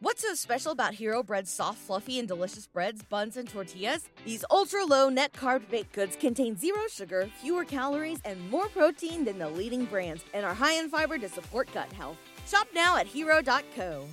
What's 0.00 0.22
so 0.22 0.32
special 0.34 0.70
about 0.70 0.94
Hero 0.94 1.24
Bread's 1.24 1.50
soft, 1.50 1.78
fluffy, 1.78 2.20
and 2.20 2.28
delicious 2.28 2.68
breads, 2.68 3.02
buns, 3.02 3.36
and 3.36 3.48
tortillas? 3.48 4.08
These 4.24 4.44
ultra 4.48 4.84
low 4.84 5.08
net 5.08 5.32
carb 5.32 5.68
baked 5.68 5.92
goods 5.92 6.14
contain 6.14 6.56
zero 6.56 6.82
sugar, 6.88 7.28
fewer 7.42 7.64
calories, 7.64 8.20
and 8.24 8.48
more 8.48 8.68
protein 8.68 9.24
than 9.24 9.40
the 9.40 9.48
leading 9.48 9.86
brands, 9.86 10.24
and 10.32 10.46
are 10.46 10.54
high 10.54 10.74
in 10.74 10.88
fiber 10.88 11.18
to 11.18 11.28
support 11.28 11.68
gut 11.74 11.92
health. 11.92 12.16
Shop 12.46 12.68
now 12.72 12.96
at 12.96 13.08
hero.co. 13.08 14.06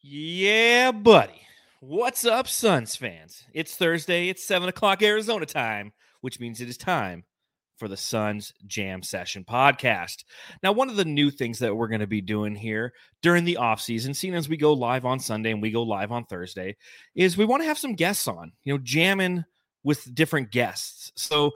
Yeah, 0.00 0.90
buddy. 0.90 1.42
What's 1.80 2.24
up, 2.24 2.48
Suns 2.48 2.96
fans? 2.96 3.44
It's 3.52 3.76
Thursday, 3.76 4.30
it's 4.30 4.46
7 4.46 4.66
o'clock 4.66 5.02
Arizona 5.02 5.44
time, 5.44 5.92
which 6.22 6.40
means 6.40 6.62
it 6.62 6.70
is 6.70 6.78
time 6.78 7.24
for 7.76 7.88
the 7.88 7.96
Suns 7.96 8.52
Jam 8.66 9.02
Session 9.02 9.44
podcast. 9.44 10.24
Now, 10.62 10.72
one 10.72 10.88
of 10.88 10.96
the 10.96 11.04
new 11.04 11.30
things 11.30 11.58
that 11.58 11.74
we're 11.74 11.88
going 11.88 12.00
to 12.00 12.06
be 12.06 12.20
doing 12.20 12.54
here 12.54 12.92
during 13.22 13.44
the 13.44 13.56
off 13.56 13.80
season, 13.80 14.14
seeing 14.14 14.34
as 14.34 14.48
we 14.48 14.56
go 14.56 14.72
live 14.72 15.04
on 15.04 15.18
Sunday 15.18 15.50
and 15.50 15.62
we 15.62 15.70
go 15.70 15.82
live 15.82 16.12
on 16.12 16.24
Thursday, 16.24 16.76
is 17.14 17.36
we 17.36 17.44
want 17.44 17.62
to 17.62 17.68
have 17.68 17.78
some 17.78 17.94
guests 17.94 18.28
on, 18.28 18.52
you 18.64 18.72
know, 18.72 18.78
jamming 18.82 19.44
with 19.82 20.14
different 20.14 20.50
guests. 20.50 21.12
So, 21.16 21.52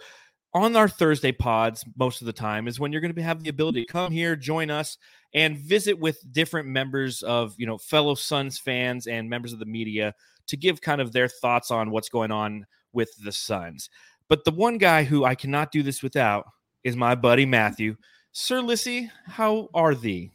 on 0.54 0.74
our 0.76 0.88
Thursday 0.88 1.32
pods, 1.32 1.84
most 1.96 2.20
of 2.20 2.26
the 2.26 2.32
time 2.32 2.68
is 2.68 2.80
when 2.80 2.90
you're 2.90 3.02
going 3.02 3.14
to 3.14 3.22
have 3.22 3.42
the 3.42 3.50
ability 3.50 3.84
to 3.84 3.92
come 3.92 4.10
here, 4.10 4.34
join 4.34 4.70
us, 4.70 4.96
and 5.34 5.58
visit 5.58 5.98
with 5.98 6.20
different 6.32 6.68
members 6.68 7.22
of, 7.22 7.54
you 7.58 7.66
know, 7.66 7.78
fellow 7.78 8.14
Suns 8.14 8.58
fans 8.58 9.06
and 9.06 9.28
members 9.28 9.52
of 9.52 9.58
the 9.58 9.66
media 9.66 10.14
to 10.46 10.56
give 10.56 10.80
kind 10.80 11.00
of 11.00 11.12
their 11.12 11.28
thoughts 11.28 11.70
on 11.70 11.90
what's 11.90 12.08
going 12.08 12.30
on 12.30 12.66
with 12.92 13.10
the 13.22 13.32
Suns. 13.32 13.90
But 14.28 14.44
the 14.44 14.50
one 14.50 14.78
guy 14.78 15.04
who 15.04 15.24
I 15.24 15.34
cannot 15.34 15.72
do 15.72 15.82
this 15.82 16.02
without 16.02 16.46
is 16.84 16.96
my 16.96 17.14
buddy 17.14 17.46
Matthew. 17.46 17.96
Sir 18.32 18.60
Lissy, 18.60 19.10
how 19.26 19.68
are 19.74 19.94
thee? 19.94 20.32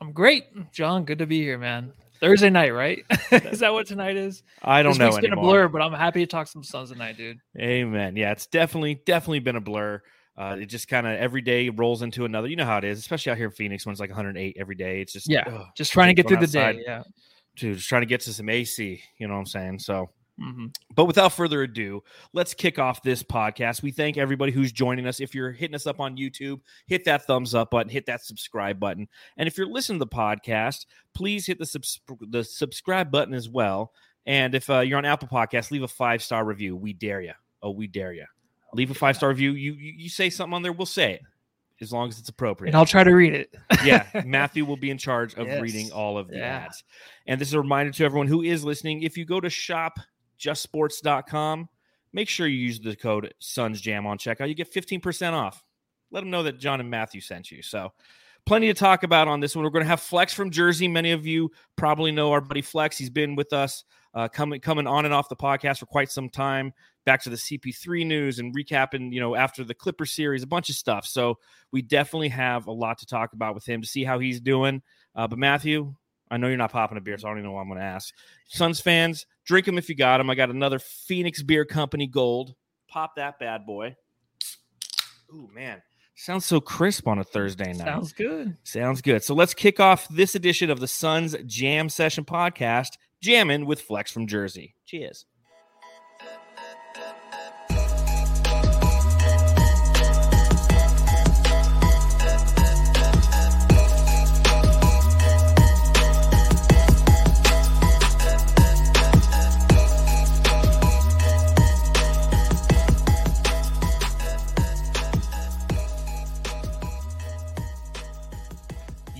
I'm 0.00 0.12
great, 0.12 0.44
John. 0.72 1.04
Good 1.04 1.18
to 1.18 1.26
be 1.26 1.40
here, 1.40 1.58
man. 1.58 1.92
Thursday 2.20 2.50
night, 2.50 2.70
right? 2.74 3.04
is 3.32 3.60
that 3.60 3.72
what 3.72 3.86
tonight 3.86 4.16
is? 4.16 4.42
I 4.62 4.82
don't 4.82 4.92
this 4.92 4.98
know 4.98 5.08
It's 5.08 5.18
been 5.18 5.32
a 5.32 5.36
blur, 5.36 5.68
but 5.68 5.80
I'm 5.80 5.92
happy 5.92 6.20
to 6.20 6.26
talk 6.26 6.48
some 6.48 6.62
Suns 6.62 6.90
tonight, 6.90 7.16
dude. 7.16 7.38
Amen. 7.58 8.16
Yeah, 8.16 8.32
it's 8.32 8.46
definitely 8.46 9.00
definitely 9.06 9.40
been 9.40 9.56
a 9.56 9.60
blur. 9.60 10.02
Uh, 10.36 10.56
it 10.60 10.66
just 10.66 10.86
kind 10.88 11.06
of 11.06 11.14
every 11.14 11.40
day 11.40 11.68
rolls 11.68 12.02
into 12.02 12.24
another. 12.24 12.46
You 12.48 12.56
know 12.56 12.64
how 12.64 12.78
it 12.78 12.84
is, 12.84 12.98
especially 12.98 13.32
out 13.32 13.38
here 13.38 13.46
in 13.46 13.52
Phoenix 13.52 13.86
when 13.86 13.92
it's 13.92 14.00
like 14.00 14.10
108 14.10 14.56
every 14.58 14.74
day. 14.74 15.00
It's 15.00 15.12
just 15.12 15.28
Yeah, 15.28 15.44
ugh, 15.46 15.66
just 15.76 15.92
trying 15.92 16.08
to 16.08 16.14
get 16.14 16.28
through 16.28 16.36
the 16.38 16.42
outside. 16.44 16.76
day. 16.76 16.82
Yeah. 16.86 17.02
dude, 17.56 17.76
just 17.76 17.88
trying 17.88 18.02
to 18.02 18.06
get 18.06 18.20
to 18.22 18.32
some 18.32 18.48
AC. 18.48 19.00
You 19.18 19.26
know 19.26 19.34
what 19.34 19.40
I'm 19.40 19.46
saying? 19.46 19.78
So 19.80 20.10
hmm 20.38 20.66
But 20.94 21.06
without 21.06 21.32
further 21.32 21.62
ado, 21.62 22.02
let's 22.32 22.54
kick 22.54 22.78
off 22.78 23.02
this 23.02 23.22
podcast. 23.22 23.82
We 23.82 23.90
thank 23.90 24.16
everybody 24.16 24.52
who's 24.52 24.70
joining 24.72 25.06
us. 25.06 25.20
If 25.20 25.34
you're 25.34 25.50
hitting 25.52 25.74
us 25.74 25.86
up 25.86 26.00
on 26.00 26.16
YouTube, 26.16 26.60
hit 26.86 27.04
that 27.04 27.26
thumbs 27.26 27.54
up 27.54 27.70
button, 27.70 27.90
hit 27.90 28.06
that 28.06 28.24
subscribe 28.24 28.78
button. 28.78 29.08
And 29.36 29.46
if 29.48 29.58
you're 29.58 29.66
listening 29.66 29.98
to 29.98 30.04
the 30.04 30.10
podcast, 30.14 30.86
please 31.14 31.46
hit 31.46 31.58
the, 31.58 31.66
subs- 31.66 32.00
the 32.20 32.44
subscribe 32.44 33.10
button 33.10 33.34
as 33.34 33.48
well. 33.48 33.92
And 34.26 34.54
if 34.54 34.68
uh, 34.70 34.80
you're 34.80 34.98
on 34.98 35.04
Apple 35.04 35.28
Podcasts, 35.28 35.70
leave 35.70 35.82
a 35.82 35.88
five 35.88 36.22
star 36.22 36.44
review. 36.44 36.76
We 36.76 36.92
dare 36.92 37.20
you. 37.20 37.32
Oh, 37.62 37.70
we 37.70 37.86
dare 37.86 38.12
you. 38.12 38.26
Leave 38.74 38.90
a 38.90 38.94
five 38.94 39.16
star 39.16 39.30
review. 39.30 39.52
You, 39.52 39.72
you 39.72 39.92
you 39.96 40.08
say 40.10 40.28
something 40.30 40.54
on 40.54 40.62
there, 40.62 40.72
we'll 40.72 40.84
say 40.86 41.14
it 41.14 41.22
as 41.80 41.92
long 41.92 42.08
as 42.08 42.18
it's 42.18 42.28
appropriate 42.28 42.70
And 42.70 42.76
I'll 42.76 42.84
try 42.84 43.04
to 43.04 43.12
read 43.12 43.32
it. 43.34 43.54
yeah, 43.84 44.06
Matthew 44.26 44.64
will 44.64 44.76
be 44.76 44.90
in 44.90 44.98
charge 44.98 45.34
of 45.36 45.46
Yes. 45.46 45.62
reading 45.62 45.92
all 45.92 46.18
of 46.18 46.28
the 46.28 46.36
Yeah. 46.36 46.64
ads. 46.66 46.84
And 47.26 47.40
this 47.40 47.48
is 47.48 47.54
a 47.54 47.60
reminder 47.60 47.92
to 47.92 48.04
everyone 48.04 48.26
who 48.26 48.42
is 48.42 48.64
listening 48.64 49.02
if 49.02 49.16
you 49.16 49.24
go 49.24 49.40
to 49.40 49.48
shopjustsports.com, 50.40 51.68
make 52.12 52.28
sure 52.28 52.46
you 52.46 52.58
use 52.58 52.80
the 52.80 52.96
code 52.96 53.32
SUNSJAM 53.40 54.06
on 54.06 54.18
checkout. 54.18 54.48
You 54.48 54.54
get 54.54 54.72
15% 54.72 55.32
off. 55.32 55.64
Let 56.10 56.20
them 56.20 56.30
know 56.30 56.42
that 56.44 56.58
John 56.58 56.80
and 56.80 56.90
Matthew 56.90 57.20
sent 57.20 57.50
you. 57.50 57.62
So, 57.62 57.92
plenty 58.46 58.68
to 58.68 58.74
talk 58.74 59.02
about 59.02 59.28
on 59.28 59.40
this 59.40 59.54
one. 59.54 59.64
We're 59.64 59.70
going 59.70 59.84
to 59.84 59.88
have 59.88 60.00
Flex 60.00 60.32
from 60.32 60.50
Jersey. 60.50 60.88
Many 60.88 61.12
of 61.12 61.26
you 61.26 61.50
probably 61.76 62.12
know 62.12 62.32
our 62.32 62.40
buddy 62.40 62.62
Flex. 62.62 62.96
He's 62.96 63.10
been 63.10 63.36
with 63.36 63.52
us 63.52 63.84
uh, 64.14 64.26
coming 64.28 64.60
coming 64.60 64.86
on 64.86 65.04
and 65.04 65.12
off 65.12 65.28
the 65.28 65.36
podcast 65.36 65.78
for 65.78 65.86
quite 65.86 66.10
some 66.10 66.30
time. 66.30 66.72
Back 67.04 67.22
to 67.22 67.30
the 67.30 67.36
CP3 67.36 68.06
news 68.06 68.38
and 68.38 68.54
recapping, 68.54 69.12
you 69.12 69.20
know, 69.20 69.34
after 69.34 69.64
the 69.64 69.74
Clipper 69.74 70.06
series, 70.06 70.42
a 70.42 70.46
bunch 70.46 70.70
of 70.70 70.76
stuff. 70.76 71.06
So 71.06 71.38
we 71.72 71.82
definitely 71.82 72.28
have 72.28 72.66
a 72.66 72.72
lot 72.72 72.98
to 72.98 73.06
talk 73.06 73.32
about 73.32 73.54
with 73.54 73.66
him 73.66 73.80
to 73.80 73.88
see 73.88 74.04
how 74.04 74.18
he's 74.18 74.40
doing. 74.40 74.82
Uh, 75.14 75.26
but 75.26 75.38
Matthew, 75.38 75.94
I 76.30 76.36
know 76.36 76.48
you're 76.48 76.56
not 76.56 76.72
popping 76.72 76.98
a 76.98 77.00
beer, 77.00 77.16
so 77.18 77.28
I 77.28 77.30
don't 77.30 77.38
even 77.38 77.50
know 77.50 77.54
what 77.54 77.62
I'm 77.62 77.68
going 77.68 77.80
to 77.80 77.84
ask. 77.84 78.14
Suns 78.48 78.80
fans, 78.80 79.26
drink 79.44 79.66
them 79.66 79.78
if 79.78 79.88
you 79.88 79.94
got 79.94 80.18
them. 80.18 80.30
I 80.30 80.34
got 80.34 80.50
another 80.50 80.78
Phoenix 80.78 81.42
Beer 81.42 81.64
Company 81.64 82.06
Gold. 82.06 82.54
Pop 82.88 83.16
that 83.16 83.38
bad 83.38 83.66
boy. 83.66 83.96
Ooh, 85.32 85.48
man. 85.54 85.82
Sounds 86.14 86.44
so 86.46 86.60
crisp 86.60 87.06
on 87.06 87.18
a 87.20 87.24
Thursday 87.24 87.72
night. 87.72 87.86
Sounds 87.86 88.12
good. 88.12 88.56
Sounds 88.64 89.00
good. 89.02 89.22
So 89.22 89.34
let's 89.34 89.54
kick 89.54 89.78
off 89.78 90.08
this 90.08 90.34
edition 90.34 90.68
of 90.68 90.80
the 90.80 90.88
Suns 90.88 91.36
Jam 91.46 91.88
Session 91.88 92.24
podcast, 92.24 92.90
jamming 93.20 93.66
with 93.66 93.80
Flex 93.80 94.10
from 94.10 94.26
Jersey. 94.26 94.74
Cheers. 94.84 95.26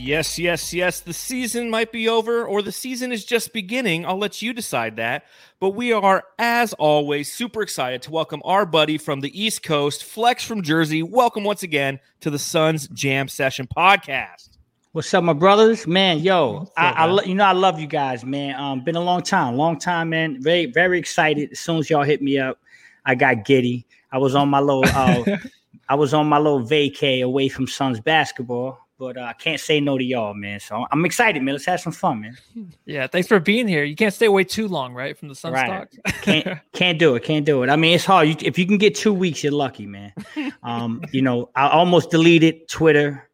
Yes, 0.08 0.38
yes, 0.38 0.72
yes. 0.72 1.00
The 1.00 1.12
season 1.12 1.68
might 1.68 1.92
be 1.92 2.08
over 2.08 2.42
or 2.42 2.62
the 2.62 2.72
season 2.72 3.12
is 3.12 3.26
just 3.26 3.52
beginning. 3.52 4.06
I'll 4.06 4.16
let 4.16 4.40
you 4.40 4.54
decide 4.54 4.96
that. 4.96 5.26
But 5.60 5.72
we 5.72 5.92
are, 5.92 6.24
as 6.38 6.72
always, 6.72 7.30
super 7.30 7.60
excited 7.60 8.00
to 8.00 8.10
welcome 8.10 8.40
our 8.42 8.64
buddy 8.64 8.96
from 8.96 9.20
the 9.20 9.38
East 9.38 9.62
Coast, 9.62 10.04
Flex 10.04 10.42
from 10.42 10.62
Jersey. 10.62 11.02
Welcome 11.02 11.44
once 11.44 11.62
again 11.62 12.00
to 12.20 12.30
the 12.30 12.38
Suns 12.38 12.88
Jam 12.88 13.28
Session 13.28 13.66
podcast. 13.66 14.56
What's 14.92 15.12
up, 15.12 15.24
my 15.24 15.34
brothers? 15.34 15.86
Man, 15.86 16.20
yo, 16.20 16.60
What's 16.60 16.70
I, 16.78 16.88
up, 16.88 16.96
I 16.96 17.04
lo- 17.04 17.24
you 17.24 17.34
know 17.34 17.44
I 17.44 17.52
love 17.52 17.78
you 17.78 17.86
guys, 17.86 18.24
man. 18.24 18.58
Um, 18.58 18.82
been 18.82 18.96
a 18.96 19.02
long 19.02 19.20
time, 19.20 19.56
long 19.56 19.78
time, 19.78 20.08
man. 20.08 20.42
Very, 20.42 20.64
very 20.72 20.98
excited. 20.98 21.50
As 21.52 21.60
soon 21.60 21.80
as 21.80 21.90
y'all 21.90 22.02
hit 22.02 22.22
me 22.22 22.38
up, 22.38 22.58
I 23.04 23.14
got 23.14 23.44
giddy. 23.44 23.84
I 24.10 24.16
was 24.16 24.34
on 24.34 24.48
my 24.48 24.60
little, 24.60 24.86
uh, 24.86 25.36
I 25.90 25.96
was 25.96 26.14
on 26.14 26.28
my 26.28 26.38
little 26.38 26.62
vacay 26.62 27.22
away 27.22 27.50
from 27.50 27.66
Suns 27.66 28.00
basketball, 28.00 28.87
but 28.98 29.16
uh, 29.16 29.20
I 29.22 29.32
can't 29.32 29.60
say 29.60 29.80
no 29.80 29.96
to 29.96 30.04
y'all, 30.04 30.34
man. 30.34 30.58
So 30.60 30.84
I'm 30.90 31.04
excited, 31.04 31.42
man. 31.42 31.54
Let's 31.54 31.66
have 31.66 31.80
some 31.80 31.92
fun, 31.92 32.20
man. 32.20 32.38
Yeah. 32.84 33.06
Thanks 33.06 33.28
for 33.28 33.38
being 33.38 33.68
here. 33.68 33.84
You 33.84 33.94
can't 33.94 34.14
stay 34.14 34.26
away 34.26 34.44
too 34.44 34.66
long, 34.66 34.94
right? 34.94 35.16
From 35.16 35.28
the 35.28 35.34
Suns 35.34 35.54
Right. 35.54 35.86
Can't 36.22 36.58
can't 36.72 36.98
do 36.98 37.14
it. 37.14 37.22
Can't 37.22 37.44
do 37.44 37.62
it. 37.62 37.70
I 37.70 37.76
mean, 37.76 37.94
it's 37.94 38.04
hard. 38.04 38.28
You, 38.28 38.34
if 38.40 38.58
you 38.58 38.66
can 38.66 38.78
get 38.78 38.94
two 38.94 39.12
weeks, 39.12 39.42
you're 39.42 39.52
lucky, 39.52 39.86
man. 39.86 40.12
Um, 40.62 41.02
you 41.12 41.22
know, 41.22 41.50
I 41.54 41.68
almost 41.68 42.10
deleted 42.10 42.68
Twitter. 42.68 43.27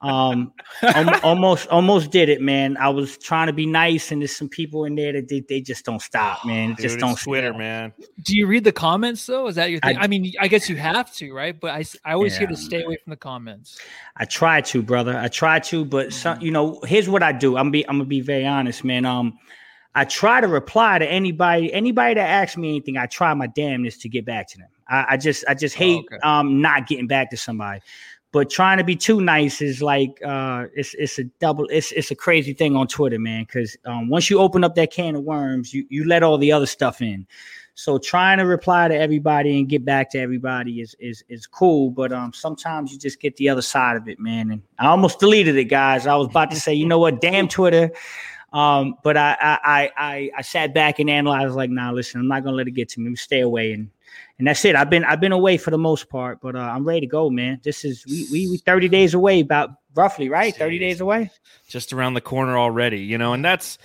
Um, 0.00 0.52
almost 1.24 1.66
almost 1.68 2.10
did 2.10 2.28
it, 2.28 2.40
man. 2.40 2.76
I 2.76 2.88
was 2.88 3.18
trying 3.18 3.48
to 3.48 3.52
be 3.52 3.66
nice, 3.66 4.12
and 4.12 4.20
there's 4.22 4.36
some 4.36 4.48
people 4.48 4.84
in 4.84 4.94
there 4.94 5.12
that 5.12 5.28
they, 5.28 5.40
they 5.40 5.60
just 5.60 5.84
don't 5.84 6.00
stop, 6.00 6.44
man. 6.46 6.70
Dude, 6.70 6.78
just 6.78 6.98
don't 6.98 7.18
Twitter, 7.18 7.48
stop. 7.48 7.58
man. 7.58 7.92
Do 8.22 8.36
you 8.36 8.46
read 8.46 8.64
the 8.64 8.72
comments 8.72 9.26
though? 9.26 9.48
Is 9.48 9.56
that 9.56 9.70
your 9.70 9.80
thing? 9.80 9.96
I- 9.98 10.02
I, 10.02 10.06
mean, 10.06 10.32
I 10.38 10.46
guess 10.48 10.68
you 10.68 10.76
have 10.76 11.12
to, 11.16 11.32
right? 11.34 11.58
But 11.58 11.70
I, 11.72 11.84
I 12.04 12.12
always 12.12 12.36
hear 12.36 12.46
to 12.46 12.56
stay 12.56 12.82
away 12.84 12.96
from 13.02 13.10
the 13.10 13.16
comments. 13.16 13.78
I 14.16 14.24
try 14.24 14.60
to, 14.60 14.82
brother. 14.82 15.16
I 15.18 15.28
try 15.28 15.58
to, 15.60 15.84
but 15.84 16.12
some, 16.12 16.40
you 16.40 16.50
know, 16.52 16.80
here's 16.86 17.08
what 17.08 17.22
I 17.22 17.32
do. 17.32 17.56
I'm 17.56 17.70
be 17.70 17.86
I'm 17.88 17.96
gonna 17.96 18.04
be 18.08 18.20
very 18.20 18.46
honest, 18.46 18.84
man. 18.84 19.04
Um, 19.04 19.38
I 19.94 20.04
try 20.04 20.40
to 20.40 20.46
reply 20.46 21.00
to 21.00 21.06
anybody 21.10 21.72
anybody 21.72 22.14
that 22.14 22.28
asks 22.28 22.56
me 22.56 22.68
anything. 22.68 22.96
I 22.96 23.06
try 23.06 23.34
my 23.34 23.48
damnedest 23.48 24.00
to 24.02 24.08
get 24.08 24.24
back 24.24 24.46
to 24.50 24.58
them. 24.58 24.68
I, 24.88 25.06
I 25.10 25.16
just 25.16 25.44
I 25.48 25.54
just 25.54 25.74
Oh, 25.76 25.78
hate 25.78 26.04
okay. 26.12 26.18
um 26.22 26.60
not 26.62 26.86
getting 26.86 27.08
back 27.08 27.30
to 27.30 27.36
somebody. 27.36 27.80
But 28.30 28.50
trying 28.50 28.76
to 28.78 28.84
be 28.84 28.94
too 28.94 29.20
nice 29.22 29.62
is 29.62 29.80
like 29.80 30.20
uh 30.22 30.66
it's 30.74 30.94
it's 30.94 31.18
a 31.18 31.24
double 31.40 31.66
it's 31.66 31.92
it's 31.92 32.10
a 32.10 32.14
crazy 32.14 32.52
thing 32.52 32.76
on 32.76 32.86
Twitter, 32.86 33.18
man. 33.18 33.44
Because 33.44 33.76
um 33.86 34.08
once 34.08 34.28
you 34.28 34.38
open 34.38 34.64
up 34.64 34.74
that 34.74 34.92
can 34.92 35.16
of 35.16 35.22
worms, 35.22 35.72
you 35.72 35.86
you 35.88 36.06
let 36.06 36.22
all 36.22 36.36
the 36.36 36.52
other 36.52 36.66
stuff 36.66 37.00
in. 37.00 37.26
So 37.74 37.96
trying 37.96 38.38
to 38.38 38.44
reply 38.44 38.88
to 38.88 38.94
everybody 38.94 39.58
and 39.58 39.68
get 39.68 39.84
back 39.84 40.10
to 40.10 40.18
everybody 40.18 40.80
is 40.80 40.94
is 40.98 41.24
is 41.28 41.46
cool, 41.46 41.90
but 41.90 42.12
um 42.12 42.32
sometimes 42.34 42.92
you 42.92 42.98
just 42.98 43.18
get 43.20 43.36
the 43.36 43.48
other 43.48 43.62
side 43.62 43.96
of 43.96 44.08
it, 44.08 44.20
man. 44.20 44.50
And 44.50 44.62
I 44.78 44.88
almost 44.88 45.20
deleted 45.20 45.56
it, 45.56 45.66
guys. 45.66 46.06
I 46.06 46.14
was 46.16 46.26
about 46.28 46.50
to 46.50 46.60
say, 46.60 46.74
you 46.74 46.86
know 46.86 46.98
what, 46.98 47.22
damn 47.22 47.48
Twitter. 47.48 47.92
Um, 48.52 48.96
but 49.02 49.16
I 49.16 49.36
I 49.40 49.90
I 49.96 50.30
I, 50.38 50.42
sat 50.42 50.72
back 50.72 50.98
and 50.98 51.10
analyzed 51.10 51.54
like, 51.54 51.70
nah, 51.70 51.90
listen, 51.90 52.20
I'm 52.20 52.28
not 52.28 52.44
gonna 52.44 52.56
let 52.56 52.66
it 52.66 52.72
get 52.72 52.88
to 52.90 53.00
me. 53.00 53.14
Stay 53.14 53.40
away 53.40 53.72
and 53.72 53.90
and 54.38 54.46
that's 54.46 54.64
it. 54.64 54.76
I've 54.76 54.90
been 54.90 55.04
I've 55.04 55.20
been 55.20 55.32
away 55.32 55.56
for 55.56 55.70
the 55.70 55.78
most 55.78 56.08
part, 56.08 56.40
but 56.40 56.56
uh, 56.56 56.60
I'm 56.60 56.84
ready 56.84 57.00
to 57.00 57.06
go, 57.06 57.30
man. 57.30 57.60
This 57.62 57.84
is 57.84 58.04
we 58.06 58.26
we, 58.30 58.50
we 58.50 58.56
30 58.58 58.88
days 58.88 59.14
away, 59.14 59.40
about 59.40 59.70
roughly, 59.94 60.28
right? 60.28 60.54
30 60.54 60.78
days 60.78 61.00
away. 61.00 61.30
Just 61.68 61.92
around 61.92 62.14
the 62.14 62.20
corner 62.20 62.56
already, 62.56 63.00
you 63.00 63.18
know, 63.18 63.32
and 63.32 63.44
that's 63.44 63.78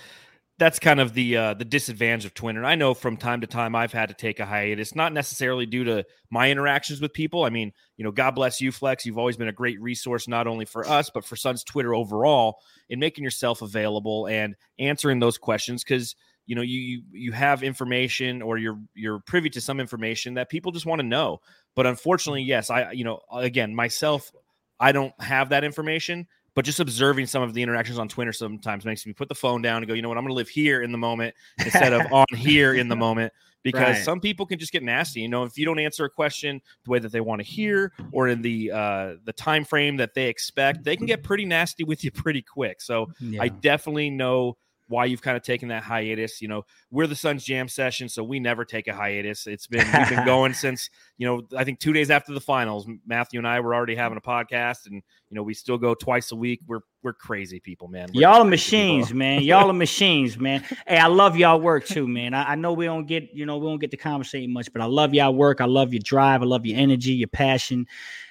that's 0.56 0.78
kind 0.78 1.00
of 1.00 1.14
the 1.14 1.36
uh, 1.36 1.54
the 1.54 1.64
disadvantage 1.64 2.24
of 2.24 2.34
Twitter. 2.34 2.58
And 2.58 2.66
I 2.66 2.76
know 2.76 2.94
from 2.94 3.16
time 3.16 3.40
to 3.40 3.46
time 3.46 3.74
I've 3.74 3.92
had 3.92 4.08
to 4.10 4.14
take 4.14 4.38
a 4.38 4.46
hiatus, 4.46 4.94
not 4.94 5.12
necessarily 5.12 5.66
due 5.66 5.84
to 5.84 6.04
my 6.30 6.50
interactions 6.50 7.00
with 7.00 7.12
people. 7.12 7.44
I 7.44 7.50
mean, 7.50 7.72
you 7.96 8.04
know, 8.04 8.12
God 8.12 8.32
bless 8.32 8.60
you, 8.60 8.70
Flex. 8.70 9.04
You've 9.04 9.18
always 9.18 9.36
been 9.36 9.48
a 9.48 9.52
great 9.52 9.80
resource, 9.80 10.28
not 10.28 10.46
only 10.46 10.64
for 10.64 10.88
us 10.88 11.10
but 11.12 11.24
for 11.24 11.34
Suns 11.34 11.64
Twitter 11.64 11.94
overall, 11.94 12.60
in 12.88 13.00
making 13.00 13.24
yourself 13.24 13.62
available 13.62 14.26
and 14.26 14.54
answering 14.78 15.18
those 15.18 15.38
questions 15.38 15.82
because 15.82 16.14
you 16.46 16.54
know 16.54 16.62
you, 16.62 16.78
you 16.78 17.02
you 17.12 17.32
have 17.32 17.62
information 17.62 18.42
or 18.42 18.58
you're 18.58 18.78
you're 18.94 19.20
privy 19.20 19.50
to 19.50 19.60
some 19.60 19.80
information 19.80 20.34
that 20.34 20.48
people 20.48 20.72
just 20.72 20.86
want 20.86 21.00
to 21.00 21.06
know. 21.06 21.40
But 21.74 21.86
unfortunately, 21.86 22.42
yes, 22.42 22.70
I 22.70 22.92
you 22.92 23.04
know 23.04 23.20
again 23.32 23.74
myself, 23.74 24.32
I 24.80 24.92
don't 24.92 25.12
have 25.20 25.50
that 25.50 25.64
information 25.64 26.26
but 26.54 26.64
just 26.64 26.80
observing 26.80 27.26
some 27.26 27.42
of 27.42 27.52
the 27.52 27.62
interactions 27.62 27.98
on 27.98 28.08
Twitter 28.08 28.32
sometimes 28.32 28.84
makes 28.84 29.04
me 29.06 29.12
put 29.12 29.28
the 29.28 29.34
phone 29.34 29.60
down 29.60 29.78
and 29.78 29.88
go, 29.88 29.94
you 29.94 30.02
know 30.02 30.08
what, 30.08 30.16
I'm 30.16 30.24
going 30.24 30.30
to 30.30 30.36
live 30.36 30.48
here 30.48 30.82
in 30.82 30.92
the 30.92 30.98
moment 30.98 31.34
instead 31.58 31.92
of 31.92 32.12
on 32.12 32.26
here 32.36 32.74
in 32.74 32.88
the 32.88 32.96
moment 32.96 33.32
because 33.64 33.96
right. 33.96 34.04
some 34.04 34.20
people 34.20 34.46
can 34.46 34.58
just 34.58 34.72
get 34.72 34.82
nasty. 34.82 35.20
You 35.20 35.28
know, 35.28 35.42
if 35.42 35.58
you 35.58 35.64
don't 35.64 35.80
answer 35.80 36.04
a 36.04 36.10
question 36.10 36.62
the 36.84 36.90
way 36.90 37.00
that 37.00 37.10
they 37.10 37.20
want 37.20 37.40
to 37.40 37.46
hear 37.46 37.92
or 38.12 38.28
in 38.28 38.40
the 38.40 38.70
uh, 38.70 39.14
the 39.24 39.32
time 39.32 39.64
frame 39.64 39.96
that 39.96 40.14
they 40.14 40.28
expect, 40.28 40.84
they 40.84 40.96
can 40.96 41.06
get 41.06 41.24
pretty 41.24 41.44
nasty 41.44 41.82
with 41.82 42.04
you 42.04 42.12
pretty 42.12 42.42
quick. 42.42 42.80
So 42.80 43.08
yeah. 43.18 43.42
I 43.42 43.48
definitely 43.48 44.10
know 44.10 44.56
why 44.88 45.06
you've 45.06 45.22
kind 45.22 45.36
of 45.36 45.42
taken 45.42 45.68
that 45.68 45.82
hiatus. 45.82 46.42
You 46.42 46.48
know, 46.48 46.64
we're 46.90 47.06
the 47.06 47.16
Suns 47.16 47.44
Jam 47.44 47.68
session, 47.68 48.08
so 48.08 48.22
we 48.22 48.40
never 48.40 48.64
take 48.64 48.88
a 48.88 48.94
hiatus. 48.94 49.46
It's 49.46 49.66
been 49.66 49.86
we've 49.86 50.08
been 50.08 50.24
going 50.26 50.54
since 50.54 50.90
you 51.18 51.26
know 51.26 51.42
I 51.56 51.64
think 51.64 51.80
two 51.80 51.92
days 51.92 52.10
after 52.10 52.32
the 52.32 52.40
finals. 52.40 52.86
Matthew 53.06 53.40
and 53.40 53.46
I 53.46 53.60
were 53.60 53.74
already 53.74 53.94
having 53.94 54.18
a 54.18 54.20
podcast, 54.20 54.86
and 54.86 54.94
you 54.94 55.34
know 55.34 55.42
we 55.42 55.54
still 55.54 55.78
go 55.78 55.94
twice 55.94 56.32
a 56.32 56.36
week. 56.36 56.60
We're 56.66 56.80
we're 57.02 57.12
crazy 57.12 57.60
people, 57.60 57.88
man. 57.88 58.08
We're 58.14 58.22
y'all 58.22 58.42
are 58.42 58.44
machines, 58.44 59.06
people. 59.06 59.18
man. 59.18 59.42
Y'all 59.42 59.70
are 59.70 59.74
machines, 59.74 60.38
man. 60.38 60.64
Hey, 60.86 60.98
I 60.98 61.06
love 61.06 61.36
y'all 61.36 61.60
work 61.60 61.86
too, 61.86 62.06
man. 62.06 62.34
I, 62.34 62.52
I 62.52 62.54
know 62.54 62.72
we 62.72 62.84
don't 62.84 63.06
get 63.06 63.30
you 63.32 63.46
know 63.46 63.58
we 63.58 63.66
don't 63.66 63.80
get 63.80 63.90
to 63.92 63.96
conversate 63.96 64.48
much, 64.48 64.72
but 64.72 64.82
I 64.82 64.86
love 64.86 65.14
y'all 65.14 65.34
work. 65.34 65.60
I 65.60 65.66
love 65.66 65.92
your 65.92 66.02
drive. 66.02 66.42
I 66.42 66.46
love 66.46 66.66
your 66.66 66.78
energy, 66.78 67.12
your 67.12 67.28
passion, 67.28 67.86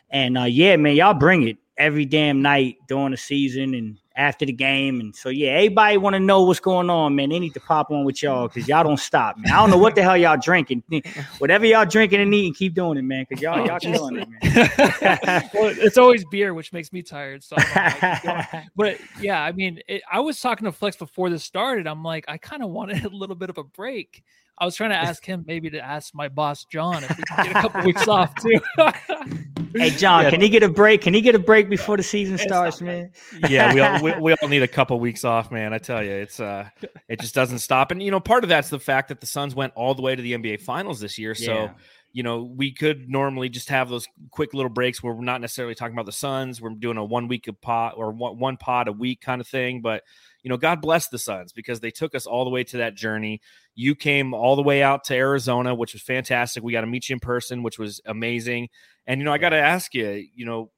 and 0.10 0.38
uh, 0.38 0.44
yeah, 0.44 0.76
man, 0.76 0.96
y'all 0.96 1.14
bring 1.14 1.48
it 1.48 1.58
every 1.78 2.06
damn 2.06 2.42
night 2.42 2.78
during 2.88 3.12
the 3.12 3.18
season 3.18 3.74
and 3.74 3.98
after 4.16 4.46
the 4.46 4.52
game. 4.52 5.00
And 5.00 5.16
so 5.16 5.30
yeah, 5.30 5.52
everybody 5.52 5.98
want 5.98 6.14
to 6.16 6.20
know 6.20 6.44
what's 6.44 6.60
going 6.60 6.90
on, 6.90 7.16
man. 7.16 7.30
They 7.30 7.40
need 7.40 7.54
to 7.56 7.60
pop 7.60 7.92
on 7.92 8.04
with 8.04 8.22
y'all 8.22 8.48
because 8.48 8.68
y'all 8.68 8.84
don't 8.84 9.00
stop, 9.00 9.38
man. 9.38 9.52
I 9.52 9.58
don't 9.58 9.70
know 9.70 9.78
what 9.78 9.96
the 9.96 10.04
hell 10.04 10.18
y'all 10.18 10.38
drinking. 10.38 10.84
Whatever 11.40 11.66
y'all 11.66 11.86
drinking 11.86 12.22
and 12.22 12.34
eating, 12.34 12.54
keep 12.54 12.74
doing 12.74 12.98
it, 12.98 13.04
man. 13.04 13.26
Because 13.28 13.42
y'all 13.42 13.60
oh, 13.60 13.66
y'all 13.66 13.80
killing 13.80 14.18
it, 14.18 14.30
man. 14.30 15.50
well, 15.54 15.74
it's 15.78 15.98
always 15.98 16.24
beer, 16.26 16.54
which 16.54 16.74
makes 16.74 16.94
me 16.94 17.02
tired. 17.02 17.44
So, 17.44 17.56
but 18.76 19.00
yeah, 19.20 19.44
I 19.44 19.52
mean, 19.52 19.80
it, 19.88 20.04
I 20.12 20.20
was 20.20 20.40
talking 20.40 20.66
to 20.66 20.72
Flex 20.72 20.96
before 20.98 21.30
this 21.30 21.44
started. 21.44 21.88
I'm 21.88 22.04
like, 22.04 22.26
I 22.28 22.38
kind 22.38 22.64
of 22.64 22.70
wanted 22.70 23.06
a 23.06 23.10
little 23.10 23.36
bit 23.36 23.50
of 23.50 23.58
a 23.58 23.64
break. 23.64 24.24
I 24.58 24.66
was 24.66 24.76
trying 24.76 24.92
to 24.92 24.98
ask 24.98 25.26
him 25.26 25.44
maybe 25.48 25.70
to 25.72 25.80
ask 25.80 26.14
my 26.14 26.30
boss 26.30 26.66
John 26.66 27.04
if 27.04 27.18
we 27.18 27.24
can 27.24 27.46
get 27.46 27.56
a 27.56 27.62
couple 27.62 27.82
weeks 27.86 28.08
off 28.08 28.34
too. 28.36 28.60
hey 29.76 29.90
John, 29.90 30.24
yeah. 30.24 30.30
can 30.30 30.42
he 30.42 30.50
get 30.50 30.62
a 30.62 30.70
break? 30.70 31.02
Can 31.02 31.14
he 31.14 31.22
get 31.22 31.34
a 31.34 31.40
break 31.40 31.70
before 31.70 31.98
the 31.98 32.04
season 32.04 32.38
starts, 32.38 32.80
man? 32.80 33.12
yeah, 33.50 33.74
we 33.74 33.80
all, 33.80 34.04
we, 34.04 34.14
we, 34.20 34.34
all 34.34 34.48
need 34.48 34.64
a 34.64 34.68
couple 34.68 35.00
weeks 35.00 35.24
off, 35.26 35.52
man. 35.52 35.74
I 35.74 35.80
tell 35.80 36.04
you, 36.04 36.12
it's 36.12 36.40
uh, 36.40 36.70
it 37.08 37.20
just 37.20 37.34
doesn't 37.34 37.60
stop. 37.60 37.92
And 37.92 38.02
you 38.02 38.12
know, 38.12 38.20
part 38.20 38.44
of 38.44 38.50
that's 38.50 38.70
the 38.70 38.80
fact 38.80 39.10
that 39.10 39.22
the 39.22 39.28
Suns 39.28 39.56
went 39.56 39.74
all 39.76 39.96
the 39.96 40.04
way 40.04 40.16
to 40.16 40.22
the 40.22 40.34
NBA 40.34 40.62
Finals 40.62 41.00
this 41.00 41.18
year, 41.18 41.36
so. 41.36 41.54
Yeah 41.54 41.70
you 42.16 42.22
know, 42.22 42.44
we 42.44 42.72
could 42.72 43.10
normally 43.10 43.50
just 43.50 43.70
have 43.70 43.90
those 43.90 44.08
quick 44.30 44.54
little 44.54 44.70
breaks 44.70 45.02
where 45.02 45.16
we're 45.16 45.24
not 45.24 45.42
necessarily 45.42 45.74
talking 45.74 45.96
about 45.96 46.06
the 46.06 46.12
Suns. 46.12 46.62
We're 46.62 46.70
doing 46.70 46.98
a 46.98 47.04
one 47.04 47.28
week 47.28 47.48
of 47.48 47.60
pot 47.60 47.96
or 47.98 48.12
one, 48.12 48.38
one 48.38 48.56
pod 48.56 48.88
a 48.88 48.92
week 48.92 49.20
kind 49.20 49.42
of 49.42 49.48
thing. 49.48 49.82
But, 49.82 50.04
you 50.44 50.50
know, 50.50 50.58
God 50.58 50.82
bless 50.82 51.08
the 51.08 51.18
Suns 51.18 51.54
because 51.54 51.80
they 51.80 51.90
took 51.90 52.14
us 52.14 52.26
all 52.28 52.44
the 52.44 52.52
way 52.52 52.64
to 52.66 52.78
that 52.78 52.96
journey. 52.96 53.42
You 53.76 53.96
came 53.96 54.34
all 54.34 54.56
the 54.56 54.62
way 54.62 54.84
out 54.84 55.06
to 55.06 55.16
Arizona, 55.16 55.74
which 55.74 55.94
was 55.94 56.02
fantastic. 56.02 56.64
We 56.64 56.74
got 56.74 56.82
to 56.82 56.88
meet 56.88 57.10
you 57.10 57.14
in 57.14 57.22
person, 57.22 57.64
which 57.64 57.80
was 57.80 58.02
amazing. 58.06 58.68
And, 59.08 59.20
you 59.20 59.26
know, 59.26 59.32
I 59.32 59.38
got 59.38 59.50
to 59.50 59.58
ask 59.58 59.94
you, 59.94 60.26
you 60.36 60.46
know, 60.46 60.70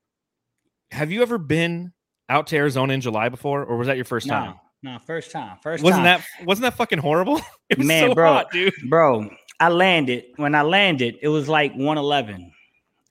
have 0.91 1.11
you 1.11 1.23
ever 1.23 1.39
been 1.39 1.93
out 2.29 2.47
to 2.47 2.57
Arizona 2.57 2.93
in 2.93 3.01
July 3.01 3.29
before, 3.29 3.63
or 3.63 3.75
was 3.77 3.87
that 3.87 3.95
your 3.95 4.05
first 4.05 4.27
time? 4.27 4.55
No, 4.83 4.93
no, 4.93 4.99
first 4.99 5.31
time. 5.31 5.57
First 5.63 5.83
wasn't 5.83 6.05
time. 6.05 6.21
that 6.21 6.45
wasn't 6.45 6.63
that 6.63 6.75
fucking 6.75 6.99
horrible? 6.99 7.41
It 7.67 7.79
was 7.79 7.87
Man, 7.87 8.09
so 8.09 8.13
bro, 8.13 8.31
hot, 8.31 8.51
dude. 8.51 8.75
Bro, 8.87 9.31
I 9.59 9.69
landed. 9.69 10.25
When 10.35 10.53
I 10.53 10.61
landed, 10.61 11.17
it 11.23 11.29
was 11.29 11.49
like 11.49 11.71
111. 11.71 12.51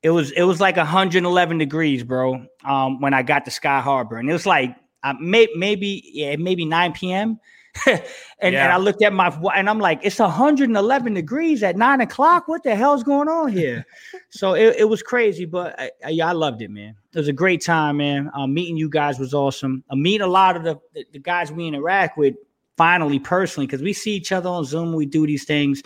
It 0.05 0.11
was 0.11 0.31
it 0.31 0.43
was 0.43 0.61
like 0.61 0.77
111 0.77 1.59
degrees, 1.59 2.05
bro. 2.05 2.47
Um, 2.65 3.01
when 3.01 3.13
I 3.15 3.25
got 3.25 3.45
to 3.47 3.51
Sky 3.51 3.81
Harbor, 3.81 4.17
and 4.17 4.31
it 4.31 4.33
was 4.33 4.47
like 4.47 4.77
uh, 5.05 5.15
may, 5.21 5.47
maybe 5.55 6.03
yeah, 6.13 6.35
maybe 6.37 6.65
9 6.65 6.93
p.m. 6.93 7.39
and, 7.87 8.03
yeah. 8.41 8.65
and 8.65 8.73
I 8.73 8.77
looked 8.77 9.03
at 9.03 9.13
my 9.13 9.29
and 9.55 9.69
I'm 9.69 9.81
like, 9.81 10.01
it's 10.03 10.19
111 10.19 11.15
degrees 11.15 11.63
at 11.63 11.77
nine 11.77 12.01
o'clock. 12.01 12.47
What 12.47 12.63
the 12.63 12.75
hell's 12.75 13.03
going 13.03 13.29
on 13.29 13.51
here? 13.51 13.85
so 14.31 14.55
it, 14.55 14.77
it 14.79 14.85
was 14.85 15.03
crazy, 15.03 15.45
but 15.45 15.79
I, 15.79 15.91
I, 16.05 16.19
I, 16.23 16.33
loved 16.33 16.63
it, 16.63 16.71
man. 16.71 16.95
It 17.13 17.19
was 17.19 17.29
a 17.29 17.33
great 17.33 17.65
time, 17.65 17.97
man. 17.97 18.31
Um, 18.33 18.55
meeting 18.55 18.77
you 18.77 18.89
guys 18.89 19.19
was 19.19 19.35
awesome. 19.35 19.83
I 19.91 19.97
meet 19.97 20.21
a 20.21 20.27
lot 20.27 20.57
of 20.57 20.63
the, 20.63 20.79
the, 20.95 21.05
the 21.13 21.19
guys 21.19 21.51
we 21.51 21.67
interact 21.67 22.17
with 22.17 22.35
finally 22.77 23.19
personally 23.19 23.67
because 23.67 23.83
we 23.83 23.93
see 23.93 24.13
each 24.13 24.33
other 24.33 24.49
on 24.49 24.65
zoom 24.65 24.93
we 24.95 25.07
do 25.07 25.27
these 25.27 25.45
things 25.45 25.81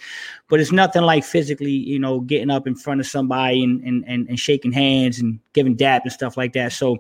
but 0.49 0.59
it's 0.59 0.73
nothing 0.73 1.03
like 1.03 1.23
physically 1.23 1.71
you 1.71 1.99
know 1.99 2.21
getting 2.21 2.51
up 2.51 2.67
in 2.67 2.75
front 2.75 2.99
of 2.99 3.07
somebody 3.07 3.63
and 3.63 3.83
and 3.85 4.05
and, 4.07 4.27
and 4.29 4.41
shaking 4.41 4.73
hands 4.73 5.19
and 5.19 5.39
giving 5.53 5.75
dap 5.75 6.03
and 6.05 6.13
stuff 6.13 6.37
like 6.37 6.55
that 6.55 6.73
so 6.73 6.97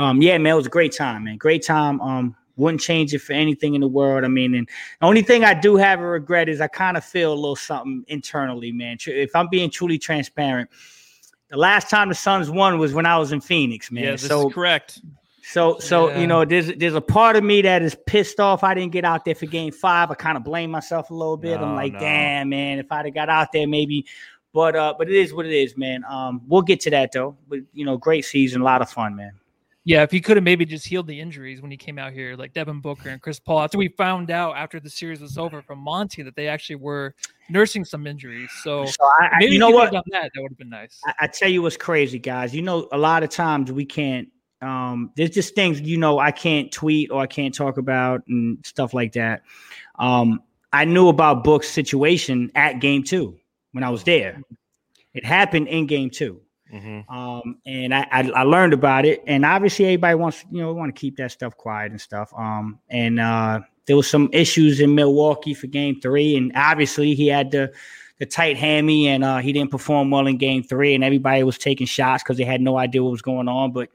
um 0.00 0.20
yeah 0.22 0.36
man 0.38 0.54
it 0.54 0.56
was 0.56 0.66
a 0.66 0.70
great 0.70 0.92
time 0.92 1.24
man 1.24 1.36
great 1.36 1.64
time 1.64 2.00
um 2.00 2.36
wouldn't 2.56 2.80
change 2.80 3.14
it 3.14 3.20
for 3.20 3.32
anything 3.32 3.74
in 3.74 3.80
the 3.80 3.88
world 3.88 4.24
i 4.24 4.28
mean 4.28 4.54
and 4.54 4.68
the 5.00 5.06
only 5.06 5.22
thing 5.22 5.44
i 5.44 5.54
do 5.54 5.76
have 5.76 6.00
a 6.00 6.06
regret 6.06 6.48
is 6.48 6.60
i 6.60 6.66
kind 6.66 6.96
of 6.96 7.04
feel 7.04 7.32
a 7.32 7.34
little 7.34 7.56
something 7.56 8.04
internally 8.08 8.72
man 8.72 8.96
if 9.06 9.34
i'm 9.34 9.48
being 9.48 9.70
truly 9.70 9.98
transparent 9.98 10.68
the 11.50 11.56
last 11.56 11.90
time 11.90 12.08
the 12.08 12.14
Suns 12.14 12.48
won 12.48 12.78
was 12.78 12.94
when 12.94 13.06
I 13.06 13.18
was 13.18 13.32
in 13.32 13.40
Phoenix, 13.40 13.90
man. 13.90 14.04
Yeah, 14.04 14.10
this 14.12 14.26
so, 14.26 14.48
is 14.48 14.54
correct. 14.54 15.00
So, 15.42 15.78
so 15.80 16.08
yeah. 16.08 16.20
you 16.20 16.26
know, 16.28 16.44
there's 16.44 16.72
there's 16.76 16.94
a 16.94 17.00
part 17.00 17.34
of 17.34 17.42
me 17.42 17.60
that 17.62 17.82
is 17.82 17.96
pissed 18.06 18.38
off. 18.38 18.62
I 18.62 18.72
didn't 18.72 18.92
get 18.92 19.04
out 19.04 19.24
there 19.24 19.34
for 19.34 19.46
Game 19.46 19.72
Five. 19.72 20.10
I 20.10 20.14
kind 20.14 20.36
of 20.36 20.44
blame 20.44 20.70
myself 20.70 21.10
a 21.10 21.14
little 21.14 21.36
bit. 21.36 21.60
No, 21.60 21.66
I'm 21.66 21.74
like, 21.74 21.92
no. 21.94 21.98
damn, 21.98 22.50
man, 22.50 22.78
if 22.78 22.90
I'd 22.92 23.06
have 23.06 23.14
got 23.14 23.28
out 23.28 23.50
there, 23.52 23.66
maybe. 23.66 24.06
But 24.52 24.76
uh, 24.76 24.94
but 24.96 25.08
it 25.08 25.16
is 25.16 25.34
what 25.34 25.44
it 25.44 25.52
is, 25.52 25.76
man. 25.76 26.04
Um, 26.08 26.42
we'll 26.46 26.62
get 26.62 26.78
to 26.80 26.90
that 26.90 27.10
though. 27.10 27.36
But 27.48 27.60
you 27.72 27.84
know, 27.84 27.96
great 27.96 28.24
season, 28.24 28.60
a 28.60 28.64
lot 28.64 28.80
of 28.80 28.90
fun, 28.90 29.16
man. 29.16 29.32
Yeah, 29.90 30.04
if 30.04 30.12
he 30.12 30.20
could 30.20 30.36
have 30.36 30.44
maybe 30.44 30.64
just 30.64 30.86
healed 30.86 31.08
the 31.08 31.18
injuries 31.18 31.60
when 31.60 31.72
he 31.72 31.76
came 31.76 31.98
out 31.98 32.12
here, 32.12 32.36
like 32.36 32.52
Devin 32.52 32.80
Booker 32.80 33.08
and 33.08 33.20
Chris 33.20 33.40
Paul. 33.40 33.62
After 33.62 33.76
we 33.76 33.88
found 33.88 34.30
out 34.30 34.56
after 34.56 34.78
the 34.78 34.88
series 34.88 35.20
was 35.20 35.36
over 35.36 35.62
from 35.62 35.80
Monty 35.80 36.22
that 36.22 36.36
they 36.36 36.46
actually 36.46 36.76
were 36.76 37.12
nursing 37.48 37.84
some 37.84 38.06
injuries. 38.06 38.48
So, 38.62 38.86
so 38.86 39.04
I, 39.20 39.30
maybe 39.40 39.54
you 39.54 39.58
know 39.58 39.70
what? 39.70 39.90
Done 39.90 40.04
that 40.12 40.30
that 40.32 40.40
would 40.40 40.52
have 40.52 40.58
been 40.58 40.70
nice. 40.70 41.00
I, 41.04 41.14
I 41.22 41.26
tell 41.26 41.48
you 41.48 41.62
what's 41.62 41.76
crazy, 41.76 42.20
guys. 42.20 42.54
You 42.54 42.62
know, 42.62 42.86
a 42.92 42.98
lot 42.98 43.24
of 43.24 43.30
times 43.30 43.72
we 43.72 43.84
can't 43.84 44.28
um, 44.62 45.10
there's 45.16 45.30
just 45.30 45.56
things 45.56 45.80
you 45.80 45.96
know 45.96 46.20
I 46.20 46.30
can't 46.30 46.70
tweet 46.70 47.10
or 47.10 47.20
I 47.20 47.26
can't 47.26 47.52
talk 47.52 47.76
about 47.76 48.22
and 48.28 48.64
stuff 48.64 48.94
like 48.94 49.14
that. 49.14 49.42
Um, 49.98 50.40
I 50.72 50.84
knew 50.84 51.08
about 51.08 51.42
Book's 51.42 51.68
situation 51.68 52.52
at 52.54 52.78
game 52.78 53.02
two 53.02 53.40
when 53.72 53.82
I 53.82 53.90
was 53.90 54.04
there. 54.04 54.40
It 55.14 55.24
happened 55.24 55.66
in 55.66 55.86
game 55.86 56.10
2 56.10 56.40
mm-hmm. 56.72 57.14
um, 57.14 57.58
and 57.66 57.94
I, 57.94 58.06
I, 58.10 58.30
I, 58.30 58.42
learned 58.42 58.72
about 58.72 59.04
it. 59.04 59.22
And 59.26 59.44
obviously, 59.44 59.86
everybody 59.86 60.14
wants 60.14 60.44
you 60.50 60.60
know 60.60 60.72
want 60.72 60.94
to 60.94 60.98
keep 60.98 61.16
that 61.16 61.32
stuff 61.32 61.56
quiet 61.56 61.92
and 61.92 62.00
stuff. 62.00 62.32
Um, 62.36 62.78
and 62.88 63.20
uh, 63.20 63.60
there 63.86 63.96
was 63.96 64.08
some 64.08 64.28
issues 64.32 64.80
in 64.80 64.94
Milwaukee 64.94 65.54
for 65.54 65.66
game 65.66 66.00
three, 66.00 66.36
and 66.36 66.52
obviously 66.54 67.14
he 67.14 67.28
had 67.28 67.50
the 67.50 67.72
the 68.18 68.26
tight 68.26 68.56
hammy, 68.56 69.08
and 69.08 69.24
uh, 69.24 69.38
he 69.38 69.52
didn't 69.52 69.70
perform 69.70 70.10
well 70.10 70.26
in 70.26 70.36
game 70.36 70.62
three, 70.62 70.94
and 70.94 71.02
everybody 71.02 71.42
was 71.42 71.58
taking 71.58 71.86
shots 71.86 72.22
because 72.22 72.36
they 72.36 72.44
had 72.44 72.60
no 72.60 72.78
idea 72.78 73.02
what 73.02 73.10
was 73.10 73.22
going 73.22 73.48
on, 73.48 73.72
but 73.72 73.88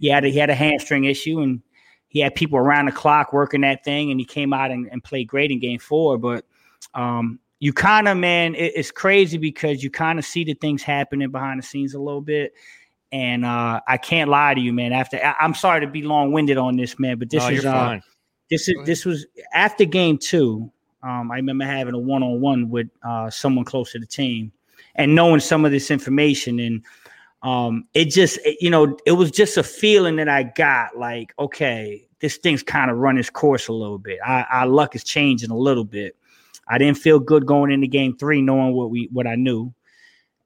he 0.00 0.08
had 0.08 0.24
a, 0.24 0.28
he 0.28 0.38
had 0.38 0.50
a 0.50 0.54
hamstring 0.54 1.04
issue 1.04 1.40
and 1.40 1.62
he 2.08 2.18
had 2.20 2.34
people 2.34 2.58
around 2.58 2.86
the 2.86 2.92
clock 2.92 3.32
working 3.32 3.60
that 3.60 3.84
thing 3.84 4.10
and 4.10 4.18
he 4.18 4.26
came 4.26 4.52
out 4.52 4.70
and, 4.70 4.88
and 4.90 5.04
played 5.04 5.28
great 5.28 5.50
in 5.50 5.60
game 5.60 5.78
four 5.78 6.18
but 6.18 6.44
um, 6.94 7.38
you 7.60 7.72
kind 7.72 8.08
of 8.08 8.16
man 8.16 8.54
it, 8.54 8.72
it's 8.74 8.90
crazy 8.90 9.38
because 9.38 9.82
you 9.82 9.90
kind 9.90 10.18
of 10.18 10.24
see 10.24 10.44
the 10.44 10.54
things 10.54 10.82
happening 10.82 11.30
behind 11.30 11.58
the 11.58 11.62
scenes 11.62 11.94
a 11.94 11.98
little 11.98 12.20
bit 12.20 12.52
and 13.12 13.44
uh, 13.44 13.80
i 13.86 13.96
can't 13.96 14.28
lie 14.28 14.54
to 14.54 14.60
you 14.60 14.72
man 14.72 14.92
after 14.92 15.16
I, 15.18 15.44
am 15.44 15.54
sorry 15.54 15.80
to 15.80 15.86
be 15.86 16.02
long-winded 16.02 16.56
on 16.56 16.76
this 16.76 16.98
man 16.98 17.18
but 17.18 17.30
this 17.30 17.48
is 17.48 17.64
uh, 17.64 18.00
this 18.50 18.68
is 18.68 18.74
this 18.84 19.04
was 19.04 19.26
after 19.52 19.84
game 19.84 20.18
two 20.18 20.70
um, 21.02 21.30
i 21.30 21.36
remember 21.36 21.64
having 21.64 21.94
a 21.94 21.98
one-on-one 21.98 22.70
with 22.70 22.88
uh, 23.06 23.30
someone 23.30 23.64
close 23.64 23.92
to 23.92 23.98
the 23.98 24.06
team 24.06 24.52
and 24.96 25.14
knowing 25.14 25.40
some 25.40 25.64
of 25.64 25.70
this 25.70 25.90
information 25.90 26.58
and 26.58 26.84
um, 27.42 27.86
it 27.94 28.06
just 28.06 28.38
you 28.60 28.68
know 28.68 28.98
it 29.06 29.12
was 29.12 29.30
just 29.30 29.56
a 29.56 29.62
feeling 29.62 30.16
that 30.16 30.28
I 30.28 30.42
got 30.42 30.98
like 30.98 31.32
okay 31.38 32.06
this 32.20 32.36
thing's 32.36 32.62
kind 32.62 32.90
of 32.90 32.98
run 32.98 33.16
its 33.16 33.30
course 33.30 33.68
a 33.68 33.72
little 33.72 33.96
bit. 33.96 34.18
I, 34.24 34.42
our 34.52 34.66
luck 34.66 34.94
is 34.94 35.02
changing 35.02 35.50
a 35.50 35.56
little 35.56 35.84
bit. 35.84 36.16
I 36.70 36.78
didn't 36.78 36.98
feel 36.98 37.18
good 37.18 37.44
going 37.44 37.70
into 37.72 37.88
game 37.88 38.16
three, 38.16 38.40
knowing 38.40 38.72
what 38.74 38.90
we 38.90 39.08
what 39.12 39.26
I 39.26 39.34
knew. 39.34 39.74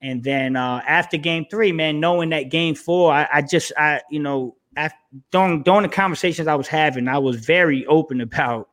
And 0.02 0.22
then 0.24 0.56
uh, 0.56 0.82
after 0.86 1.16
game 1.16 1.46
three, 1.50 1.70
man, 1.72 2.00
knowing 2.00 2.30
that 2.30 2.50
game 2.50 2.74
four, 2.74 3.12
I, 3.12 3.28
I 3.32 3.42
just 3.42 3.72
I 3.78 4.00
you 4.10 4.18
know 4.20 4.56
after 4.76 4.98
during 5.30 5.62
during 5.62 5.82
the 5.82 5.88
conversations 5.88 6.48
I 6.48 6.54
was 6.56 6.66
having, 6.68 7.06
I 7.08 7.18
was 7.18 7.36
very 7.36 7.86
open 7.86 8.20
about. 8.20 8.70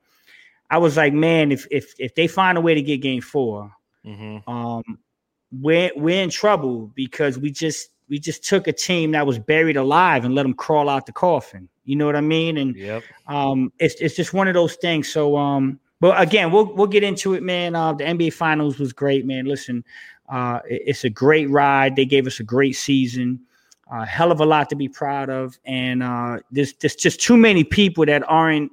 I 0.70 0.78
was 0.78 0.96
like, 0.98 1.14
man, 1.14 1.52
if 1.52 1.68
if 1.70 1.94
if 2.00 2.16
they 2.16 2.28
find 2.28 2.58
a 2.58 2.62
way 2.62 2.74
to 2.74 2.82
get 2.82 3.02
game 3.02 3.22
4 3.22 3.72
Mhm. 4.06 4.48
um, 4.48 4.98
we're 5.52 5.92
we're 5.96 6.24
in 6.24 6.30
trouble 6.30 6.92
because 6.96 7.38
we 7.38 7.52
just 7.52 7.90
we 8.10 8.18
just 8.20 8.44
took 8.44 8.68
a 8.68 8.74
team 8.74 9.12
that 9.12 9.28
was 9.28 9.38
buried 9.38 9.78
alive 9.78 10.26
and 10.26 10.34
let 10.34 10.44
them 10.44 10.54
crawl 10.54 10.90
out 10.90 11.06
the 11.06 11.12
coffin. 11.12 11.68
You 11.86 11.98
know 11.98 12.06
what 12.06 12.16
I 12.16 12.22
mean? 12.22 12.58
And 12.58 12.76
Yep. 12.76 13.04
um, 13.28 13.72
it's 13.80 13.96
it's 13.96 14.16
just 14.16 14.34
one 14.34 14.48
of 14.48 14.54
those 14.54 14.76
things. 14.76 15.12
So 15.12 15.36
um, 15.38 15.80
but 16.02 16.20
again, 16.20 16.52
we'll 16.52 16.76
we'll 16.76 16.88
get 16.88 17.04
into 17.04 17.36
it, 17.36 17.44
man. 17.44 17.76
Uh, 17.76 17.94
the 17.94 18.04
NBA 18.04 18.34
Finals 18.34 18.78
was 18.80 18.92
great, 18.92 19.26
man. 19.26 19.46
Listen, 19.46 19.86
uh, 20.28 20.60
it- 20.70 20.82
it's 20.88 21.04
a 21.06 21.10
great 21.10 21.50
ride. 21.50 21.96
They 21.96 22.06
gave 22.06 22.28
us 22.28 22.42
a 22.42 22.44
great 22.44 22.76
season. 22.76 23.40
A 23.90 24.06
hell 24.06 24.32
of 24.32 24.40
a 24.42 24.46
lot 24.46 24.70
to 24.70 24.76
be 24.76 24.88
proud 24.90 25.30
of, 25.30 25.58
and 25.66 26.02
uh, 26.04 26.40
there's 26.52 26.74
there's 26.74 26.96
just 26.96 27.22
too 27.22 27.38
many 27.38 27.64
people 27.64 28.06
that 28.06 28.24
aren't 28.28 28.72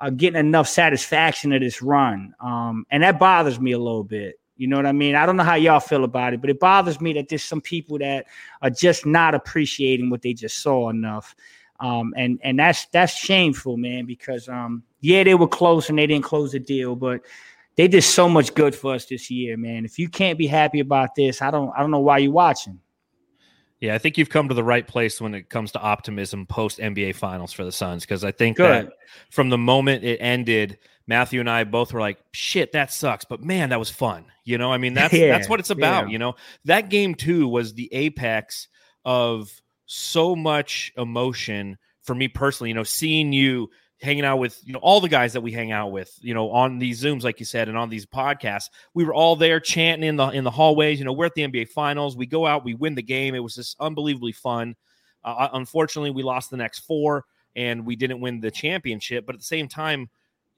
uh, 0.00 0.10
getting 0.10 0.38
enough 0.38 0.68
satisfaction 0.68 1.52
of 1.52 1.60
this 1.60 1.80
run, 1.82 2.34
um, 2.40 2.84
and 2.90 3.02
that 3.02 3.18
bothers 3.18 3.58
me 3.58 3.72
a 3.72 3.78
little 3.78 4.04
bit. 4.04 4.38
You 4.56 4.66
know 4.66 4.76
what 4.76 4.86
I 4.86 4.92
mean? 4.92 5.14
I 5.14 5.24
don't 5.26 5.36
know 5.36 5.44
how 5.44 5.54
y'all 5.54 5.78
feel 5.80 6.02
about 6.02 6.34
it, 6.34 6.40
but 6.40 6.50
it 6.50 6.58
bothers 6.58 7.00
me 7.00 7.12
that 7.14 7.28
there's 7.28 7.44
some 7.44 7.60
people 7.60 7.98
that 7.98 8.26
are 8.60 8.70
just 8.70 9.06
not 9.06 9.34
appreciating 9.34 10.10
what 10.10 10.22
they 10.22 10.32
just 10.34 10.58
saw 10.58 10.90
enough. 10.90 11.34
Um, 11.80 12.12
and 12.16 12.40
and 12.42 12.58
that's 12.58 12.86
that's 12.86 13.14
shameful, 13.14 13.76
man, 13.76 14.04
because 14.04 14.48
um, 14.48 14.82
yeah, 15.00 15.24
they 15.24 15.34
were 15.34 15.48
close 15.48 15.88
and 15.88 15.98
they 15.98 16.06
didn't 16.06 16.24
close 16.24 16.52
the 16.52 16.58
deal, 16.58 16.96
but 16.96 17.20
they 17.76 17.86
did 17.88 18.02
so 18.02 18.28
much 18.28 18.54
good 18.54 18.74
for 18.74 18.94
us 18.94 19.06
this 19.06 19.30
year, 19.30 19.56
man. 19.56 19.84
If 19.84 19.98
you 19.98 20.08
can't 20.08 20.38
be 20.38 20.46
happy 20.46 20.80
about 20.80 21.14
this, 21.14 21.40
I 21.42 21.50
don't 21.50 21.70
I 21.76 21.80
don't 21.80 21.90
know 21.90 22.00
why 22.00 22.18
you're 22.18 22.32
watching. 22.32 22.80
Yeah, 23.80 23.94
I 23.94 23.98
think 23.98 24.18
you've 24.18 24.30
come 24.30 24.48
to 24.48 24.54
the 24.54 24.64
right 24.64 24.84
place 24.84 25.20
when 25.20 25.34
it 25.36 25.48
comes 25.48 25.70
to 25.72 25.80
optimism 25.80 26.46
post 26.46 26.80
NBA 26.80 27.14
Finals 27.14 27.52
for 27.52 27.64
the 27.64 27.70
Suns 27.70 28.02
because 28.02 28.24
I 28.24 28.32
think 28.32 28.56
Good. 28.56 28.86
that 28.86 28.92
from 29.30 29.50
the 29.50 29.58
moment 29.58 30.02
it 30.02 30.16
ended, 30.16 30.78
Matthew 31.06 31.38
and 31.38 31.48
I 31.48 31.62
both 31.62 31.92
were 31.92 32.00
like, 32.00 32.18
"Shit, 32.32 32.72
that 32.72 32.92
sucks," 32.92 33.24
but 33.24 33.40
man, 33.40 33.68
that 33.68 33.78
was 33.78 33.88
fun. 33.90 34.24
You 34.44 34.58
know, 34.58 34.72
I 34.72 34.78
mean, 34.78 34.94
that's 34.94 35.14
Yeah, 35.14 35.28
that's 35.28 35.48
what 35.48 35.60
it's 35.60 35.70
about. 35.70 36.06
yeah. 36.06 36.12
You 36.12 36.18
know, 36.18 36.34
that 36.64 36.90
game 36.90 37.14
too 37.14 37.46
was 37.46 37.74
the 37.74 37.88
apex 37.92 38.66
of 39.04 39.48
so 39.86 40.34
much 40.34 40.92
emotion 40.96 41.78
for 42.02 42.16
me 42.16 42.26
personally. 42.26 42.70
You 42.70 42.74
know, 42.74 42.82
seeing 42.82 43.32
you 43.32 43.70
hanging 44.00 44.24
out 44.24 44.36
with 44.36 44.60
you 44.64 44.72
know 44.72 44.78
all 44.78 45.00
the 45.00 45.08
guys 45.08 45.32
that 45.32 45.40
we 45.40 45.50
hang 45.50 45.72
out 45.72 45.90
with 45.90 46.16
you 46.20 46.32
know 46.32 46.50
on 46.50 46.78
these 46.78 47.02
zooms 47.02 47.24
like 47.24 47.40
you 47.40 47.46
said 47.46 47.68
and 47.68 47.76
on 47.76 47.88
these 47.88 48.06
podcasts. 48.06 48.70
We 48.94 49.04
were 49.04 49.14
all 49.14 49.36
there 49.36 49.60
chanting 49.60 50.08
in 50.08 50.16
the 50.16 50.28
in 50.28 50.44
the 50.44 50.50
hallways. 50.50 50.98
You 50.98 51.04
know 51.04 51.12
we're 51.12 51.26
at 51.26 51.34
the 51.34 51.42
nba 51.42 51.68
finals. 51.68 52.16
We 52.16 52.26
go 52.26 52.46
out 52.46 52.64
we 52.64 52.74
win 52.74 52.94
the 52.94 53.02
game. 53.02 53.34
It 53.34 53.40
was 53.40 53.54
just 53.54 53.76
unbelievably 53.80 54.32
fun. 54.32 54.76
Uh, 55.24 55.48
unfortunately 55.52 56.10
we 56.10 56.22
lost 56.22 56.50
the 56.50 56.56
next 56.56 56.80
four 56.80 57.24
and 57.56 57.84
we 57.84 57.96
didn't 57.96 58.20
win 58.20 58.40
the 58.40 58.50
championship. 58.50 59.26
But 59.26 59.34
at 59.34 59.40
the 59.40 59.46
same 59.46 59.68
time 59.68 60.08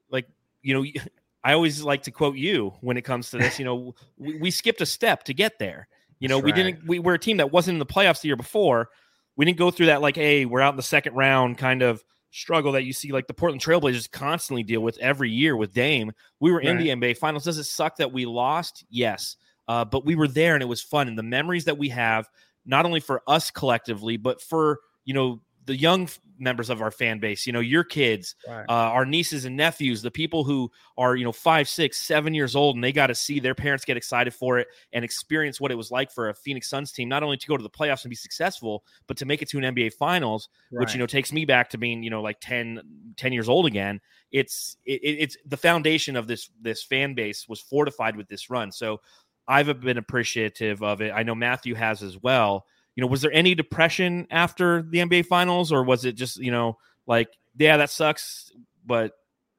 like 0.09 0.27
you 0.61 0.73
know 0.73 0.85
i 1.43 1.53
always 1.53 1.81
like 1.81 2.03
to 2.03 2.11
quote 2.11 2.35
you 2.35 2.71
when 2.81 2.97
it 2.97 3.01
comes 3.01 3.31
to 3.31 3.37
this 3.39 3.57
you 3.57 3.65
know 3.65 3.95
we, 4.17 4.37
we 4.37 4.51
skipped 4.51 4.81
a 4.81 4.85
step 4.85 5.23
to 5.23 5.33
get 5.33 5.57
there. 5.57 5.87
You 6.19 6.27
know 6.27 6.35
That's 6.35 6.45
we 6.45 6.51
right. 6.51 6.63
didn't 6.63 6.87
we 6.87 6.99
were 6.99 7.15
a 7.15 7.19
team 7.19 7.37
that 7.37 7.51
wasn't 7.51 7.75
in 7.75 7.79
the 7.79 7.85
playoffs 7.87 8.21
the 8.21 8.27
year 8.27 8.35
before. 8.35 8.89
We 9.35 9.45
didn't 9.45 9.57
go 9.57 9.71
through 9.71 9.87
that 9.87 10.01
like 10.01 10.15
hey 10.15 10.45
we're 10.45 10.61
out 10.61 10.73
in 10.73 10.77
the 10.77 10.83
second 10.83 11.15
round 11.15 11.57
kind 11.57 11.81
of 11.81 12.03
struggle 12.31 12.71
that 12.71 12.83
you 12.83 12.93
see 12.93 13.11
like 13.11 13.27
the 13.27 13.33
Portland 13.33 13.61
Trailblazers 13.61 14.09
constantly 14.09 14.63
deal 14.63 14.81
with 14.81 14.97
every 14.99 15.29
year 15.29 15.55
with 15.55 15.73
Dame. 15.73 16.11
We 16.39 16.51
were 16.51 16.61
in 16.61 16.77
the 16.77 16.87
NBA 16.87 17.17
finals. 17.17 17.43
Does 17.43 17.57
it 17.57 17.65
suck 17.65 17.97
that 17.97 18.11
we 18.11 18.25
lost? 18.25 18.85
Yes. 18.89 19.35
Uh, 19.67 19.85
but 19.85 20.05
we 20.05 20.15
were 20.15 20.27
there 20.27 20.53
and 20.55 20.63
it 20.63 20.67
was 20.67 20.81
fun. 20.81 21.07
And 21.07 21.17
the 21.17 21.23
memories 21.23 21.65
that 21.65 21.77
we 21.77 21.89
have, 21.89 22.29
not 22.65 22.85
only 22.85 22.99
for 22.99 23.21
us 23.27 23.51
collectively, 23.51 24.17
but 24.17 24.41
for, 24.41 24.79
you 25.05 25.13
know, 25.13 25.41
the 25.65 25.75
young 25.75 26.09
members 26.39 26.71
of 26.71 26.81
our 26.81 26.89
fan 26.89 27.19
base, 27.19 27.45
you 27.45 27.53
know, 27.53 27.59
your 27.59 27.83
kids, 27.83 28.35
Right. 28.47 28.65
uh, 28.67 28.71
our 28.71 29.05
nieces 29.05 29.45
and 29.45 29.55
nephews, 29.55 30.01
the 30.01 30.09
people 30.09 30.43
who 30.43 30.71
are, 30.97 31.15
you 31.15 31.23
know, 31.23 31.31
five, 31.31 31.69
six, 31.69 31.99
seven 32.01 32.33
years 32.33 32.55
old, 32.55 32.75
and 32.75 32.83
they 32.83 32.91
got 32.91 33.07
to 33.07 33.15
see 33.15 33.39
their 33.39 33.53
parents 33.53 33.85
get 33.85 33.95
excited 33.95 34.33
for 34.33 34.57
it 34.57 34.67
and 34.91 35.05
experience 35.05 35.61
what 35.61 35.71
it 35.71 35.75
was 35.75 35.91
like 35.91 36.11
for 36.11 36.29
a 36.29 36.33
Phoenix 36.33 36.67
Suns 36.67 36.91
team, 36.91 37.07
not 37.07 37.21
only 37.21 37.37
to 37.37 37.47
go 37.47 37.57
to 37.57 37.63
the 37.63 37.69
playoffs 37.69 38.03
and 38.03 38.09
be 38.09 38.15
successful, 38.15 38.83
but 39.07 39.17
to 39.17 39.25
make 39.25 39.43
it 39.43 39.49
to 39.49 39.57
an 39.59 39.63
NBA 39.75 39.91
finals 39.91 40.49
which 40.77 40.93
you 40.95 40.99
know 40.99 41.05
takes 41.05 41.31
me 41.31 41.45
back 41.45 41.69
to 41.69 41.77
being 41.77 42.01
you 42.01 42.09
know 42.09 42.21
like 42.23 42.37
10 42.41 42.81
10 43.17 43.31
years 43.33 43.47
old 43.49 43.67
again. 43.67 43.99
It's 44.31 44.77
it, 44.85 45.01
it- 45.03 45.17
it's 45.19 45.37
the 45.45 45.57
foundation 45.57 46.15
of 46.15 46.25
this 46.27 46.49
this 46.59 46.81
fan 46.83 47.13
base 47.13 47.47
was 47.47 47.59
fortified 47.59 48.15
with 48.15 48.27
this 48.27 48.49
run. 48.49 48.71
So 48.71 48.99
i've 49.47 49.79
been 49.81 49.97
appreciative 49.97 50.81
of 50.83 51.01
it. 51.01 51.11
I 51.11 51.23
know 51.23 51.35
matthew 51.35 51.75
has 51.75 52.03
as 52.03 52.17
well 52.21 52.65
you 52.95 53.01
know 53.01 53.07
was 53.07 53.21
there 53.21 53.31
any 53.31 53.55
depression 53.55 54.27
after 54.31 54.81
the 54.83 54.99
nba 54.99 55.25
finals 55.25 55.71
or 55.71 55.83
was 55.83 56.05
it 56.05 56.13
just 56.13 56.37
you 56.37 56.51
know 56.51 56.77
like 57.07 57.29
yeah 57.57 57.77
that 57.77 57.89
sucks 57.89 58.51
but 58.85 59.13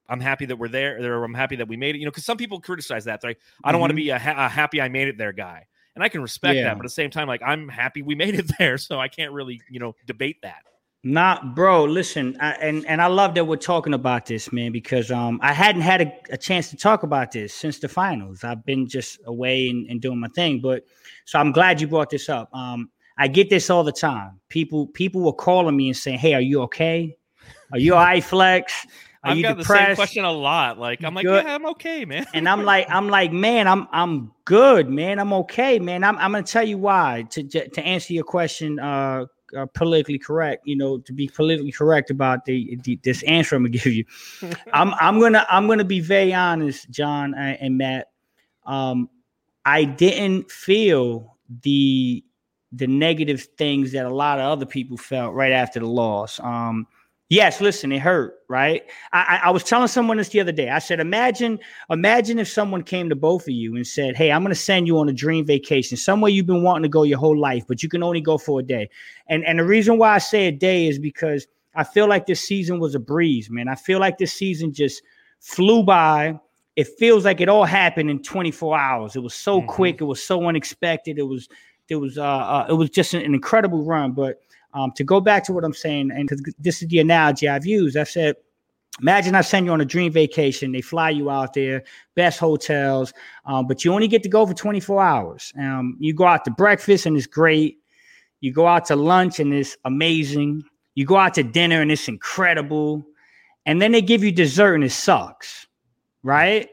i'm 0.08 0.20
happy 0.20 0.44
that 0.46 0.56
we're 0.56 0.68
there 0.68 1.00
or 1.12 1.24
i'm 1.24 1.34
happy 1.34 1.56
that 1.56 1.68
we 1.68 1.76
made 1.76 1.94
it 1.94 1.98
you 1.98 2.04
know 2.04 2.10
because 2.10 2.24
some 2.24 2.36
people 2.36 2.60
criticize 2.60 3.04
that 3.04 3.22
like 3.24 3.38
i 3.64 3.72
don't 3.72 3.80
want 3.80 3.90
to 3.90 3.94
Mhm. 3.94 4.04
be 4.04 4.10
a, 4.10 4.18
ha- 4.18 4.46
a 4.46 4.48
happy 4.48 4.80
i 4.80 4.88
made 4.88 5.08
it 5.08 5.16
there 5.18 5.32
guy 5.32 5.66
and 5.94 6.02
i 6.04 6.08
can 6.08 6.20
respect 6.22 6.56
Yeah. 6.56 6.64
that 6.64 6.76
but 6.76 6.80
at 6.84 6.88
the 6.88 6.88
same 6.90 7.10
time 7.10 7.26
like 7.28 7.42
i'm 7.44 7.68
happy 7.68 8.02
we 8.02 8.14
made 8.14 8.34
it 8.34 8.50
there 8.58 8.76
so 8.78 8.98
i 9.00 9.08
can't 9.08 9.32
really 9.32 9.60
you 9.70 9.80
know 9.80 9.94
debate 10.06 10.36
that 10.42 10.62
Not, 11.04 11.56
bro. 11.56 11.82
Listen, 11.84 12.36
I, 12.38 12.52
and 12.62 12.86
and 12.86 13.02
I 13.02 13.08
love 13.08 13.34
that 13.34 13.44
we're 13.44 13.56
talking 13.74 13.92
about 13.92 14.24
this, 14.26 14.52
man, 14.52 14.70
because 14.70 15.10
um 15.10 15.40
I 15.42 15.52
hadn't 15.52 15.82
had 15.82 16.00
a, 16.02 16.12
a 16.30 16.36
chance 16.38 16.70
to 16.70 16.76
talk 16.76 17.02
about 17.02 17.32
this 17.32 17.52
since 17.52 17.80
the 17.80 17.88
finals. 17.88 18.44
I've 18.44 18.64
been 18.64 18.86
just 18.86 19.18
away 19.26 19.68
and, 19.68 19.90
and 19.90 20.00
doing 20.00 20.20
my 20.20 20.28
thing, 20.28 20.60
but 20.60 20.84
so 21.24 21.40
I'm 21.40 21.50
glad 21.50 21.80
you 21.80 21.88
brought 21.88 22.08
this 22.08 22.28
up. 22.28 22.48
Um, 22.54 22.88
I 23.22 23.28
get 23.28 23.50
this 23.50 23.70
all 23.70 23.84
the 23.84 23.92
time. 23.92 24.40
People 24.48 24.88
people 24.88 25.20
were 25.20 25.32
calling 25.32 25.76
me 25.76 25.86
and 25.86 25.96
saying, 25.96 26.18
"Hey, 26.18 26.34
are 26.34 26.40
you 26.40 26.62
okay? 26.62 27.16
Are 27.70 27.78
you 27.78 27.94
all 27.94 28.00
right, 28.00 28.22
Flex? 28.22 28.84
Are 29.22 29.30
I've 29.30 29.36
you 29.36 29.44
got 29.44 29.58
the 29.58 29.62
depressed?" 29.62 29.90
same 29.90 29.94
question 29.94 30.24
a 30.24 30.32
lot. 30.32 30.76
Like 30.76 31.04
I'm 31.04 31.14
like, 31.14 31.24
Good. 31.24 31.44
yeah, 31.44 31.54
I'm 31.54 31.64
okay, 31.66 32.04
man. 32.04 32.26
and 32.34 32.48
I'm 32.48 32.64
like, 32.64 32.84
I'm 32.90 33.08
like, 33.08 33.30
man, 33.30 33.68
I'm 33.68 33.86
I'm 33.92 34.32
good, 34.44 34.88
man. 34.90 35.20
I'm 35.20 35.32
okay, 35.34 35.78
man. 35.78 36.02
I'm 36.02 36.18
I'm 36.18 36.32
gonna 36.32 36.42
tell 36.42 36.66
you 36.66 36.78
why. 36.78 37.24
To 37.30 37.44
to 37.44 37.68
to 37.68 37.80
answer 37.84 38.12
your 38.12 38.24
question, 38.24 38.80
uh, 38.80 39.26
uh 39.56 39.66
politically 39.66 40.18
correct, 40.18 40.66
you 40.66 40.74
know, 40.74 40.98
to 40.98 41.12
be 41.12 41.28
politically 41.28 41.70
correct 41.70 42.10
about 42.10 42.44
the, 42.44 42.76
the 42.82 42.98
this 43.04 43.22
answer 43.22 43.54
I'm 43.54 43.62
gonna 43.62 43.68
give 43.78 43.94
you. 43.94 44.04
I'm 44.72 44.94
I'm 44.94 45.20
gonna 45.20 45.46
I'm 45.48 45.68
gonna 45.68 45.84
be 45.84 46.00
very 46.00 46.34
honest, 46.34 46.90
John 46.90 47.34
and, 47.34 47.56
and 47.60 47.78
Matt. 47.78 48.08
Um, 48.66 49.08
I 49.64 49.84
didn't 49.84 50.50
feel 50.50 51.36
the 51.62 52.24
the 52.72 52.86
negative 52.86 53.42
things 53.58 53.92
that 53.92 54.06
a 54.06 54.14
lot 54.14 54.38
of 54.38 54.46
other 54.46 54.66
people 54.66 54.96
felt 54.96 55.34
right 55.34 55.52
after 55.52 55.78
the 55.80 55.86
loss. 55.86 56.40
Um, 56.40 56.86
yes, 57.28 57.60
listen, 57.60 57.92
it 57.92 58.00
hurt, 58.00 58.40
right? 58.48 58.82
I, 59.12 59.40
I, 59.42 59.48
I 59.48 59.50
was 59.50 59.62
telling 59.64 59.88
someone 59.88 60.16
this 60.16 60.30
the 60.30 60.40
other 60.40 60.52
day. 60.52 60.70
I 60.70 60.78
said, 60.78 60.98
imagine, 60.98 61.58
imagine 61.90 62.38
if 62.38 62.48
someone 62.48 62.82
came 62.82 63.08
to 63.10 63.16
both 63.16 63.42
of 63.42 63.50
you 63.50 63.76
and 63.76 63.86
said, 63.86 64.16
"Hey, 64.16 64.32
I'm 64.32 64.42
going 64.42 64.54
to 64.54 64.60
send 64.60 64.86
you 64.86 64.98
on 64.98 65.08
a 65.08 65.12
dream 65.12 65.44
vacation 65.44 65.96
somewhere 65.96 66.30
you've 66.30 66.46
been 66.46 66.62
wanting 66.62 66.84
to 66.84 66.88
go 66.88 67.02
your 67.02 67.18
whole 67.18 67.38
life, 67.38 67.64
but 67.68 67.82
you 67.82 67.88
can 67.88 68.02
only 68.02 68.20
go 68.20 68.38
for 68.38 68.60
a 68.60 68.62
day." 68.62 68.88
And 69.28 69.44
and 69.44 69.58
the 69.58 69.64
reason 69.64 69.98
why 69.98 70.14
I 70.14 70.18
say 70.18 70.46
a 70.46 70.52
day 70.52 70.86
is 70.86 70.98
because 70.98 71.46
I 71.74 71.84
feel 71.84 72.06
like 72.08 72.26
this 72.26 72.40
season 72.40 72.78
was 72.78 72.94
a 72.94 73.00
breeze, 73.00 73.48
man. 73.50 73.68
I 73.68 73.74
feel 73.74 73.98
like 73.98 74.18
this 74.18 74.32
season 74.32 74.72
just 74.72 75.02
flew 75.40 75.82
by. 75.82 76.38
It 76.76 76.88
feels 76.98 77.26
like 77.26 77.42
it 77.42 77.50
all 77.50 77.64
happened 77.64 78.08
in 78.08 78.22
24 78.22 78.78
hours. 78.78 79.14
It 79.14 79.22
was 79.22 79.34
so 79.34 79.60
Mhm. 79.60 79.66
quick. 79.68 80.00
It 80.00 80.04
was 80.04 80.22
so 80.22 80.46
unexpected. 80.46 81.18
It 81.18 81.22
was 81.28 81.48
it 81.88 81.96
was 81.96 82.18
uh, 82.18 82.22
uh 82.24 82.66
it 82.68 82.74
was 82.74 82.90
just 82.90 83.14
an, 83.14 83.22
an 83.22 83.34
incredible 83.34 83.84
run. 83.84 84.12
But 84.12 84.40
um, 84.74 84.92
to 84.92 85.04
go 85.04 85.20
back 85.20 85.44
to 85.44 85.52
what 85.52 85.64
I'm 85.64 85.74
saying, 85.74 86.10
and 86.10 86.28
because 86.28 86.54
this 86.58 86.82
is 86.82 86.88
the 86.88 87.00
analogy 87.00 87.48
I've 87.48 87.66
used, 87.66 87.96
I 87.96 88.04
said, 88.04 88.36
imagine 89.00 89.34
I 89.34 89.42
send 89.42 89.66
you 89.66 89.72
on 89.72 89.80
a 89.80 89.84
dream 89.84 90.12
vacation. 90.12 90.72
They 90.72 90.80
fly 90.80 91.10
you 91.10 91.30
out 91.30 91.54
there, 91.54 91.84
best 92.14 92.38
hotels, 92.38 93.12
um, 93.44 93.66
but 93.66 93.84
you 93.84 93.92
only 93.92 94.08
get 94.08 94.22
to 94.22 94.28
go 94.28 94.46
for 94.46 94.54
24 94.54 95.02
hours. 95.02 95.52
Um, 95.58 95.96
you 95.98 96.14
go 96.14 96.24
out 96.24 96.44
to 96.44 96.50
breakfast 96.50 97.06
and 97.06 97.16
it's 97.16 97.26
great. 97.26 97.78
You 98.40 98.52
go 98.52 98.66
out 98.66 98.86
to 98.86 98.96
lunch 98.96 99.40
and 99.40 99.52
it's 99.52 99.76
amazing. 99.84 100.64
You 100.94 101.06
go 101.06 101.16
out 101.16 101.34
to 101.34 101.42
dinner 101.42 101.80
and 101.80 101.92
it's 101.92 102.08
incredible. 102.08 103.04
And 103.66 103.80
then 103.80 103.92
they 103.92 104.02
give 104.02 104.24
you 104.24 104.32
dessert 104.32 104.74
and 104.74 104.84
it 104.84 104.90
sucks, 104.90 105.66
right? 106.22 106.68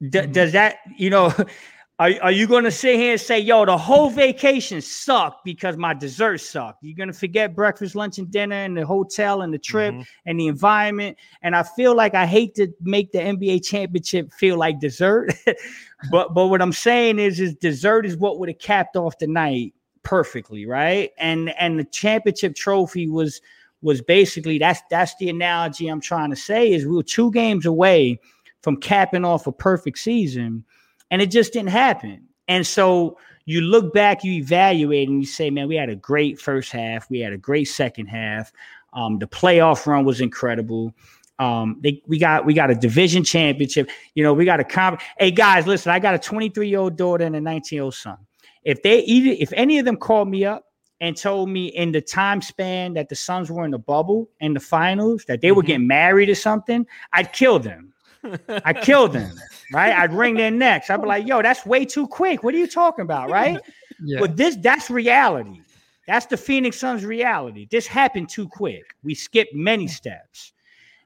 D- 0.00 0.26
Does 0.26 0.52
that, 0.52 0.78
you 0.96 1.10
know, 1.10 1.32
are, 2.00 2.12
are 2.22 2.30
you 2.30 2.46
going 2.46 2.62
to 2.62 2.70
sit 2.70 2.96
here 2.96 3.12
and 3.12 3.20
say, 3.20 3.40
yo, 3.40 3.64
the 3.64 3.76
whole 3.76 4.08
vacation 4.08 4.80
sucked 4.80 5.44
because 5.44 5.76
my 5.76 5.92
dessert 5.94 6.38
sucked? 6.38 6.84
You're 6.84 6.96
going 6.96 7.10
to 7.10 7.18
forget 7.18 7.56
breakfast, 7.56 7.96
lunch, 7.96 8.18
and 8.18 8.30
dinner 8.30 8.54
and 8.54 8.76
the 8.76 8.86
hotel 8.86 9.42
and 9.42 9.52
the 9.52 9.58
trip 9.58 9.94
Mhm. 9.94 10.06
and 10.24 10.38
the 10.38 10.46
environment. 10.46 11.18
And 11.42 11.56
I 11.56 11.64
feel 11.64 11.96
like 11.96 12.14
I 12.14 12.24
hate 12.24 12.54
to 12.54 12.68
make 12.80 13.10
the 13.10 13.18
NBA 13.18 13.64
championship 13.64 14.32
feel 14.32 14.56
like 14.56 14.78
dessert. 14.78 15.32
but 16.12 16.34
but 16.34 16.46
what 16.46 16.62
I'm 16.62 16.72
saying 16.72 17.18
is 17.18 17.40
is 17.40 17.56
dessert 17.56 18.06
is 18.06 18.16
what 18.16 18.38
would 18.38 18.48
have 18.48 18.60
capped 18.60 18.94
off 18.94 19.18
the 19.18 19.26
night 19.26 19.74
perfectly, 20.04 20.66
right? 20.66 21.10
And 21.18 21.50
and 21.58 21.80
the 21.80 21.84
championship 21.84 22.54
trophy 22.54 23.08
was 23.08 23.40
was 23.82 24.00
basically 24.02 24.58
that's 24.58 24.82
that's 24.88 25.16
the 25.16 25.30
analogy 25.30 25.88
I'm 25.88 26.00
trying 26.00 26.30
to 26.30 26.36
say 26.36 26.70
is 26.70 26.86
we 26.86 26.94
were 26.94 27.02
two 27.02 27.32
games 27.32 27.66
away 27.66 28.20
from 28.62 28.76
capping 28.76 29.24
off 29.24 29.48
a 29.48 29.52
perfect 29.52 29.98
season 29.98 30.64
and 31.10 31.22
it 31.22 31.30
just 31.30 31.52
didn't 31.52 31.70
happen. 31.70 32.28
And 32.48 32.66
so 32.66 33.18
you 33.44 33.60
look 33.60 33.92
back, 33.94 34.24
you 34.24 34.32
evaluate, 34.32 35.08
and 35.08 35.20
you 35.20 35.26
say, 35.26 35.50
man, 35.50 35.68
we 35.68 35.76
had 35.76 35.88
a 35.88 35.96
great 35.96 36.40
first 36.40 36.72
half. 36.72 37.08
We 37.10 37.20
had 37.20 37.32
a 37.32 37.38
great 37.38 37.64
second 37.64 38.06
half. 38.06 38.52
Um, 38.92 39.18
the 39.18 39.26
playoff 39.26 39.86
run 39.86 40.04
was 40.04 40.20
incredible. 40.20 40.94
Um, 41.38 41.78
they 41.82 42.02
we 42.06 42.18
got 42.18 42.44
we 42.44 42.52
got 42.52 42.70
a 42.70 42.74
division 42.74 43.22
championship. 43.22 43.90
You 44.14 44.24
know, 44.24 44.34
we 44.34 44.44
got 44.44 44.60
a 44.60 44.64
comp. 44.64 45.00
Hey 45.18 45.30
guys, 45.30 45.66
listen, 45.66 45.92
I 45.92 45.98
got 45.98 46.14
a 46.14 46.18
23 46.18 46.68
year 46.68 46.80
old 46.80 46.96
daughter 46.96 47.24
and 47.24 47.36
a 47.36 47.40
19 47.40 47.76
year 47.76 47.84
old 47.84 47.94
son. 47.94 48.18
If 48.64 48.82
they 48.82 49.00
either 49.00 49.36
if 49.38 49.52
any 49.52 49.78
of 49.78 49.84
them 49.84 49.96
called 49.96 50.28
me 50.28 50.44
up 50.44 50.64
and 51.00 51.16
told 51.16 51.48
me 51.48 51.68
in 51.68 51.92
the 51.92 52.00
time 52.00 52.42
span 52.42 52.94
that 52.94 53.08
the 53.08 53.14
Suns 53.14 53.50
were 53.50 53.64
in 53.64 53.70
the 53.70 53.78
bubble 53.78 54.28
and 54.40 54.56
the 54.56 54.60
finals 54.60 55.24
that 55.28 55.40
they 55.40 55.48
mm-hmm. 55.48 55.56
were 55.56 55.62
getting 55.62 55.86
married 55.86 56.28
or 56.28 56.34
something, 56.34 56.86
I'd 57.12 57.32
kill 57.32 57.60
them. 57.60 57.92
I'd 58.64 58.82
kill 58.82 59.06
them, 59.06 59.32
right? 59.72 59.92
I'd 59.92 60.12
wring 60.12 60.34
their 60.34 60.50
necks. 60.50 60.90
I'd 60.90 61.02
be 61.02 61.08
like, 61.08 61.26
yo, 61.26 61.42
that's 61.42 61.64
way 61.66 61.84
too 61.84 62.06
quick. 62.06 62.42
What 62.42 62.54
are 62.54 62.58
you 62.58 62.66
talking 62.66 63.02
about, 63.02 63.30
right? 63.30 63.60
Yeah. 64.02 64.20
But 64.20 64.36
this 64.36 64.56
that's 64.56 64.90
reality. 64.90 65.60
That's 66.06 66.26
the 66.26 66.36
Phoenix 66.36 66.78
Suns 66.78 67.04
reality. 67.04 67.68
This 67.70 67.86
happened 67.86 68.30
too 68.30 68.48
quick. 68.48 68.82
We 69.02 69.14
skipped 69.14 69.54
many 69.54 69.86
steps. 69.88 70.52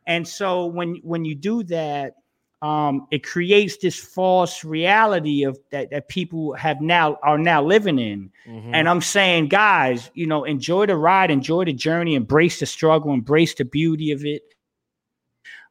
And 0.07 0.27
so 0.27 0.67
when 0.67 1.01
when 1.03 1.25
you 1.25 1.35
do 1.35 1.63
that, 1.65 2.15
um, 2.63 3.09
it 3.11 3.25
creates 3.25 3.77
this 3.79 3.99
false 3.99 4.65
reality 4.65 5.43
of 5.43 5.59
that 5.71 5.91
that 5.91 6.09
people 6.09 6.55
have 6.55 6.81
now 6.81 7.19
are 7.25 7.39
now 7.39 7.63
living 7.63 7.99
in. 7.99 8.31
Mm-hmm. 8.47 8.75
And 8.75 8.89
I'm 8.89 9.01
saying, 9.01 9.49
guys, 9.49 10.11
you 10.15 10.27
know, 10.27 10.45
enjoy 10.45 10.87
the 10.87 10.97
ride, 10.97 11.31
enjoy 11.33 11.65
the 11.65 11.73
journey, 11.73 12.15
embrace 12.15 12.61
the 12.61 12.67
struggle, 12.67 13.13
embrace 13.13 13.55
the 13.55 13.65
beauty 13.65 14.13
of 14.13 14.25
it. 14.25 14.43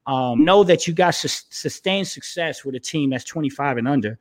Um, 0.08 0.44
know 0.44 0.64
that 0.64 0.88
you 0.88 0.94
got 0.94 1.12
su- 1.12 1.28
sustained 1.28 2.08
success 2.08 2.66
with 2.66 2.74
a 2.74 2.80
team 2.80 3.12
that's 3.12 3.24
25 3.24 3.78
and 3.78 3.88
under, 3.88 4.18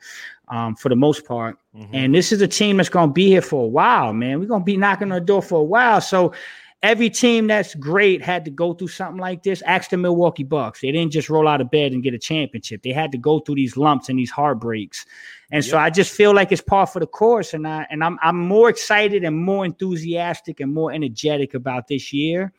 um, 0.48 0.76
for 0.76 0.90
the 0.90 0.96
most 0.96 1.26
part. 1.26 1.58
Mm-hmm. 1.74 1.94
And 1.94 2.14
this 2.14 2.32
is 2.32 2.42
a 2.42 2.48
team 2.48 2.76
that's 2.76 2.90
going 2.90 3.08
to 3.08 3.12
be 3.12 3.28
here 3.28 3.40
for 3.40 3.64
a 3.64 3.68
while, 3.68 4.12
man. 4.12 4.40
We're 4.40 4.46
going 4.46 4.60
to 4.60 4.64
be 4.64 4.76
knocking 4.76 5.10
on 5.10 5.18
the 5.18 5.24
door 5.24 5.42
for 5.42 5.60
a 5.60 5.64
while. 5.64 6.02
So 6.02 6.34
every 6.82 7.10
team 7.10 7.46
that's 7.46 7.74
great 7.74 8.22
had 8.22 8.44
to 8.44 8.50
go 8.50 8.72
through 8.72 8.88
something 8.88 9.20
like 9.20 9.42
this. 9.42 9.62
Ask 9.62 9.90
the 9.90 9.96
Milwaukee 9.96 10.44
Bucks. 10.44 10.80
They 10.80 10.92
didn't 10.92 11.12
just 11.12 11.28
roll 11.28 11.46
out 11.46 11.60
of 11.60 11.70
bed 11.70 11.92
and 11.92 12.02
get 12.02 12.14
a 12.14 12.18
championship. 12.18 12.82
They 12.82 12.92
had 12.92 13.12
to 13.12 13.18
go 13.18 13.40
through 13.40 13.56
these 13.56 13.76
lumps 13.76 14.08
and 14.08 14.18
these 14.18 14.30
heartbreaks. 14.30 15.04
And 15.50 15.64
yep. 15.64 15.70
so 15.70 15.78
I 15.78 15.90
just 15.90 16.12
feel 16.12 16.34
like 16.34 16.52
it's 16.52 16.62
par 16.62 16.86
for 16.86 17.00
the 17.00 17.06
course. 17.06 17.54
And 17.54 17.66
I 17.66 17.86
and 17.90 18.02
I'm 18.02 18.18
I'm 18.22 18.38
more 18.38 18.68
excited 18.68 19.24
and 19.24 19.36
more 19.36 19.64
enthusiastic 19.64 20.60
and 20.60 20.72
more 20.72 20.92
energetic 20.92 21.54
about 21.54 21.88
this 21.88 22.12
year, 22.12 22.52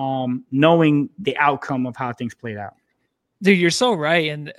um, 0.00 0.44
knowing 0.50 1.10
the 1.18 1.36
outcome 1.36 1.86
of 1.86 1.94
how 1.94 2.12
things 2.12 2.34
played 2.34 2.56
out. 2.56 2.74
Dude, 3.42 3.58
you're 3.58 3.70
so 3.70 3.92
right. 3.92 4.30
And 4.30 4.52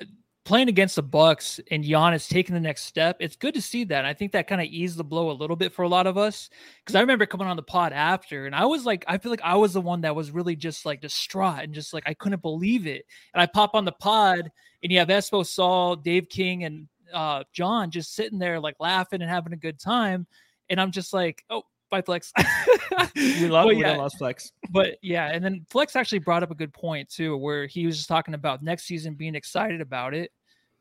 playing 0.43 0.69
against 0.69 0.95
the 0.95 1.03
Bucks 1.03 1.59
and 1.71 1.83
Giannis 1.83 2.29
taking 2.29 2.53
the 2.53 2.61
next 2.61 2.83
step, 2.83 3.17
it's 3.19 3.35
good 3.35 3.55
to 3.55 3.61
see 3.61 3.83
that. 3.85 4.05
I 4.05 4.13
think 4.13 4.33
that 4.33 4.47
kind 4.47 4.61
of 4.61 4.67
eased 4.67 4.97
the 4.97 5.03
blow 5.03 5.31
a 5.31 5.33
little 5.33 5.55
bit 5.55 5.73
for 5.73 5.81
a 5.81 5.87
lot 5.87 6.05
of 6.05 6.17
us 6.17 6.49
because 6.79 6.95
I 6.95 7.01
remember 7.01 7.25
coming 7.25 7.47
on 7.47 7.55
the 7.55 7.63
pod 7.63 7.91
after, 7.91 8.45
and 8.45 8.55
I 8.55 8.65
was 8.65 8.85
like, 8.85 9.03
I 9.07 9.17
feel 9.17 9.31
like 9.31 9.41
I 9.43 9.55
was 9.55 9.73
the 9.73 9.81
one 9.81 10.01
that 10.01 10.15
was 10.15 10.29
really 10.29 10.55
just 10.55 10.85
like 10.85 11.01
distraught 11.01 11.63
and 11.63 11.73
just 11.73 11.91
like 11.91 12.03
I 12.05 12.13
couldn't 12.13 12.43
believe 12.43 12.85
it. 12.85 13.05
And 13.33 13.41
I 13.41 13.47
pop 13.47 13.73
on 13.73 13.85
the 13.85 13.91
pod, 13.91 14.51
and 14.83 14.91
you 14.91 14.99
have 14.99 15.07
Espo, 15.07 15.45
Saul, 15.45 15.95
Dave 15.95 16.29
King, 16.29 16.65
and 16.65 16.87
uh, 17.11 17.43
John 17.51 17.89
just 17.89 18.13
sitting 18.13 18.37
there 18.37 18.59
like 18.59 18.75
laughing 18.79 19.21
and 19.21 19.29
having 19.29 19.53
a 19.53 19.57
good 19.57 19.79
time, 19.79 20.27
and 20.69 20.79
I'm 20.79 20.91
just 20.91 21.13
like, 21.13 21.43
oh, 21.49 21.63
by 21.91 22.01
Flex. 22.01 22.33
we 23.15 23.47
love 23.47 23.65
well, 23.65 23.73
yeah. 23.73 23.95
lost 23.97 24.17
Flex. 24.17 24.51
But 24.71 24.97
yeah, 25.03 25.27
and 25.27 25.45
then 25.45 25.65
Flex 25.69 25.95
actually 25.95 26.19
brought 26.19 26.41
up 26.41 26.49
a 26.49 26.55
good 26.55 26.73
point 26.73 27.09
too, 27.09 27.37
where 27.37 27.67
he 27.67 27.85
was 27.85 27.97
just 27.97 28.09
talking 28.09 28.33
about 28.33 28.63
next 28.63 28.85
season 28.85 29.13
being 29.13 29.35
excited 29.35 29.81
about 29.81 30.15
it. 30.15 30.31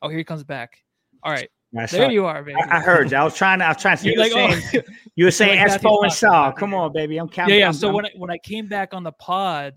Oh, 0.00 0.08
here 0.08 0.18
he 0.18 0.24
comes 0.24 0.44
back. 0.44 0.78
All 1.22 1.32
right. 1.32 1.50
I 1.76 1.86
there 1.86 2.06
saw, 2.06 2.08
you 2.08 2.24
are, 2.26 2.42
baby. 2.42 2.58
I, 2.60 2.78
I, 2.78 2.80
heard 2.80 3.12
you. 3.12 3.16
I 3.16 3.22
was 3.22 3.36
trying 3.36 3.60
to. 3.60 3.66
I 3.66 3.68
was 3.68 3.76
trying 3.76 3.96
to. 3.98 4.10
You, 4.10 4.18
like, 4.18 4.32
oh. 4.34 4.50
saying, 4.50 4.84
oh. 4.88 4.92
you 5.14 5.24
were 5.24 5.30
saying 5.30 5.60
like 5.60 5.80
Espo 5.80 6.02
and 6.02 6.12
Saul. 6.12 6.52
Come 6.52 6.74
on, 6.74 6.92
baby. 6.92 7.18
I'm 7.18 7.28
counting. 7.28 7.54
Yeah, 7.54 7.60
yeah. 7.60 7.66
I'm, 7.68 7.74
so 7.74 7.88
I'm, 7.88 7.94
when 7.94 8.06
I, 8.06 8.10
when 8.16 8.30
I 8.30 8.38
came 8.38 8.66
back 8.66 8.92
on 8.92 9.04
the 9.04 9.12
pod, 9.12 9.74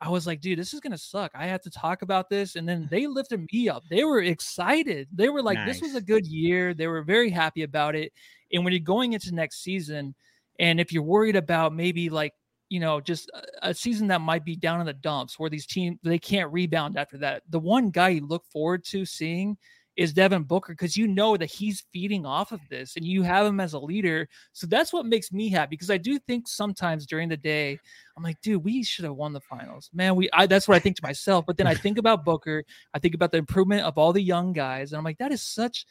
I 0.00 0.08
was 0.08 0.26
like, 0.26 0.40
dude, 0.40 0.58
this 0.58 0.74
is 0.74 0.80
gonna 0.80 0.98
suck. 0.98 1.30
I 1.34 1.46
have 1.46 1.60
to 1.62 1.70
talk 1.70 2.02
about 2.02 2.28
this, 2.28 2.56
and 2.56 2.68
then 2.68 2.88
they 2.90 3.06
lifted 3.06 3.46
me 3.52 3.68
up. 3.68 3.84
They 3.88 4.02
were 4.02 4.22
excited. 4.22 5.08
They 5.12 5.28
were 5.28 5.42
like, 5.42 5.58
nice. 5.58 5.74
this 5.74 5.82
was 5.82 5.94
a 5.94 6.00
good 6.00 6.26
year. 6.26 6.74
They 6.74 6.88
were 6.88 7.02
very 7.02 7.30
happy 7.30 7.62
about 7.62 7.94
it. 7.94 8.12
And 8.52 8.64
when 8.64 8.72
you're 8.72 8.80
going 8.80 9.12
into 9.12 9.32
next 9.32 9.62
season, 9.62 10.14
and 10.58 10.80
if 10.80 10.92
you're 10.92 11.02
worried 11.02 11.36
about 11.36 11.74
maybe 11.74 12.10
like 12.10 12.34
you 12.68 12.80
know 12.80 13.00
just 13.00 13.30
a, 13.62 13.72
season 13.72 14.08
that 14.08 14.20
might 14.20 14.44
be 14.44 14.56
down 14.56 14.80
in 14.80 14.86
the 14.86 14.92
dumps 14.92 15.38
where 15.38 15.50
these 15.50 15.66
teams 15.66 15.98
they 16.02 16.18
can't 16.18 16.52
rebound 16.52 16.96
after 16.96 17.18
that, 17.18 17.42
the 17.48 17.58
one 17.58 17.90
guy 17.90 18.10
you 18.10 18.26
look 18.26 18.44
forward 18.52 18.84
to 18.84 19.04
seeing 19.04 19.56
is 19.98 20.12
Devin 20.12 20.44
Booker 20.44 20.72
because 20.72 20.96
you 20.96 21.08
know 21.08 21.36
that 21.36 21.50
he's 21.50 21.84
feeding 21.92 22.24
off 22.24 22.52
of 22.52 22.60
this 22.70 22.94
and 22.94 23.04
you 23.04 23.22
have 23.22 23.44
him 23.44 23.58
as 23.58 23.72
a 23.72 23.78
leader. 23.80 24.28
So 24.52 24.64
that's 24.68 24.92
what 24.92 25.06
makes 25.06 25.32
me 25.32 25.48
happy 25.48 25.70
because 25.70 25.90
I 25.90 25.96
do 25.98 26.20
think 26.20 26.46
sometimes 26.46 27.04
during 27.04 27.28
the 27.28 27.36
day, 27.36 27.76
I'm 28.16 28.22
like, 28.22 28.40
dude, 28.40 28.62
we 28.62 28.84
should 28.84 29.04
have 29.06 29.16
won 29.16 29.32
the 29.32 29.40
finals. 29.40 29.90
Man, 29.92 30.14
we 30.14 30.30
I, 30.32 30.46
that's 30.46 30.68
what 30.68 30.76
I 30.76 30.78
think 30.78 30.96
to 30.96 31.02
myself. 31.02 31.46
But 31.46 31.56
then 31.56 31.66
I 31.66 31.74
think 31.74 31.98
about 31.98 32.24
Booker, 32.24 32.62
I 32.94 33.00
think 33.00 33.14
about 33.14 33.32
the 33.32 33.38
improvement 33.38 33.82
of 33.82 33.98
all 33.98 34.12
the 34.12 34.22
young 34.22 34.52
guys, 34.52 34.92
and 34.92 34.98
I'm 34.98 35.04
like, 35.04 35.18
that 35.18 35.32
is 35.32 35.42
such 35.42 35.84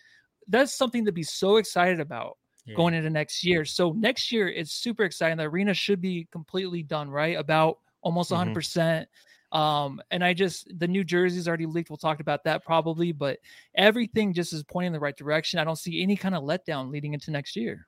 that's 0.48 0.78
something 0.78 1.06
to 1.06 1.12
be 1.12 1.24
so 1.24 1.58
excited 1.58 2.00
about 2.00 2.38
yeah. 2.68 2.76
going 2.76 2.94
into 2.94 3.10
next 3.10 3.44
year. 3.44 3.66
So 3.66 3.94
next 3.94 4.32
year 4.32 4.50
it's 4.50 4.72
super 4.72 5.04
exciting. 5.04 5.38
The 5.38 5.46
arena 5.46 5.74
should 5.74 6.02
be 6.02 6.28
completely 6.32 6.84
done, 6.84 7.10
right? 7.10 7.38
About 7.38 7.80
almost 8.02 8.32
100%. 8.32 8.36
Mm-hmm. 8.36 8.54
percent 8.54 9.10
um, 9.52 10.02
and 10.12 10.24
I 10.24 10.34
just 10.34 10.68
the 10.78 10.88
New 10.88 11.04
Jersey's 11.04 11.48
already 11.48 11.66
leaked. 11.66 11.90
We'll 11.90 11.98
talk 11.98 12.20
about 12.20 12.44
that 12.44 12.66
probably, 12.66 13.12
but 13.12 13.40
everything 13.76 14.34
just 14.34 14.52
is 14.54 14.64
pointing 14.64 14.88
in 14.88 14.94
the 14.94 15.00
right 15.00 15.16
direction. 15.16 15.60
I 15.60 15.64
don't 15.64 15.78
see 15.78 16.02
any 16.04 16.18
kind 16.18 16.36
of 16.36 16.44
letdown 16.44 16.92
leading 16.92 17.14
into 17.14 17.32
next 17.32 17.56
year. 17.56 17.88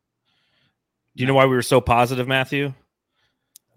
Do 1.16 1.24
you 1.24 1.28
know 1.28 1.34
why 1.34 1.46
we 1.46 1.56
were 1.56 1.62
so 1.62 1.82
positive, 1.82 2.28
Matthew? 2.28 2.74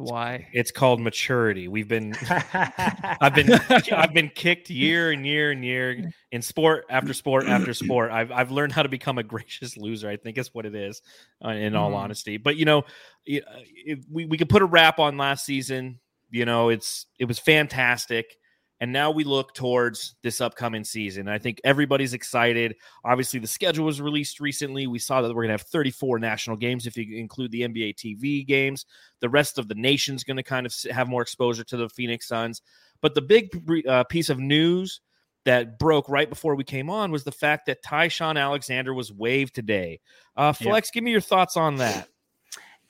Why? 0.03 0.49
It's 0.53 0.71
called 0.71 1.01
maturity. 1.01 1.69
We've 1.69 1.87
been 1.87 2.15
I've 2.31 3.35
been 3.35 3.53
I've 3.93 4.13
been 4.13 4.31
kicked 4.31 4.69
year 4.69 5.13
and 5.13 5.25
year 5.25 5.53
and 5.53 5.65
year 5.65 6.13
in 6.33 6.43
sport 6.43 6.87
after 6.91 7.15
sport 7.15 7.47
after 7.47 7.73
sport. 7.73 8.11
I've 8.11 8.33
I've 8.33 8.51
learned 8.51 8.73
how 8.73 8.83
to 8.83 8.89
become 8.89 9.19
a 9.19 9.23
gracious 9.23 9.77
loser. 9.77 10.09
I 10.09 10.17
think 10.17 10.39
is 10.39 10.53
what 10.53 10.67
it 10.67 10.75
is, 10.75 11.03
uh, 11.45 11.51
in 11.51 11.77
all 11.77 11.93
mm. 11.93 11.97
honesty. 11.97 12.37
But 12.37 12.57
you 12.57 12.65
know, 12.65 12.79
uh, 12.81 13.39
we 14.11 14.27
we 14.27 14.37
could 14.37 14.49
put 14.49 14.63
a 14.63 14.67
wrap 14.67 14.99
on 14.99 15.17
last 15.17 15.45
season. 15.45 16.01
You 16.31 16.47
know, 16.47 16.69
it's 16.71 17.07
it 17.19 17.27
was 17.27 17.39
fantastic. 17.39 18.37
And 18.83 18.93
now 18.93 19.13
we 19.13 19.23
look 19.23 19.55
towards 19.55 20.17
this 20.25 20.41
upcoming 20.41 20.83
season. 20.83 21.29
I 21.29 21.39
think 21.39 21.61
everybody's 21.63 22.15
excited. 22.15 22.75
Obviously, 23.05 23.39
the 23.39 23.47
schedule 23.47 23.85
was 23.85 24.01
released 24.01 24.41
recently. 24.41 24.89
We 24.89 24.99
saw 24.99 25.23
that 25.23 25.29
we're 25.29 25.45
going 25.45 25.57
to 25.57 25.63
have 25.63 25.63
34 25.63 26.19
national 26.19 26.57
games 26.57 26.89
if 26.89 26.97
you 26.97 27.17
include 27.17 27.53
the 27.53 27.61
NBA 27.61 27.95
TV 27.95 28.45
games. 28.45 28.85
The 29.21 29.29
rest 29.29 29.57
of 29.57 29.69
the 29.69 29.77
nation's 29.77 30.25
going 30.25 30.39
to 30.39 30.43
kind 30.43 30.67
of 30.67 30.75
have 30.91 31.07
more 31.07 31.23
exposure 31.23 31.63
to 31.63 31.77
the 31.77 31.89
Phoenix 31.91 32.27
Suns. 32.27 32.61
But 33.01 33.15
the 33.15 33.23
big 33.23 33.87
uh, 33.87 34.03
piece 34.03 34.31
of 34.31 34.41
news 34.41 35.01
that 35.45 35.79
broke 35.79 36.09
right 36.09 36.29
before 36.29 36.57
we 36.57 36.65
came 36.65 36.91
on 36.91 37.13
was 37.13 37.23
the 37.23 37.31
fact 37.31 37.67
that 37.67 37.85
Ty-Shon 37.85 38.37
Alexander 38.37 38.93
was 38.93 39.13
waived 39.13 39.55
today. 39.55 40.01
Uh, 40.37 40.53
Flex, 40.53 40.89
yeah. 40.89 40.99
give 40.99 41.05
me 41.05 41.13
your 41.13 41.21
thoughts 41.21 41.57
on 41.57 41.77
that. 41.77 42.09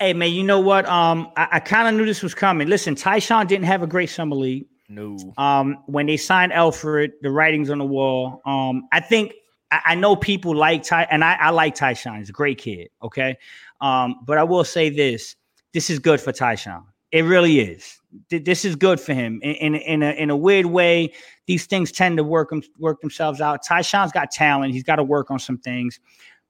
Hey 0.01 0.15
man, 0.15 0.33
you 0.33 0.43
know 0.43 0.59
what? 0.59 0.87
Um, 0.87 1.31
I, 1.37 1.49
I 1.53 1.61
kind 1.61 1.87
of 1.87 1.95
knew 1.95 2.07
this 2.07 2.23
was 2.23 2.35
coming. 2.35 2.67
Listen, 2.67 2.95
Ty-Shon 2.95 3.47
didn't 3.47 3.67
have 3.67 3.83
a 3.83 3.87
great 3.87 4.09
summer 4.09 4.37
league. 4.37 4.65
No. 4.93 5.17
Um, 5.39 5.79
when 5.87 6.07
they 6.07 6.19
signed 6.19 6.53
Elfrid, 6.53 7.13
the 7.23 7.31
writings 7.31 7.71
on 7.71 7.79
the 7.79 7.85
wall. 7.85 8.43
Um, 8.45 8.89
I 8.93 9.01
think 9.01 9.33
I, 9.71 9.81
I 9.87 9.95
know 9.95 10.17
people 10.17 10.55
like 10.55 10.83
Ty, 10.83 11.09
and 11.11 11.25
I, 11.25 11.35
I 11.41 11.51
like 11.51 11.75
Ty-Shon. 11.75 12.19
He's 12.19 12.29
a 12.29 12.33
great 12.33 12.59
kid. 12.59 12.91
Okay. 13.03 13.39
Um, 13.81 14.17
but 14.27 14.37
I 14.37 14.45
will 14.45 14.65
say 14.65 14.91
this: 14.91 15.35
this 15.73 15.89
is 15.89 15.99
good 15.99 16.21
for 16.21 16.31
Ty-Shon. 16.31 16.85
It 17.11 17.23
really 17.23 17.61
is. 17.61 17.99
This 18.29 18.65
is 18.67 18.77
good 18.77 19.01
for 19.01 19.15
him 19.15 19.41
in, 19.43 19.55
in, 19.55 19.75
in, 19.75 20.03
a, 20.03 20.11
in 20.13 20.31
a 20.31 20.37
weird 20.37 20.67
way. 20.67 21.15
These 21.47 21.65
things 21.67 21.91
tend 21.91 22.19
to 22.19 22.25
work 22.25 22.53
work 22.79 23.01
themselves 23.01 23.41
out. 23.41 23.65
Ty-Shon's 23.67 24.13
got 24.13 24.31
talent. 24.31 24.75
He's 24.75 24.83
got 24.83 24.97
to 24.97 25.05
work 25.05 25.31
on 25.31 25.39
some 25.39 25.57
things 25.57 26.01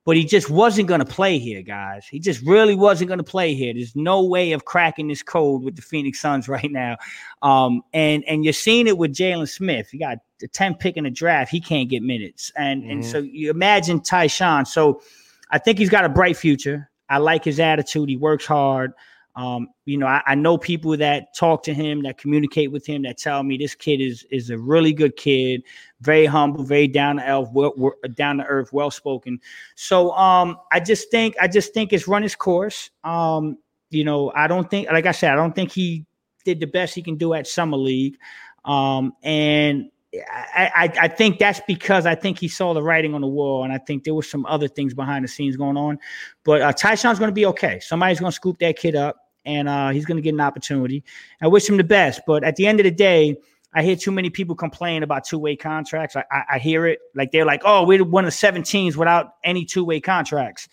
but 0.04 0.16
he 0.16 0.24
just 0.24 0.50
wasn't 0.50 0.88
going 0.88 1.00
to 1.00 1.06
play 1.06 1.38
here, 1.38 1.62
guys. 1.62 2.06
He 2.06 2.18
just 2.18 2.42
really 2.42 2.74
wasn't 2.74 3.08
going 3.08 3.18
to 3.18 3.24
play 3.24 3.54
here. 3.54 3.72
There's 3.72 3.94
no 3.94 4.24
way 4.24 4.52
of 4.52 4.64
cracking 4.64 5.06
this 5.08 5.22
code 5.22 5.62
with 5.62 5.76
the 5.76 5.82
Phoenix 5.82 6.20
Suns 6.20 6.48
right 6.48 6.70
now. 6.70 6.96
Um, 7.42 7.82
and 7.92 8.24
and 8.26 8.44
you're 8.44 8.52
seeing 8.52 8.86
it 8.86 8.98
with 8.98 9.14
Jalen 9.14 9.48
Smith. 9.48 9.90
He 9.90 9.98
got 9.98 10.18
the 10.40 10.48
10 10.48 10.74
pick 10.74 10.96
in 10.96 11.04
the 11.04 11.10
draft. 11.10 11.50
He 11.50 11.60
can't 11.60 11.88
get 11.88 12.02
minutes. 12.02 12.50
And 12.56 12.82
mm-hmm. 12.82 12.90
and 12.90 13.04
so 13.04 13.18
you 13.18 13.50
imagine 13.50 14.02
Ty-Shon. 14.02 14.66
So 14.66 15.02
I 15.50 15.58
think 15.58 15.78
he's 15.78 15.90
got 15.90 16.04
a 16.04 16.08
bright 16.08 16.36
future. 16.36 16.90
I 17.08 17.18
like 17.18 17.44
his 17.44 17.60
attitude. 17.60 18.08
He 18.08 18.16
works 18.16 18.46
hard. 18.46 18.92
Um, 19.34 19.68
you 19.86 19.96
know, 19.96 20.06
I, 20.06 20.22
I, 20.26 20.34
know 20.34 20.58
people 20.58 20.94
that 20.98 21.34
talk 21.34 21.62
to 21.62 21.72
him, 21.72 22.02
that 22.02 22.18
communicate 22.18 22.70
with 22.70 22.84
him, 22.84 23.02
that 23.02 23.16
tell 23.16 23.42
me 23.42 23.56
this 23.56 23.74
kid 23.74 23.98
is 24.02 24.26
is 24.30 24.50
a 24.50 24.58
really 24.58 24.92
good 24.92 25.16
kid, 25.16 25.62
very 26.02 26.26
humble, 26.26 26.64
very 26.64 26.86
down 26.86 27.16
to 27.16 27.26
earth, 27.26 27.48
well, 27.54 27.94
down 28.14 28.36
to 28.38 28.44
earth, 28.44 28.74
well 28.74 28.90
spoken. 28.90 29.40
So 29.74 30.10
um, 30.12 30.58
I 30.70 30.80
just 30.80 31.10
think 31.10 31.34
I 31.40 31.48
just 31.48 31.72
think 31.72 31.94
it's 31.94 32.06
run 32.06 32.24
its 32.24 32.34
course. 32.34 32.90
Um, 33.04 33.56
you 33.88 34.04
know, 34.04 34.32
I 34.34 34.48
don't 34.48 34.68
think, 34.70 34.90
like 34.90 35.06
I 35.06 35.12
said, 35.12 35.32
I 35.32 35.36
don't 35.36 35.54
think 35.54 35.72
he 35.72 36.04
did 36.44 36.60
the 36.60 36.66
best 36.66 36.94
he 36.94 37.02
can 37.02 37.16
do 37.16 37.32
at 37.32 37.46
summer 37.46 37.78
league, 37.78 38.18
um, 38.66 39.14
and 39.22 39.90
I, 40.14 40.70
I, 40.74 40.92
I 41.04 41.08
think 41.08 41.38
that's 41.38 41.60
because 41.66 42.04
I 42.04 42.14
think 42.14 42.38
he 42.38 42.48
saw 42.48 42.74
the 42.74 42.82
writing 42.82 43.14
on 43.14 43.22
the 43.22 43.26
wall, 43.26 43.64
and 43.64 43.72
I 43.72 43.78
think 43.78 44.04
there 44.04 44.14
was 44.14 44.28
some 44.28 44.44
other 44.44 44.68
things 44.68 44.92
behind 44.92 45.24
the 45.24 45.28
scenes 45.28 45.56
going 45.56 45.78
on. 45.78 45.98
But 46.44 46.60
uh, 46.60 46.72
Ty-Shon's 46.72 47.18
going 47.18 47.30
to 47.30 47.34
be 47.34 47.46
okay. 47.46 47.80
Somebody's 47.80 48.20
going 48.20 48.30
to 48.30 48.36
scoop 48.36 48.58
that 48.58 48.76
kid 48.76 48.94
up 48.94 49.21
and 49.44 49.68
uh, 49.68 49.90
he's 49.90 50.04
going 50.04 50.16
to 50.16 50.22
get 50.22 50.34
an 50.34 50.40
opportunity. 50.40 51.04
I 51.40 51.48
wish 51.48 51.68
him 51.68 51.76
the 51.76 51.84
best, 51.84 52.22
but 52.26 52.44
at 52.44 52.56
the 52.56 52.66
end 52.66 52.80
of 52.80 52.84
the 52.84 52.90
day, 52.90 53.36
I 53.74 53.82
hear 53.82 53.96
too 53.96 54.12
many 54.12 54.28
people 54.30 54.54
complain 54.54 55.02
about 55.02 55.24
two 55.24 55.38
way 55.38 55.56
contracts. 55.56 56.14
I, 56.14 56.24
I, 56.30 56.42
I 56.52 56.58
hear 56.58 56.86
it 56.86 57.00
like 57.14 57.32
they're 57.32 57.46
like, 57.46 57.62
oh, 57.64 57.84
we're 57.84 58.04
one 58.04 58.24
of 58.24 58.32
17s 58.32 58.96
without 58.96 59.34
any 59.44 59.64
two 59.64 59.84
way 59.84 60.00
contracts. 60.00 60.68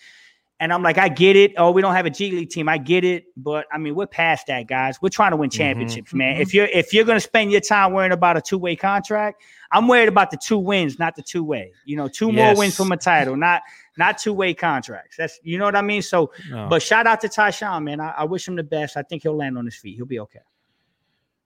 And 0.62 0.74
I'm 0.74 0.84
like, 0.84 0.98
I 0.98 1.08
get 1.08 1.38
it. 1.38 1.54
Oh, 1.58 1.72
we 1.72 1.82
don't 1.82 1.96
have 1.96 2.06
a 2.06 2.10
G 2.10 2.32
League 2.32 2.50
team. 2.50 2.68
I 2.68 2.78
get 2.78 3.06
it, 3.06 3.26
but 3.38 3.66
I 3.72 3.78
mean, 3.78 3.96
we're 3.96 4.08
past 4.08 4.48
that, 4.48 4.68
guys. 4.68 5.02
We're 5.02 5.10
trying 5.10 5.32
to 5.32 5.38
win 5.38 5.50
championships, 5.50 6.10
mm-hmm. 6.10 6.18
man. 6.18 6.34
Mm-hmm. 6.34 6.42
If 6.42 6.54
you're 6.54 6.66
if 6.66 6.94
you're 6.94 7.06
gonna 7.06 7.22
spend 7.22 7.52
your 7.52 7.62
time 7.62 7.94
worrying 7.94 8.12
about 8.12 8.36
a 8.36 8.42
two 8.42 8.58
way 8.58 8.76
contract, 8.76 9.42
I'm 9.72 9.88
worried 9.88 10.10
about 10.10 10.32
the 10.32 10.38
two 10.38 10.58
wins, 10.58 11.00
not 11.00 11.16
the 11.16 11.24
two 11.24 11.44
way. 11.44 11.72
You 11.86 11.96
know, 11.96 12.10
two 12.10 12.32
yes. 12.32 12.36
more 12.36 12.60
wins 12.60 12.76
from 12.76 12.92
a 12.92 12.98
title, 12.98 13.38
not 13.38 13.62
not 13.98 14.18
two 14.18 14.34
way 14.34 14.54
contracts. 14.54 15.16
That's 15.18 15.40
you 15.44 15.58
know 15.58 15.66
what 15.66 15.76
I 15.76 15.82
mean. 15.82 16.02
So, 16.02 16.32
no. 16.50 16.68
but 16.70 16.82
shout 16.82 17.08
out 17.08 17.22
to 17.22 17.30
Ty-Shon, 17.30 17.84
man. 17.84 18.02
I, 18.02 18.10
I, 18.18 18.24
wish 18.26 18.48
him 18.48 18.56
the 18.56 18.64
best. 18.64 18.98
I 18.98 19.04
think 19.04 19.24
he'll 19.24 19.36
land 19.36 19.58
on 19.58 19.66
his 19.66 19.76
feet. 19.76 19.96
He'll 19.96 20.06
be 20.06 20.20
okay. 20.20 20.40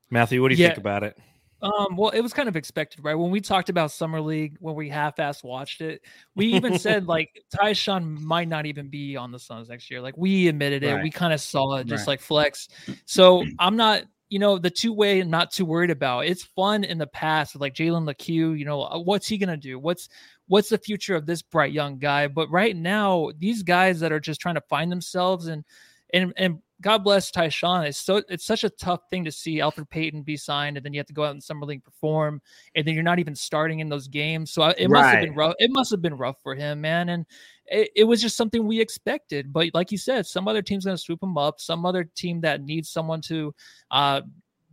Matthew, 0.10 0.42
what 0.42 0.50
do 0.50 0.56
you 0.56 0.62
yeah. 0.62 0.70
think 0.70 0.78
about 0.80 1.04
it? 1.04 1.18
Um, 1.64 1.96
well, 1.96 2.10
it 2.10 2.20
was 2.20 2.34
kind 2.34 2.50
of 2.50 2.58
expected, 2.58 3.06
right? 3.06 3.16
When 3.16 3.32
we 3.32 3.40
talked 3.40 3.70
about 3.70 3.92
Summer 3.92 4.20
League, 4.20 4.58
when 4.60 4.76
we 4.76 4.90
half-ass 4.90 5.44
watched 5.44 5.80
it, 5.80 6.02
we 6.36 6.48
even 6.48 6.78
said 6.80 7.08
like 7.08 7.42
Ty-Shon 7.56 8.22
might 8.22 8.50
not 8.50 8.66
even 8.66 8.90
be 8.90 9.16
on 9.16 9.32
the 9.32 9.40
Suns 9.40 9.70
next 9.70 9.90
year. 9.90 10.02
Like 10.02 10.18
we 10.18 10.50
admitted 10.50 10.84
it, 10.84 10.96
right. 10.96 11.04
we 11.04 11.10
kind 11.10 11.32
of 11.32 11.40
saw 11.40 11.76
it, 11.78 11.88
just 11.88 12.02
right. 12.02 12.14
like 12.14 12.22
flex. 12.22 12.68
So 13.06 13.44
I'm 13.60 13.76
not, 13.76 14.04
you 14.30 14.40
know, 14.40 14.58
the 14.58 14.70
two-way, 14.70 15.24
not 15.24 15.52
too 15.52 15.66
worried 15.66 15.92
about. 15.92 16.26
It's 16.26 16.44
fun 16.44 16.84
in 16.84 16.98
the 16.98 17.08
past 17.08 17.60
like 17.60 17.74
Jalen 17.74 18.06
Lecque. 18.08 18.28
You 18.30 18.66
know, 18.66 18.84
uh, 18.84 19.00
what's 19.00 19.28
he 19.28 19.38
gonna 19.38 19.58
do? 19.58 19.78
What's 19.80 20.10
what's 20.48 20.70
the 20.70 20.78
future 20.78 21.16
of 21.16 21.26
this 21.26 21.42
bright 21.42 21.72
young 21.72 21.98
guy? 21.98 22.28
But 22.28 22.50
right 22.50 22.76
now, 22.76 23.32
these 23.38 23.64
guys 23.64 24.00
that 24.00 24.12
are 24.12 24.20
just 24.20 24.42
trying 24.42 24.56
to 24.56 24.62
find 24.62 24.92
themselves 24.92 25.48
and 25.48 25.64
and 26.14 26.34
and 26.38 26.60
God 26.84 27.04
bless 27.04 27.32
Ty-Shon. 27.32 27.86
It's 27.86 27.98
so 27.98 28.22
it's 28.28 28.46
such 28.46 28.66
a 28.66 28.70
tough 28.70 29.02
thing 29.10 29.24
to 29.24 29.32
see 29.32 29.60
Elfrid 29.60 29.90
Payton 29.90 30.22
be 30.24 30.36
signed, 30.38 30.76
and 30.76 30.86
then 30.86 30.94
you 30.94 31.00
have 31.00 31.08
to 31.08 31.14
go 31.14 31.24
out 31.24 31.34
in 31.34 31.42
summer 31.42 31.66
league 31.66 31.84
perform, 31.84 32.42
and 32.76 32.86
then 32.86 32.94
you're 32.94 33.04
not 33.04 33.20
even 33.20 33.36
starting 33.36 33.80
in 33.80 33.88
those 33.88 34.08
games. 34.08 34.52
So 34.52 34.66
it 34.66 34.90
must 34.90 35.10
have 35.10 35.24
been 35.24 35.34
rough. 35.34 35.56
It 35.60 35.72
must 35.72 35.92
have 35.92 36.02
been 36.02 36.18
rough 36.18 36.36
for 36.44 36.54
him, 36.54 36.82
man. 36.82 37.10
And 37.10 37.26
it, 37.68 37.90
it 37.96 38.04
was 38.04 38.22
just 38.22 38.36
something 38.36 38.68
we 38.68 38.82
expected. 38.82 39.54
But 39.54 39.70
like 39.74 39.92
you 39.92 39.98
said, 39.98 40.26
some 40.26 40.48
other 40.48 40.62
team's 40.62 40.86
going 40.86 40.98
to 40.98 41.02
swoop 41.02 41.24
him 41.24 41.38
up. 41.38 41.62
Some 41.62 41.86
other 41.86 42.04
team 42.04 42.42
that 42.42 42.62
needs 42.62 42.90
someone 42.90 43.22
to 43.22 43.56
uh, 43.90 44.22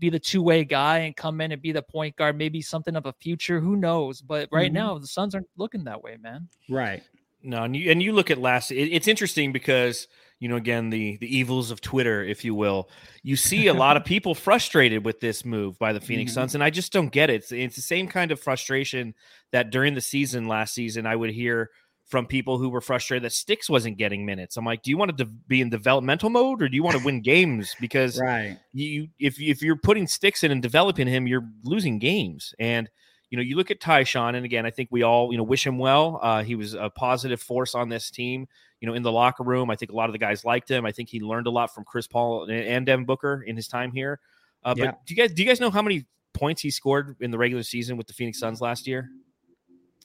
be 0.01 0.11
the 0.11 0.19
two 0.19 0.43
way 0.43 0.65
guy 0.65 0.99
and 0.99 1.17
come 1.17 1.41
in 1.41 1.53
and 1.53 1.63
be 1.63 1.71
the 1.71 1.83
point 1.83 2.17
guard, 2.17 2.37
maybe 2.37 2.61
something 2.61 2.97
of 2.97 3.07
a 3.07 3.13
future. 3.13 3.61
Who 3.61 3.77
knows? 3.77 4.21
But 4.21 4.49
right 4.51 4.73
mm-hmm. 4.73 4.75
now, 4.75 4.99
the 4.99 5.07
Suns 5.07 5.35
aren't 5.35 5.49
looking 5.57 5.85
that 5.85 6.03
way, 6.03 6.17
man. 6.21 6.49
Right. 6.69 7.03
No, 7.43 7.63
and 7.63 7.75
you 7.75 7.91
and 7.91 8.03
you 8.03 8.13
look 8.13 8.31
at 8.31 8.39
last. 8.39 8.71
It, 8.71 8.93
it's 8.93 9.09
interesting 9.09 9.53
because 9.53 10.09
you 10.41 10.49
know 10.49 10.57
again 10.57 10.91
the 10.91 11.17
the 11.19 11.37
evils 11.37 11.71
of 11.71 11.81
Twitter, 11.81 12.25
if 12.25 12.45
you 12.45 12.55
will. 12.55 12.89
You 13.23 13.37
see 13.37 13.69
a 13.69 13.75
lot 13.75 13.97
of 13.97 14.05
people 14.07 14.35
frustrated 14.35 15.05
with 15.05 15.21
this 15.21 15.45
move 15.45 15.79
by 15.79 15.93
the 15.93 16.01
Phoenix 16.01 16.33
mm-hmm. 16.33 16.41
Suns, 16.41 16.55
and 16.55 16.65
I 16.65 16.71
just 16.71 16.93
don't 16.93 17.13
get 17.13 17.31
it. 17.31 17.35
It's, 17.35 17.53
it's 17.53 17.77
the 17.77 17.83
same 17.83 18.09
kind 18.09 18.33
of 18.33 18.41
frustration 18.41 19.15
that 19.53 19.71
during 19.71 19.95
the 19.95 20.01
season 20.01 20.49
last 20.49 20.75
season 20.75 21.07
I 21.07 21.15
would 21.15 21.31
hear 21.31 21.71
from 22.11 22.27
people 22.27 22.59
who 22.59 22.69
were 22.69 22.81
frustrated 22.81 23.23
that 23.23 23.33
Sticks 23.33 23.71
wasn't 23.71 23.97
getting 23.97 24.27
minutes. 24.27 24.57
I'm 24.57 24.65
like, 24.65 24.83
do 24.83 24.91
you 24.91 24.99
want 24.99 25.17
to 25.17 25.25
de- 25.25 25.31
be 25.47 25.61
in 25.61 25.71
developmental 25.71 26.29
mode 26.29 26.61
or 26.61 26.69
do 26.69 26.75
you 26.75 26.83
want 26.83 26.99
to 26.99 27.05
win 27.05 27.21
games? 27.21 27.77
Because 27.81 28.19
right. 28.21 28.59
you 28.73 29.09
if 29.21 29.41
if 29.41 29.63
you're 29.63 29.77
putting 29.77 30.07
Sticks 30.07 30.43
in 30.43 30.51
and 30.51 30.61
developing 30.61 31.07
him, 31.07 31.27
you're 31.27 31.49
losing 31.63 31.99
games. 31.99 32.53
And 32.59 32.91
you 33.31 33.37
know, 33.37 33.43
you 33.43 33.57
look 33.57 33.71
at 33.71 33.81
Ty-Shon, 33.81 34.35
and 34.35 34.45
again, 34.45 34.67
I 34.67 34.71
think 34.71 34.89
we 34.91 35.05
all, 35.05 35.31
you 35.31 35.39
know, 35.39 35.45
wish 35.45 35.65
him 35.65 35.79
well. 35.79 36.19
Uh, 36.21 36.43
he 36.43 36.57
was 36.57 36.75
a 36.75 36.91
positive 36.91 37.41
force 37.41 37.77
on 37.77 37.89
this 37.89 38.11
team, 38.11 38.49
you 38.81 38.89
know, 38.89 38.95
in 38.95 39.05
the 39.05 39.13
locker 39.13 39.45
room. 39.45 39.71
I 39.71 39.77
think 39.77 39.93
a 39.93 39.95
lot 39.95 40.09
of 40.09 40.13
the 40.13 40.19
guys 40.19 40.45
liked 40.45 40.69
him. 40.69 40.85
I 40.85 40.91
think 40.91 41.09
he 41.09 41.21
learned 41.21 41.47
a 41.47 41.51
lot 41.51 41.73
from 41.73 41.85
Chris 41.85 42.09
Paul 42.09 42.51
and, 42.51 42.85
Devin 42.85 43.05
Booker 43.05 43.45
in 43.47 43.55
his 43.55 43.69
time 43.69 43.93
here. 43.93 44.19
Uh, 44.65 44.75
yeah. 44.77 44.87
But 44.87 45.07
do 45.07 45.15
you 45.15 45.17
guys 45.17 45.33
do 45.33 45.43
you 45.43 45.49
guys 45.49 45.61
know 45.61 45.71
how 45.71 45.81
many 45.81 46.07
points 46.35 46.61
he 46.61 46.71
scored 46.71 47.17
in 47.21 47.31
the 47.31 47.39
regular 47.39 47.63
season 47.63 47.97
with 47.97 48.09
the 48.09 48.13
Phoenix 48.13 48.41
Suns 48.41 48.61
last 48.61 48.87
year? 48.87 49.09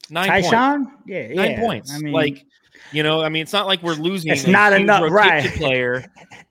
Nine 0.09 0.27
Ty-Shon? 0.27 0.85
Points. 0.85 1.01
Yeah, 1.07 1.27
yeah. 1.27 1.33
Nine 1.33 1.59
points. 1.59 1.93
I 1.93 1.97
mean, 1.97 2.13
like, 2.13 2.45
you 2.91 3.01
know, 3.01 3.21
I 3.21 3.29
mean, 3.29 3.41
it's 3.41 3.53
not 3.53 3.65
like 3.65 3.81
we're 3.81 3.93
losing. 3.93 4.31
It's 4.31 4.45
not 4.45 4.71
enough, 4.71 5.09
right? 5.09 5.51
Player, 5.55 6.05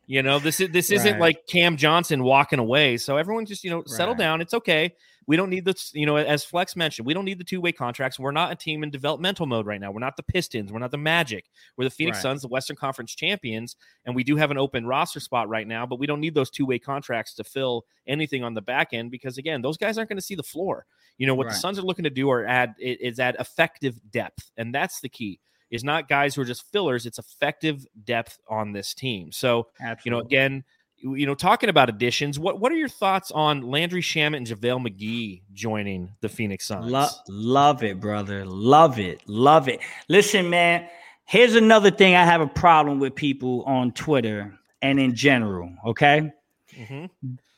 you 0.07 0.23
know, 0.23 0.41
this 0.41 0.61
is 0.61 0.71
this 0.71 0.91
isn't 0.91 1.13
right. 1.13 1.21
like 1.21 1.47
Cam 1.47 1.77
Johnson 1.77 2.25
walking 2.25 2.59
away. 2.59 2.97
So 2.97 3.17
everyone 3.17 3.47
just 3.47 3.63
you 3.63 3.71
know 3.71 3.85
settle 3.87 4.15
right. 4.15 4.19
down. 4.19 4.41
It's 4.41 4.55
okay. 4.55 4.93
We 5.27 5.37
don't 5.37 5.51
need 5.51 5.65
this, 5.65 5.93
you 5.95 6.07
know, 6.07 6.17
as 6.17 6.45
Flex 6.45 6.77
mentioned, 6.77 7.07
we 7.07 7.15
don't 7.15 7.25
need 7.25 7.39
the 7.39 7.45
two 7.45 7.61
way 7.61 7.73
contracts. 7.73 8.19
We're 8.19 8.31
not 8.31 8.53
a 8.53 8.57
team 8.57 8.83
in 8.83 8.91
developmental 8.91 9.47
mode 9.47 9.67
right 9.67 9.81
now. 9.81 9.91
We're 9.91 10.01
not 10.01 10.17
the 10.17 10.23
Pistons. 10.23 10.73
We're 10.73 10.79
not 10.79 10.91
the 10.91 10.99
Magic. 10.99 11.47
We're 11.77 11.85
the 11.85 11.91
Phoenix 11.91 12.19
right. 12.19 12.23
Suns, 12.23 12.43
the 12.43 12.49
Western 12.49 12.77
Conference 12.77 13.15
champions. 13.15 13.77
And 14.05 14.15
we 14.15 14.25
do 14.25 14.37
have 14.37 14.51
an 14.51 14.59
open 14.59 14.87
roster 14.87 15.21
spot 15.21 15.49
right 15.49 15.67
now, 15.67 15.87
but 15.87 15.99
we 15.99 16.07
don't 16.07 16.21
need 16.21 16.35
those 16.35 16.51
two 16.51 16.67
way 16.67 16.79
contracts 16.79 17.35
to 17.35 17.45
fill 17.45 17.85
anything 18.07 18.45
on 18.45 18.55
the 18.55 18.63
back 18.63 18.89
end 18.93 19.11
because, 19.11 19.39
again, 19.39 19.63
those 19.63 19.77
guys 19.77 19.99
aren't 19.99 20.11
going 20.11 20.19
to 20.19 20.23
see 20.23 20.35
the 20.35 20.43
floor. 20.43 20.87
You 21.19 21.27
know, 21.27 21.35
what 21.35 21.47
right. 21.47 21.53
the 21.53 21.59
Suns 21.61 21.79
are 21.79 21.83
looking 21.83 22.05
to 22.05 22.11
do 22.11 22.31
are 22.31 22.45
add 22.45 22.75
is 22.79 23.21
add 23.21 23.37
effective 23.39 23.99
depth. 24.11 24.51
And 24.57 24.75
that's 24.75 25.01
the 25.01 25.09
key 25.09 25.41
is 25.71 25.83
not 25.83 26.09
guys 26.09 26.35
who 26.35 26.43
are 26.43 26.47
just 26.47 26.71
fillers. 26.71 27.07
It's 27.07 27.19
effective 27.19 27.87
depth 28.05 28.39
on 28.49 28.73
this 28.73 28.95
team. 28.95 29.33
So, 29.33 29.69
Absolutely. 29.81 30.03
you 30.05 30.11
know, 30.11 30.21
again, 30.21 30.65
you 31.05 31.27
know, 31.27 31.35
talking 31.35 31.69
about 31.69 31.91
additions, 31.91 32.39
what 32.39 32.59
what 32.61 32.73
are 32.73 32.77
your 32.77 32.89
thoughts 32.89 33.31
on 33.31 33.61
Landry 33.61 34.01
Shamet 34.01 34.39
and 34.39 34.47
JaVale 34.47 34.89
McGee 34.89 35.43
joining 35.53 36.11
the 36.21 36.29
Phoenix 36.29 36.67
Suns? 36.67 36.91
Lo- 36.91 37.09
love 37.29 37.83
it, 37.83 38.01
brother. 38.01 38.45
Love 38.47 38.99
it. 38.99 39.21
Love 39.27 39.69
it. 39.69 39.81
Listen, 40.09 40.49
man, 40.49 40.89
here's 41.27 41.55
another 41.55 41.91
thing 41.91 42.15
I 42.15 42.25
have 42.25 42.41
a 42.41 42.47
problem 42.47 43.01
with 43.01 43.15
people 43.15 43.63
on 43.65 43.93
Twitter 43.93 44.59
and 44.81 44.99
in 44.99 45.15
general. 45.15 45.71
Okay. 45.87 46.33
Mm-hmm. 46.75 47.07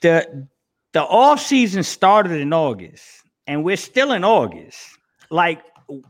The 0.00 0.48
the 0.92 1.02
off 1.02 1.40
season 1.40 1.84
started 1.84 2.40
in 2.40 2.52
August, 2.52 3.22
and 3.46 3.62
we're 3.62 3.76
still 3.76 4.10
in 4.10 4.24
August. 4.24 4.98
Like 5.30 5.62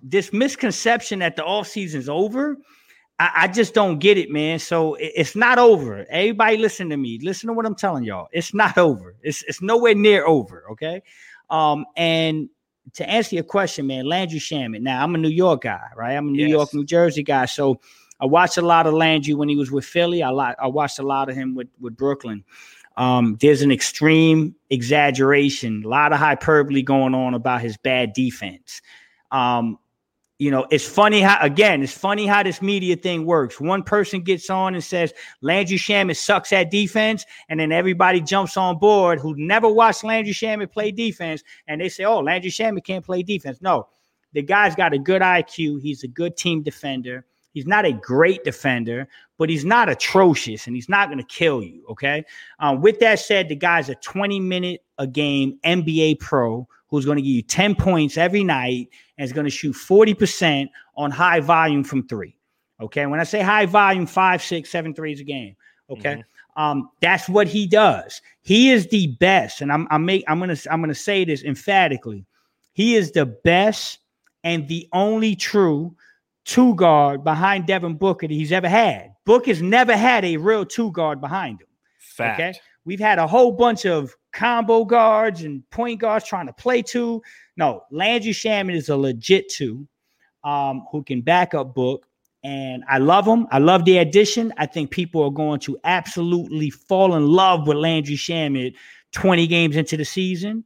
this 0.03 0.33
misconception 0.33 1.19
that 1.19 1.37
the 1.37 1.45
off 1.45 1.69
season's 1.69 2.09
over 2.09 2.57
I, 3.19 3.31
I, 3.35 3.49
just 3.49 3.73
don't 3.73 3.99
get 3.99 4.19
it, 4.19 4.31
man. 4.31 4.59
So 4.59 4.95
it, 4.95 5.13
it's 5.17 5.35
not 5.35 5.59
over. 5.59 6.05
Everybody 6.11 6.59
listen 6.59 6.91
to 6.91 6.97
me. 6.97 7.19
Listen 7.23 7.49
to 7.49 7.53
what 7.55 7.65
I'm 7.65 7.75
telling 7.75 8.05
y'all. 8.05 8.29
It's 8.33 8.53
not 8.53 8.77
over. 8.79 9.15
It's 9.23 9.43
it's 9.45 9.63
nowhere 9.63 9.95
near 9.95 10.27
over. 10.27 10.65
Okay. 10.73 11.03
Um, 11.49 11.87
and 11.97 12.49
to 12.95 13.09
answer 13.09 13.35
your 13.35 13.45
question, 13.45 13.87
man, 13.87 14.07
Landry 14.07 14.39
Shamet. 14.39 14.81
Now 14.81 15.03
I'm 15.03 15.15
a 15.15 15.19
New 15.19 15.29
York 15.29 15.63
guy, 15.63 15.89
right? 15.97 16.13
I'm 16.13 16.29
a 16.29 16.31
New 16.31 16.43
yes. 16.43 16.51
York, 16.51 16.75
New 16.75 16.85
Jersey 16.85 17.23
guy. 17.23 17.47
So 17.47 17.81
I 18.21 18.27
watched 18.27 18.59
a 18.59 18.63
lot 18.63 18.87
of 18.87 18.95
Landry 18.95 19.35
when 19.35 19.49
he 19.49 19.57
was 19.57 19.71
with 19.71 19.85
Philly. 19.85 20.23
I 20.23 20.31
lot 20.31 20.57
I 20.61 20.67
watched 20.67 20.99
a 20.99 21.03
lot 21.03 21.29
of 21.29 21.35
him 21.35 21.55
with 21.55 21.69
with 21.81 21.97
Brooklyn. 21.97 22.45
Um, 22.97 23.37
there's 23.41 23.61
an 23.61 23.71
extreme 23.71 24.55
exaggeration, 24.71 25.83
a 25.85 25.89
lot 25.89 26.13
of 26.13 26.19
hyperbole 26.19 26.83
going 26.83 27.15
on 27.15 27.35
about 27.35 27.61
his 27.61 27.77
bad 27.77 28.15
defense. 28.15 28.81
Um, 29.31 29.79
you 30.39 30.51
know, 30.51 30.67
it's 30.71 30.87
funny 30.87 31.21
how 31.21 31.39
again, 31.41 31.83
it's 31.83 31.97
funny 31.97 32.27
how 32.27 32.43
this 32.43 32.61
media 32.61 32.97
thing 32.97 33.25
works. 33.25 33.59
One 33.59 33.83
person 33.83 34.21
gets 34.21 34.51
on 34.51 34.75
and 34.75 34.85
says 34.85 35.15
Landry 35.41 35.79
Shamet 35.79 36.17
sucks 36.17 36.53
at 36.53 36.71
defense, 36.71 37.25
and 37.49 37.59
then 37.59 37.73
everybody 37.73 38.21
jumps 38.21 38.57
on 38.57 38.79
board 38.79 39.19
who 39.19 39.35
never 39.37 39.69
watched 39.69 40.05
Landry 40.05 40.35
Shamet 40.35 40.71
play 40.71 40.91
defense, 40.91 41.43
and 41.67 41.81
they 41.81 41.89
say, 41.89 42.05
"Oh, 42.05 42.21
Landry 42.21 42.51
Shamet 42.51 42.85
can't 42.85 43.05
play 43.05 43.23
defense." 43.23 43.63
No, 43.63 43.89
the 44.35 44.43
guy's 44.43 44.75
got 44.75 44.93
a 44.93 44.99
good 44.99 45.23
IQ. 45.23 45.81
He's 45.81 46.05
a 46.05 46.09
good 46.09 46.37
team 46.37 46.63
defender. 46.63 47.25
He's 47.53 47.67
not 47.67 47.87
a 47.87 47.93
great 47.93 48.45
defender, 48.45 49.09
but 49.39 49.49
he's 49.49 49.65
not 49.65 49.89
atrocious, 49.89 50.67
and 50.67 50.77
he's 50.77 50.91
not 50.91 51.09
going 51.09 51.17
to 51.17 51.25
kill 51.25 51.63
you. 51.63 51.83
Okay. 51.89 52.23
Um, 52.59 52.83
with 52.83 53.01
that 53.01 53.21
said, 53.21 53.49
the 53.49 53.57
guy's 53.57 53.89
a 53.89 53.95
20 53.95 54.41
minute 54.41 54.83
a 54.99 55.07
game 55.07 55.59
NBA 55.65 56.21
pro 56.21 56.69
who's 56.89 57.05
going 57.05 57.17
to 57.17 57.23
give 57.23 57.33
you 57.33 57.43
10 57.43 57.75
points 57.75 58.17
every 58.17 58.45
night 58.45 58.89
and 59.19 59.25
is 59.25 59.33
going 59.33 59.45
to 59.45 59.51
shoot 59.51 59.75
40% 59.75 60.69
on 60.97 61.11
high 61.11 61.41
volume 61.41 61.85
from 61.85 62.07
three. 62.07 62.37
Okay. 62.81 63.07
When 63.07 63.21
I 63.21 63.25
say 63.25 63.41
high 63.41 63.67
volume, 63.67 64.07
five, 64.07 64.43
six, 64.43 64.71
seven 64.71 64.95
threes 64.95 65.21
a 65.21 65.25
game. 65.25 65.57
Okay. 65.91 66.15
Mm-hmm. 66.15 66.63
Um, 66.63 66.91
that's 67.01 67.29
what 67.29 67.49
he 67.49 67.67
does. 67.67 68.23
He 68.43 68.71
is 68.71 68.89
the 68.89 69.09
best. 69.21 69.61
And 69.61 69.71
I'm 69.71 69.87
I'm 69.91 70.05
make 70.05 70.25
I'm 70.27 70.39
gonna 70.41 70.57
I'm 70.71 70.81
gonna 70.81 70.95
say 70.95 71.25
this 71.25 71.45
emphatically. 71.45 72.25
He 72.73 72.97
is 72.97 73.13
the 73.13 73.27
best 73.27 73.99
and 74.43 74.67
the 74.69 74.89
only 74.93 75.37
true 75.37 75.95
two 76.45 76.75
guard 76.77 77.25
behind 77.25 77.67
Devin 77.67 77.97
Booker 77.97 78.27
that 78.27 78.35
he's 78.35 78.53
ever 78.53 78.69
had. 78.69 79.13
Book 79.27 79.47
has 79.47 79.61
never 79.61 79.97
had 79.97 80.25
a 80.25 80.37
real 80.39 80.65
two 80.65 80.93
guard 80.93 81.21
behind 81.21 81.61
him. 81.61 81.69
Fact. 81.99 82.41
Okay. 82.41 82.59
We've 82.85 83.01
had 83.01 83.19
a 83.19 83.27
whole 83.27 83.53
bunch 83.53 83.85
of 83.85 84.15
combo 84.37 84.85
guards 84.85 85.43
and 85.43 85.69
point 85.71 85.99
guards 85.99 86.27
trying 86.27 86.47
to 86.47 86.53
play 86.53 86.83
two. 86.83 87.23
No, 87.57 87.85
Landry 87.91 88.33
Shamet 88.33 88.75
is 88.75 88.91
a 88.91 88.97
legit 88.97 89.49
two 89.49 89.89
um, 90.45 90.87
who 90.93 91.03
can 91.03 91.23
back 91.23 91.55
up 91.55 91.75
Book. 91.75 92.07
And 92.45 92.85
I 92.89 92.99
love 92.99 93.27
him. 93.27 93.49
I 93.51 93.59
love 93.59 93.85
the 93.87 93.99
addition. 93.99 94.53
I 94.59 94.67
think 94.67 94.91
people 94.91 95.23
are 95.23 95.31
going 95.31 95.59
to 95.61 95.77
absolutely 95.83 96.71
fall 96.71 97.17
in 97.17 97.27
love 97.27 97.67
with 97.67 97.79
Landry 97.79 98.15
Shamet 98.15 98.75
20 99.13 99.47
games 99.47 99.77
into 99.77 99.97
the 99.97 100.05
season. 100.05 100.65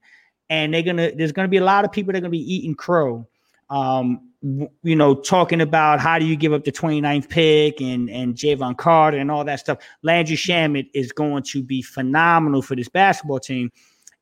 And 0.51 0.75
they're 0.75 0.83
gonna 0.83 1.13
there's 1.15 1.33
gonna 1.33 1.49
be 1.49 1.59
a 1.59 1.65
lot 1.65 1.85
of 1.85 1.93
people 1.93 2.13
that 2.13 2.19
are 2.19 2.23
gonna 2.23 2.31
be 2.31 2.55
eating 2.55 2.75
crow 2.75 3.25
um, 3.71 4.30
you 4.43 4.97
know, 4.97 5.15
talking 5.15 5.61
about 5.61 6.01
how 6.01 6.19
do 6.19 6.25
you 6.25 6.35
give 6.35 6.53
up 6.53 6.65
the 6.65 6.73
29th 6.73 7.29
pick 7.29 7.81
and 7.81 8.09
and 8.09 8.35
Jevon 8.35 8.77
Carter 8.77 9.19
and 9.19 9.31
all 9.31 9.45
that 9.45 9.61
stuff. 9.61 9.79
Landry 10.03 10.37
Shamet 10.37 10.89
is 10.95 11.13
going 11.13 11.43
to 11.45 11.63
be 11.63 11.83
phenomenal 11.83 12.63
for 12.63 12.75
this 12.75 12.89
basketball 12.89 13.41
team. 13.41 13.71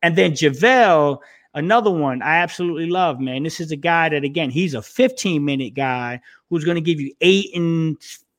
And 0.02 0.16
then 0.16 0.33
JaVale, 0.33 1.18
Another 1.54 1.90
one 1.90 2.22
I 2.22 2.37
absolutely 2.37 2.87
love, 2.87 3.20
man. 3.20 3.42
This 3.42 3.59
is 3.59 3.72
a 3.72 3.76
guy 3.76 4.11
that 4.11 4.22
again, 4.22 4.50
he's 4.50 4.74
a 4.74 4.83
15 4.83 5.44
minute 5.44 5.74
guy 5.74 6.20
who's 6.48 6.64
going 6.64 6.76
to 6.76 6.81
give 6.81 7.00
you 7.00 7.12
eight 7.20 7.54
and 7.57 7.96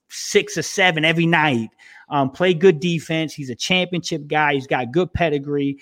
six 0.09 0.57
or 0.57 0.61
seven 0.61 1.03
every 1.03 1.25
night. 1.25 1.69
Um, 2.09 2.29
play 2.29 2.53
good 2.53 2.79
defense. 2.79 3.33
He's 3.33 3.49
a 3.49 3.55
championship 3.55 4.27
guy. 4.27 4.53
He's 4.53 4.67
got 4.67 4.91
good 4.91 5.11
pedigree. 5.13 5.79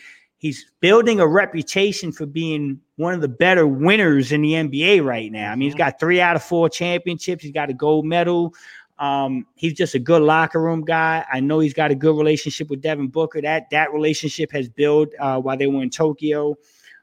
He's 0.48 0.66
building 0.80 1.20
a 1.20 1.28
reputation 1.28 2.14
for 2.14 2.26
being 2.26 2.80
one 2.96 3.14
of 3.14 3.20
the 3.20 3.28
better 3.28 3.68
winners 3.68 4.32
in 4.32 4.42
the 4.42 4.54
NBA 4.54 5.04
right 5.04 5.30
now. 5.30 5.52
I 5.52 5.56
mean, 5.56 5.68
he's 5.68 5.74
mm-hmm. 5.74 5.80
got 5.80 6.00
three 6.00 6.22
out 6.22 6.38
of 6.38 6.44
four 6.44 6.70
championships. 6.70 7.44
He's 7.44 7.52
got 7.52 7.70
a 7.70 7.74
gold 7.74 8.06
medal. 8.06 8.54
Um, 8.98 9.46
he's 9.56 9.74
just 9.74 9.94
a 9.94 10.00
good 10.00 10.22
locker 10.22 10.62
room 10.62 10.86
guy. 10.86 11.26
I 11.30 11.42
know 11.42 11.60
he's 11.60 11.74
got 11.74 11.92
a 11.92 11.96
good 11.96 12.18
relationship 12.18 12.70
with 12.70 12.82
Devin 12.82 13.10
Booker. 13.10 13.42
That 13.42 13.70
that 13.72 13.92
relationship 13.92 14.50
has 14.54 14.70
built 14.70 15.10
uh, 15.20 15.42
while 15.42 15.58
they 15.58 15.68
were 15.68 15.84
in 15.84 15.90
Tokyo. 15.90 16.56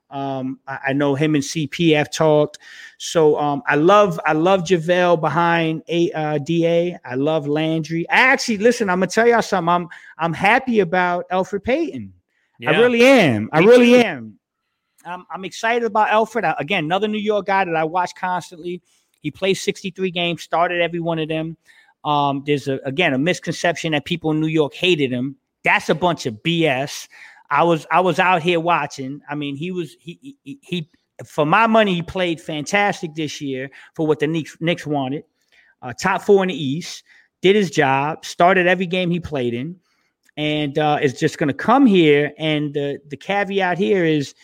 Um, 0.08 0.58
I, 0.66 0.78
I, 0.86 0.92
know 0.94 1.14
him 1.14 1.34
and 1.34 1.44
CP 1.44 1.94
have 1.96 2.10
talked. 2.10 2.58
So 2.96 3.38
um, 3.38 3.62
I 3.66 3.74
love 3.74 4.18
I 4.24 4.32
love 4.32 4.62
JaVale 4.62 5.20
behind 5.20 5.82
a 5.88 6.10
uh, 6.12 6.38
Da. 6.38 6.96
I 7.04 7.14
love 7.14 7.46
Landry. 7.46 8.08
I 8.08 8.20
actually 8.20 8.58
listen. 8.58 8.88
I'm 8.88 9.00
gonna 9.00 9.10
tell 9.10 9.28
y'all 9.28 9.42
something. 9.42 9.68
I'm 9.68 9.88
I'm 10.16 10.32
happy 10.32 10.80
about 10.80 11.28
Elfrid 11.30 11.64
Payton. 11.64 12.13
Yeah. 12.58 12.70
I 12.70 12.78
really 12.78 13.04
am. 13.04 13.48
I 13.52 13.60
really 13.60 13.90
too. 13.90 14.06
am. 14.06 14.38
I'm, 15.04 15.26
I'm 15.30 15.44
excited 15.44 15.84
about 15.84 16.08
Elfrid. 16.08 16.54
Again, 16.58 16.84
another 16.84 17.08
New 17.08 17.18
York 17.18 17.46
guy 17.46 17.64
that 17.64 17.76
I 17.76 17.84
watch 17.84 18.14
constantly. 18.14 18.82
He 19.20 19.30
plays 19.30 19.60
63 19.60 20.10
games, 20.10 20.42
started 20.42 20.80
every 20.80 21.00
one 21.00 21.18
of 21.18 21.28
them. 21.28 21.56
Um, 22.04 22.42
there's 22.46 22.68
a, 22.68 22.78
again 22.84 23.14
a 23.14 23.18
misconception 23.18 23.92
that 23.92 24.04
people 24.04 24.30
in 24.30 24.40
New 24.40 24.48
York 24.48 24.74
hated 24.74 25.10
him. 25.10 25.36
That's 25.64 25.88
a 25.88 25.94
bunch 25.94 26.26
of 26.26 26.34
BS. 26.42 27.08
I 27.50 27.62
was 27.62 27.86
I 27.90 28.00
was 28.00 28.18
out 28.18 28.42
here 28.42 28.60
watching. 28.60 29.20
I 29.28 29.34
mean, 29.34 29.56
he 29.56 29.70
was 29.70 29.96
he 29.98 30.36
he, 30.42 30.58
he 30.62 30.90
for 31.24 31.46
my 31.46 31.66
money 31.66 31.94
he 31.94 32.02
played 32.02 32.40
fantastic 32.40 33.14
this 33.14 33.40
year 33.40 33.70
for 33.94 34.06
what 34.06 34.18
the 34.18 34.26
Knicks, 34.26 34.56
Knicks 34.60 34.86
wanted. 34.86 35.24
Uh, 35.80 35.92
top 35.92 36.22
four 36.22 36.42
in 36.42 36.48
the 36.48 36.54
East, 36.54 37.04
did 37.40 37.56
his 37.56 37.70
job, 37.70 38.24
started 38.24 38.66
every 38.66 38.86
game 38.86 39.10
he 39.10 39.20
played 39.20 39.52
in, 39.54 39.76
and 40.36 40.78
uh, 40.78 40.98
is 41.00 41.18
just 41.18 41.38
going 41.38 41.48
to 41.48 41.54
come 41.54 41.86
here. 41.86 42.32
And 42.38 42.74
the 42.74 42.98
the 43.08 43.16
caveat 43.16 43.78
here 43.78 44.04
is, 44.04 44.34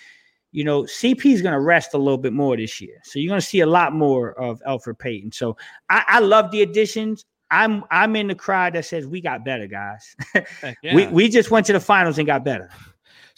you 0.53 0.65
know, 0.65 0.83
CP 0.83 1.27
is 1.27 1.43
going 1.43 1.55
to 1.55 1.61
rest 1.61 1.95
a 1.95 1.99
little 1.99 2.19
bit 2.19 2.33
more 2.33 2.57
this 2.57 2.81
year, 2.81 3.01
so 3.05 3.19
you're 3.19 3.31
going 3.31 3.41
to 3.41 3.47
see 3.47 3.61
a 3.61 3.67
lot 3.67 3.93
more 3.93 4.33
of 4.41 4.61
Elfrid 4.67 4.99
Payton. 4.99 5.33
So 5.33 5.57
I, 5.89 6.05
I 6.07 6.21
love 6.21 6.51
the 6.51 6.63
additions. 6.63 7.25
I'm 7.51 7.85
I'm 7.91 8.15
in 8.17 8.29
the 8.29 8.35
crowd 8.35 8.75
that 8.75 8.85
says 8.85 9.07
we 9.07 9.21
got 9.21 9.45
better, 9.45 9.67
guys. 9.67 10.15
yeah. 10.83 10.95
we 10.95 11.07
we 11.09 11.29
just 11.29 11.51
went 11.51 11.67
to 11.67 11.73
the 11.73 11.81
finals 11.81 12.19
and 12.19 12.27
got 12.27 12.45
better. 12.45 12.71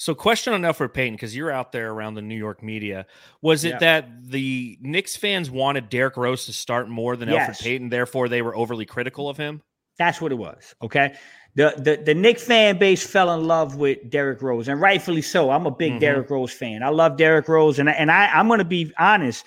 So, 0.02 0.16
question 0.16 0.52
on 0.52 0.62
Elfrid 0.62 0.94
Payton 0.94 1.14
because 1.14 1.36
you're 1.36 1.52
out 1.52 1.70
there 1.70 1.92
around 1.92 2.14
the 2.14 2.22
New 2.22 2.36
York 2.36 2.60
media. 2.60 3.06
Was 3.40 3.64
it 3.64 3.74
yeah. 3.74 3.78
that 3.78 4.30
the 4.30 4.76
Knicks 4.80 5.14
fans 5.14 5.48
wanted 5.48 5.88
Derrick 5.88 6.16
Rose 6.16 6.46
to 6.46 6.52
start 6.52 6.88
more 6.88 7.16
than 7.16 7.28
yes. 7.28 7.50
Elfrid 7.50 7.62
Payton, 7.62 7.88
therefore 7.88 8.28
they 8.28 8.42
were 8.42 8.56
overly 8.56 8.84
critical 8.84 9.28
of 9.28 9.36
him? 9.36 9.62
That's 9.98 10.20
what 10.20 10.32
it 10.32 10.36
was. 10.36 10.74
Okay. 10.82 11.14
The, 11.54 11.74
the 11.76 12.02
the 12.02 12.14
Knick 12.14 12.38
fan 12.38 12.78
base 12.78 13.06
fell 13.06 13.34
in 13.34 13.46
love 13.46 13.76
with 13.76 14.08
Derrick 14.08 14.40
Rose, 14.40 14.68
and 14.68 14.80
rightfully 14.80 15.20
so. 15.20 15.50
I'm 15.50 15.66
a 15.66 15.70
big 15.70 15.92
mm-hmm. 15.92 15.98
Derrick 16.00 16.30
Rose 16.30 16.52
fan. 16.52 16.82
I 16.82 16.88
love 16.88 17.18
Derrick 17.18 17.46
Rose, 17.46 17.78
and 17.78 17.90
and 17.90 18.10
I 18.10 18.28
I'm 18.28 18.48
going 18.48 18.58
to 18.58 18.64
be 18.64 18.92
honest. 18.98 19.44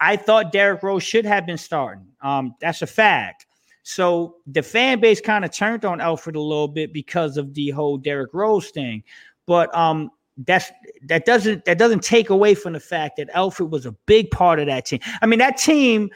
I 0.00 0.16
thought 0.16 0.50
Derrick 0.50 0.82
Rose 0.82 1.02
should 1.02 1.26
have 1.26 1.46
been 1.46 1.58
starting. 1.58 2.06
Um, 2.22 2.54
that's 2.60 2.82
a 2.82 2.86
fact. 2.86 3.46
So 3.82 4.36
the 4.46 4.62
fan 4.62 5.00
base 5.00 5.20
kind 5.20 5.44
of 5.44 5.52
turned 5.52 5.84
on 5.84 5.98
Elfrid 5.98 6.36
a 6.36 6.40
little 6.40 6.68
bit 6.68 6.92
because 6.92 7.36
of 7.36 7.52
the 7.54 7.70
whole 7.70 7.98
Derrick 7.98 8.32
Rose 8.32 8.70
thing. 8.70 9.04
But 9.46 9.74
um, 9.76 10.10
that's 10.38 10.72
that 11.06 11.24
doesn't 11.26 11.64
that 11.66 11.78
doesn't 11.78 12.02
take 12.02 12.30
away 12.30 12.54
from 12.54 12.72
the 12.72 12.80
fact 12.80 13.16
that 13.16 13.30
Elfrid 13.34 13.70
was 13.70 13.86
a 13.86 13.92
big 14.06 14.30
part 14.30 14.58
of 14.58 14.66
that 14.66 14.86
team. 14.86 15.00
I 15.20 15.26
mean, 15.26 15.38
that 15.40 15.58
team 15.58 16.10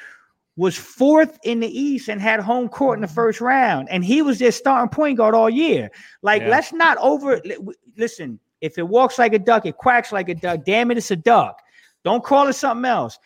was 0.57 0.77
fourth 0.77 1.39
in 1.45 1.61
the 1.61 1.69
East 1.69 2.09
and 2.09 2.21
had 2.21 2.41
home 2.41 2.69
court 2.69 2.97
in 2.97 3.03
the 3.03 3.07
mm-hmm. 3.07 3.15
first 3.15 3.41
round, 3.41 3.89
and 3.91 4.05
he 4.05 4.23
was 4.23 4.39
their 4.39 4.53
starting 4.53 4.89
point 4.89 5.19
guard 5.19 5.35
all 5.35 5.51
year. 5.51 5.91
Like, 6.23 6.43
yeah. 6.43 6.49
let's 6.49 6.73
not 6.73 6.97
over 6.99 7.41
listen. 7.97 8.41
If 8.63 8.79
it 8.79 8.89
walks 8.89 9.19
like 9.19 9.35
a 9.35 9.39
duck, 9.39 9.67
it 9.67 9.77
quacks 9.77 10.13
like 10.13 10.31
a 10.31 10.35
duck. 10.35 10.65
Damn 10.65 10.91
it, 10.91 10.97
it's 10.97 11.11
a 11.11 11.17
duck. 11.17 11.61
Don't 12.05 12.25
call 12.25 12.49
it 12.49 12.55
something 12.55 12.87
else. 12.87 13.19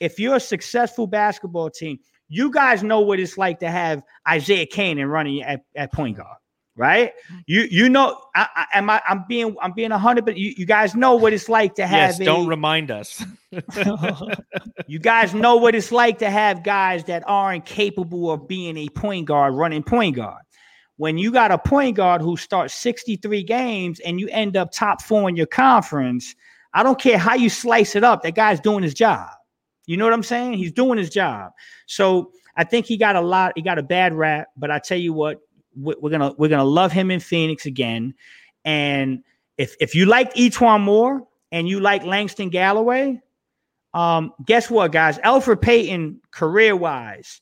If 0.00 0.18
you're 0.18 0.36
a 0.36 0.40
successful 0.40 1.06
basketball 1.06 1.70
team, 1.70 1.98
you 2.28 2.50
guys 2.50 2.82
know 2.82 3.00
what 3.00 3.18
it's 3.18 3.38
like 3.38 3.60
to 3.60 3.70
have 3.70 4.02
Isaiah 4.28 4.66
Canaan 4.66 5.08
running 5.08 5.42
at, 5.42 5.64
at 5.76 5.92
point 5.92 6.18
guard, 6.18 6.36
right? 6.76 7.12
Mm-hmm. 7.30 7.38
You 7.46 7.62
you 7.70 7.88
know, 7.88 8.20
I, 8.34 8.48
I, 8.54 8.78
am 8.78 8.90
I, 8.90 9.00
I'm 9.08 9.24
being 9.28 9.56
I'm 9.60 9.72
being 9.72 9.92
a 9.92 9.98
hundred, 9.98 10.24
but 10.24 10.36
you, 10.36 10.54
you 10.56 10.66
guys 10.66 10.94
know 10.94 11.14
what 11.14 11.32
it's 11.32 11.48
like 11.48 11.74
to 11.76 11.86
have. 11.86 12.10
Yes, 12.10 12.20
a, 12.20 12.24
don't 12.24 12.46
remind 12.46 12.90
us. 12.90 13.24
you 14.86 14.98
guys 14.98 15.34
know 15.34 15.56
what 15.56 15.74
it's 15.74 15.92
like 15.92 16.18
to 16.18 16.30
have 16.30 16.62
guys 16.62 17.04
that 17.04 17.22
aren't 17.26 17.64
capable 17.64 18.30
of 18.30 18.48
being 18.48 18.76
a 18.76 18.88
point 18.88 19.26
guard 19.26 19.54
running 19.54 19.82
point 19.82 20.16
guard. 20.16 20.42
When 20.96 21.18
you 21.18 21.32
got 21.32 21.50
a 21.50 21.58
point 21.58 21.96
guard 21.96 22.22
who 22.22 22.36
starts 22.36 22.74
63 22.74 23.42
games 23.42 23.98
and 24.00 24.20
you 24.20 24.28
end 24.30 24.56
up 24.56 24.70
top 24.72 25.02
four 25.02 25.28
in 25.28 25.34
your 25.34 25.46
conference, 25.46 26.36
I 26.72 26.84
don't 26.84 27.00
care 27.00 27.18
how 27.18 27.34
you 27.34 27.50
slice 27.50 27.96
it 27.96 28.04
up. 28.04 28.22
That 28.22 28.36
guy's 28.36 28.60
doing 28.60 28.84
his 28.84 28.94
job. 28.94 29.30
You 29.86 29.96
know 29.96 30.04
what 30.04 30.14
I'm 30.14 30.22
saying? 30.22 30.54
He's 30.54 30.72
doing 30.72 30.98
his 30.98 31.10
job. 31.10 31.52
So 31.86 32.30
I 32.56 32.64
think 32.64 32.86
he 32.86 32.96
got 32.96 33.16
a 33.16 33.20
lot. 33.20 33.52
He 33.56 33.62
got 33.62 33.78
a 33.78 33.82
bad 33.82 34.14
rap, 34.14 34.48
but 34.56 34.70
I 34.70 34.78
tell 34.78 34.98
you 34.98 35.12
what, 35.12 35.40
we're 35.76 36.10
gonna 36.10 36.32
we're 36.36 36.48
gonna 36.48 36.64
love 36.64 36.92
him 36.92 37.10
in 37.10 37.20
Phoenix 37.20 37.66
again. 37.66 38.14
And 38.64 39.22
if 39.58 39.76
if 39.80 39.94
you 39.94 40.06
like 40.06 40.32
E'Twaun 40.34 40.80
Moore 40.80 41.26
and 41.52 41.68
you 41.68 41.80
like 41.80 42.04
Langston 42.04 42.48
Galloway, 42.48 43.20
um, 43.92 44.32
guess 44.44 44.70
what, 44.70 44.92
guys? 44.92 45.18
Elfrid 45.18 45.60
Payton, 45.60 46.20
career 46.30 46.74
wise, 46.74 47.40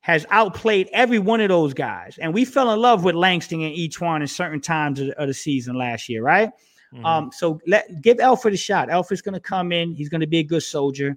has 0.00 0.26
outplayed 0.30 0.88
every 0.92 1.18
one 1.18 1.40
of 1.40 1.48
those 1.48 1.72
guys. 1.72 2.18
And 2.20 2.34
we 2.34 2.44
fell 2.44 2.70
in 2.72 2.80
love 2.80 3.04
with 3.04 3.14
Langston 3.14 3.62
and 3.62 3.74
E'Twaun 3.74 4.20
in 4.20 4.26
certain 4.26 4.60
times 4.60 5.00
of, 5.00 5.08
of 5.10 5.28
the 5.28 5.34
season 5.34 5.76
last 5.76 6.08
year, 6.08 6.22
right? 6.22 6.50
Mm-hmm. 6.92 7.06
Um, 7.06 7.30
so 7.32 7.60
let 7.66 8.02
give 8.02 8.18
Elfrid 8.18 8.52
a 8.52 8.56
shot. 8.56 8.88
Elfrid's 8.88 9.22
to 9.34 9.40
come 9.40 9.72
in. 9.72 9.94
He's 9.94 10.08
to 10.20 10.26
be 10.26 10.38
a 10.38 10.44
good 10.44 10.62
soldier 10.62 11.16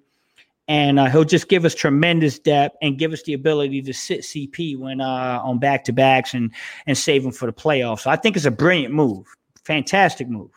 and 0.67 0.99
uh, 0.99 1.05
he'll 1.05 1.23
just 1.23 1.47
give 1.47 1.65
us 1.65 1.73
tremendous 1.73 2.39
depth 2.39 2.77
and 2.81 2.97
give 2.97 3.13
us 3.13 3.23
the 3.23 3.33
ability 3.33 3.81
to 3.81 3.93
sit 3.93 4.21
CP 4.21 4.77
when 4.77 4.99
uh, 5.01 5.41
on 5.43 5.59
back 5.59 5.83
to 5.85 5.93
backs 5.93 6.33
and 6.33 6.51
and 6.85 6.97
save 6.97 7.25
him 7.25 7.31
for 7.31 7.45
the 7.45 7.53
playoffs. 7.53 8.01
So 8.01 8.09
I 8.09 8.15
think 8.15 8.35
it's 8.35 8.45
a 8.45 8.51
brilliant 8.51 8.93
move, 8.93 9.25
fantastic 9.63 10.27
move. 10.27 10.51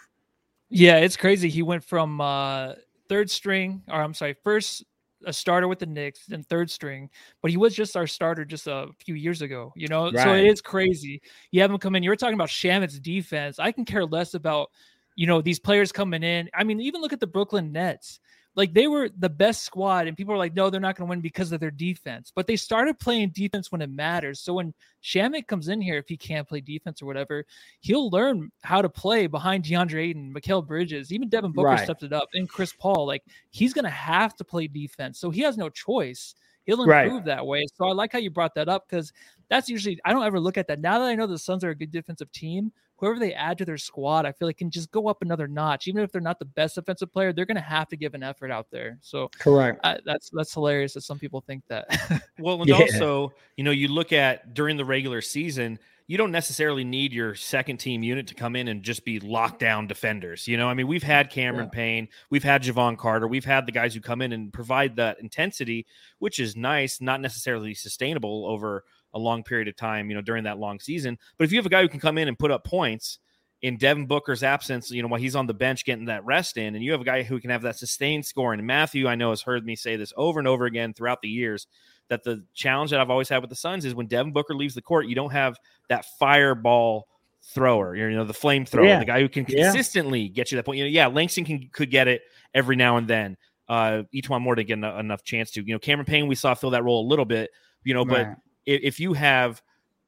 Yeah, 0.69 0.97
it's 0.99 1.17
crazy. 1.17 1.49
He 1.49 1.63
went 1.63 1.85
from 1.85 2.21
uh, 2.21 2.75
third 3.09 3.31
string, 3.31 3.83
or 3.89 4.01
I'm 4.01 4.15
sorry, 4.15 4.37
first 4.45 4.85
a 5.27 5.33
starter 5.33 5.69
with 5.69 5.79
the 5.79 5.87
Knicks, 5.87 6.27
then 6.27 6.43
third 6.45 6.71
string, 6.71 7.11
but 7.43 7.51
he 7.51 7.57
was 7.57 7.75
just 7.75 7.97
our 7.97 8.07
starter 8.07 8.45
just 8.45 8.67
a 8.67 8.89
few 9.05 9.15
years 9.15 9.43
ago. 9.43 9.73
You 9.77 9.89
know, 9.89 10.11
right. 10.11 10.25
so 10.25 10.35
it 10.35 10.47
is 10.47 10.61
crazy. 10.61 11.21
You 11.51 11.61
have 11.61 11.71
him 11.71 11.79
come 11.79 11.95
in. 11.95 12.03
You 12.03 12.11
were 12.11 12.17
talking 12.17 12.35
about 12.35 12.49
Shamet's 12.49 12.99
defense. 12.99 13.59
I 13.59 13.73
can 13.73 13.85
care 13.85 14.05
less 14.05 14.35
about 14.35 14.71
you 15.17 15.27
know 15.27 15.41
these 15.41 15.59
players 15.59 15.93
coming 15.93 16.23
in. 16.23 16.49
I 16.55 16.65
mean, 16.65 16.81
even 16.81 17.01
look 17.01 17.13
at 17.13 17.21
the 17.21 17.27
Brooklyn 17.27 17.73
Nets 17.73 18.21
like 18.57 18.75
they 18.75 18.87
were 18.87 19.09
the 19.19 19.29
best 19.29 19.65
squad 19.65 20.07
and 20.07 20.17
people 20.17 20.33
were 20.33 20.39
like 20.39 20.55
no 20.55 20.71
they're 20.71 20.81
not 20.81 20.97
going 20.97 21.07
to 21.07 21.11
win 21.11 21.21
because 21.21 21.53
of 21.53 21.61
their 21.61 21.71
defense. 21.71 22.33
But 22.35 22.47
they 22.47 22.57
started 22.57 22.99
playing 22.99 23.31
defense 23.31 23.71
when 23.71 23.81
it 23.81 23.91
matters. 23.91 24.41
So 24.41 24.55
when 24.55 24.75
Shamet 25.03 25.47
comes 25.47 25.69
in 25.69 25.81
here 25.81 25.99
if 25.99 26.09
he 26.09 26.17
can't 26.17 26.49
play 26.49 26.61
defense 26.61 27.01
or 27.01 27.07
whatever 27.07 27.45
he'll 27.81 28.11
learn 28.11 28.51
how 28.63 28.83
to 28.83 28.89
play 28.89 29.27
behind 29.27 29.65
DeAndre 29.65 30.11
Ayton 30.11 30.35
Mikal 30.35 30.67
Bridges 30.67 31.13
even 31.13 31.29
Devin 31.29 31.53
Booker 31.53 31.69
right. 31.69 31.85
stepped 31.85 32.03
it 32.03 32.13
up 32.13 32.29
and 32.35 32.49
Chris 32.49 32.73
Paul. 32.73 33.07
Like 33.07 33.23
he's 33.51 33.73
going 33.73 33.85
to 33.85 33.91
have 33.91 34.35
to 34.37 34.45
play 34.45 34.67
defense. 34.67 35.19
So 35.19 35.31
he 35.31 35.41
has 35.43 35.57
no 35.57 35.69
choice. 35.69 36.35
He'll 36.65 36.83
improve 36.83 37.13
right. 37.13 37.25
that 37.25 37.47
way. 37.47 37.65
So 37.75 37.87
I 37.87 37.93
like 37.93 38.13
how 38.13 38.19
you 38.19 38.31
brought 38.31 38.55
that 38.55 38.69
up 38.69 38.87
because 38.89 39.13
that's 39.49 39.69
usually 39.69 39.99
I 40.05 40.13
don't 40.13 40.25
ever 40.25 40.39
look 40.39 40.59
at 40.59 40.69
that. 40.69 40.81
Now 40.81 40.99
that 40.99 41.07
I 41.07 41.15
know 41.15 41.27
the 41.27 41.39
Suns 41.39 41.65
are 41.65 41.71
a 41.71 41.75
good 41.75 41.91
defensive 41.91 42.31
team 42.33 42.73
whoever 43.01 43.19
they 43.19 43.33
add 43.33 43.59
to 43.59 43.65
their 43.65 43.79
squad, 43.79 44.27
I 44.27 44.33
feel 44.33 44.47
like 44.47 44.59
can 44.59 44.71
just 44.71 44.91
go 44.91 45.09
up 45.09 45.23
another 45.23 45.49
notch. 45.49 45.89
Even 45.89 46.03
if 46.03 46.13
they're 46.13 46.21
not 46.21 46.39
the 46.39 46.45
best 46.45 46.75
defensive 46.75 47.11
player, 47.13 47.33
they're 47.33 47.47
going 47.47 47.57
to 47.57 47.63
have 47.63 47.89
to 47.89 47.97
give 47.97 48.15
an 48.15 48.23
effort 48.23 48.51
out 48.51 48.67
there. 48.71 48.99
So 49.01 49.29
correct. 49.39 49.81
I, 49.83 49.99
that's 50.05 50.31
that's 50.31 50.53
hilarious 50.53 50.95
that 50.95 51.01
some 51.01 51.19
people 51.19 51.41
think 51.41 51.65
that. 51.69 51.89
well, 52.39 52.61
and 52.61 52.69
yeah. 52.69 52.77
also, 52.77 53.33
you 53.57 53.65
know, 53.65 53.71
you 53.71 53.89
look 53.89 54.13
at 54.13 54.55
during 54.55 54.77
the 54.77 54.85
regular 54.85 55.23
season, 55.23 55.79
you 56.11 56.19
don't 56.19 56.33
necessarily 56.33 56.83
need 56.85 57.13
your 57.13 57.35
second 57.37 57.79
team 57.79 58.03
unit 58.03 58.27
to 58.27 58.35
come 58.35 58.57
in 58.57 58.69
and 58.69 58.83
just 58.83 59.05
be 59.05 59.21
lockdown 59.21 59.87
defenders. 59.87 60.47
You 60.47 60.57
know, 60.57 60.69
I 60.69 60.75
mean, 60.75 60.89
we've 60.89 61.05
had 61.05 61.31
Cameron 61.31 61.71
yeah. 61.73 61.77
Payne, 61.77 62.09
we've 62.31 62.43
had 62.43 62.65
Jevon 62.65 62.99
Carter, 62.99 63.29
we've 63.29 63.45
had 63.45 63.65
the 63.65 63.73
guys 63.73 63.95
who 63.95 64.01
come 64.01 64.21
in 64.21 64.33
and 64.33 64.53
provide 64.53 64.97
that 64.97 65.21
intensity, 65.21 65.87
which 66.19 66.41
is 66.41 66.57
nice, 66.57 67.01
not 67.01 67.21
necessarily 67.21 67.75
sustainable 67.75 68.45
over 68.47 68.85
a 69.15 69.19
long 69.19 69.43
period 69.43 69.69
of 69.69 69.77
time, 69.77 70.09
you 70.09 70.15
know, 70.17 70.23
during 70.23 70.45
that 70.45 70.59
long 70.59 70.81
season. 70.81 71.19
But 71.39 71.45
if 71.45 71.53
you 71.53 71.59
have 71.59 71.67
a 71.67 71.71
guy 71.71 71.83
who 71.83 71.89
can 71.89 72.01
come 72.01 72.19
in 72.19 72.29
and 72.29 72.39
put 72.39 72.51
up 72.51 72.65
points 72.65 73.19
in 73.63 73.77
Devin 73.77 74.07
Booker's 74.07 74.43
absence, 74.43 74.91
you 74.91 75.03
know, 75.03 75.09
while 75.09 75.21
he's 75.21 75.37
on 75.37 75.47
the 75.47 75.53
bench 75.55 75.85
getting 75.85 76.07
that 76.07 76.25
rest 76.25 76.57
in, 76.57 76.75
and 76.75 76.83
you 76.83 76.93
have 76.93 77.01
a 77.03 77.05
guy 77.05 77.23
who 77.23 77.39
can 77.41 77.51
have 77.51 77.63
that 77.63 77.77
sustained 77.77 78.25
scoring. 78.25 78.59
And 78.59 78.67
Matthew, 78.67 79.07
I 79.07 79.17
know, 79.17 79.31
has 79.31 79.43
heard 79.43 79.67
me 79.67 79.77
say 79.77 79.97
this 79.97 80.13
over 80.17 80.39
and 80.39 80.49
over 80.49 80.65
again 80.65 80.95
throughout 80.95 81.21
the 81.21 81.29
years 81.29 81.67
that 82.09 82.25
the 82.25 82.43
challenge 82.55 82.91
that 82.91 83.01
I've 83.01 83.11
always 83.11 83.29
had 83.29 83.41
with 83.43 83.51
the 83.51 83.57
Suns 83.57 83.85
is 83.85 83.95
when 83.95 84.07
Devin 84.07 84.33
Booker 84.33 84.55
leaves 84.55 84.75
the 84.75 84.83
court, 84.83 85.07
you 85.07 85.15
don't 85.15 85.31
have 85.33 85.59
that 85.89 86.07
fireball 86.19 87.07
thrower, 87.43 87.95
you 87.95 88.11
know, 88.11 88.25
the 88.25 88.33
flamethrower, 88.33 88.87
Yeah. 88.87 88.99
the 88.99 89.05
guy 89.05 89.21
who 89.21 89.29
can 89.29 89.45
Yeah. 89.49 89.65
consistently 89.65 90.29
get 90.29 90.51
you 90.51 90.57
that 90.57 90.65
point. 90.65 90.79
You 90.79 90.85
know, 90.85 90.91
yeah, 90.91 91.07
Langston 91.09 91.45
can 91.45 91.69
could 91.73 91.91
get 91.91 92.09
it 92.09 92.23
every 92.55 92.77
now 92.77 92.97
and 92.97 93.07
then. 93.09 93.37
Uh, 93.69 94.03
E'Twaun 94.15 94.41
Moore 94.41 94.57
didn't 94.57 94.69
get 94.69 94.99
enough 94.99 95.23
chance 95.23 95.51
to. 95.53 95.63
You 95.63 95.75
know, 95.75 95.79
Cameron 95.79 96.07
Payne, 96.07 96.27
we 96.27 96.35
saw 96.35 96.55
fill 96.55 96.71
that 96.71 96.83
role 96.83 97.07
a 97.07 97.09
little 97.09 97.25
bit. 97.25 97.51
You 97.85 97.95
know, 97.95 98.05
but 98.05 98.27
Right. 98.27 98.37
If, 98.75 99.01
you 99.01 99.13
have 99.15 99.63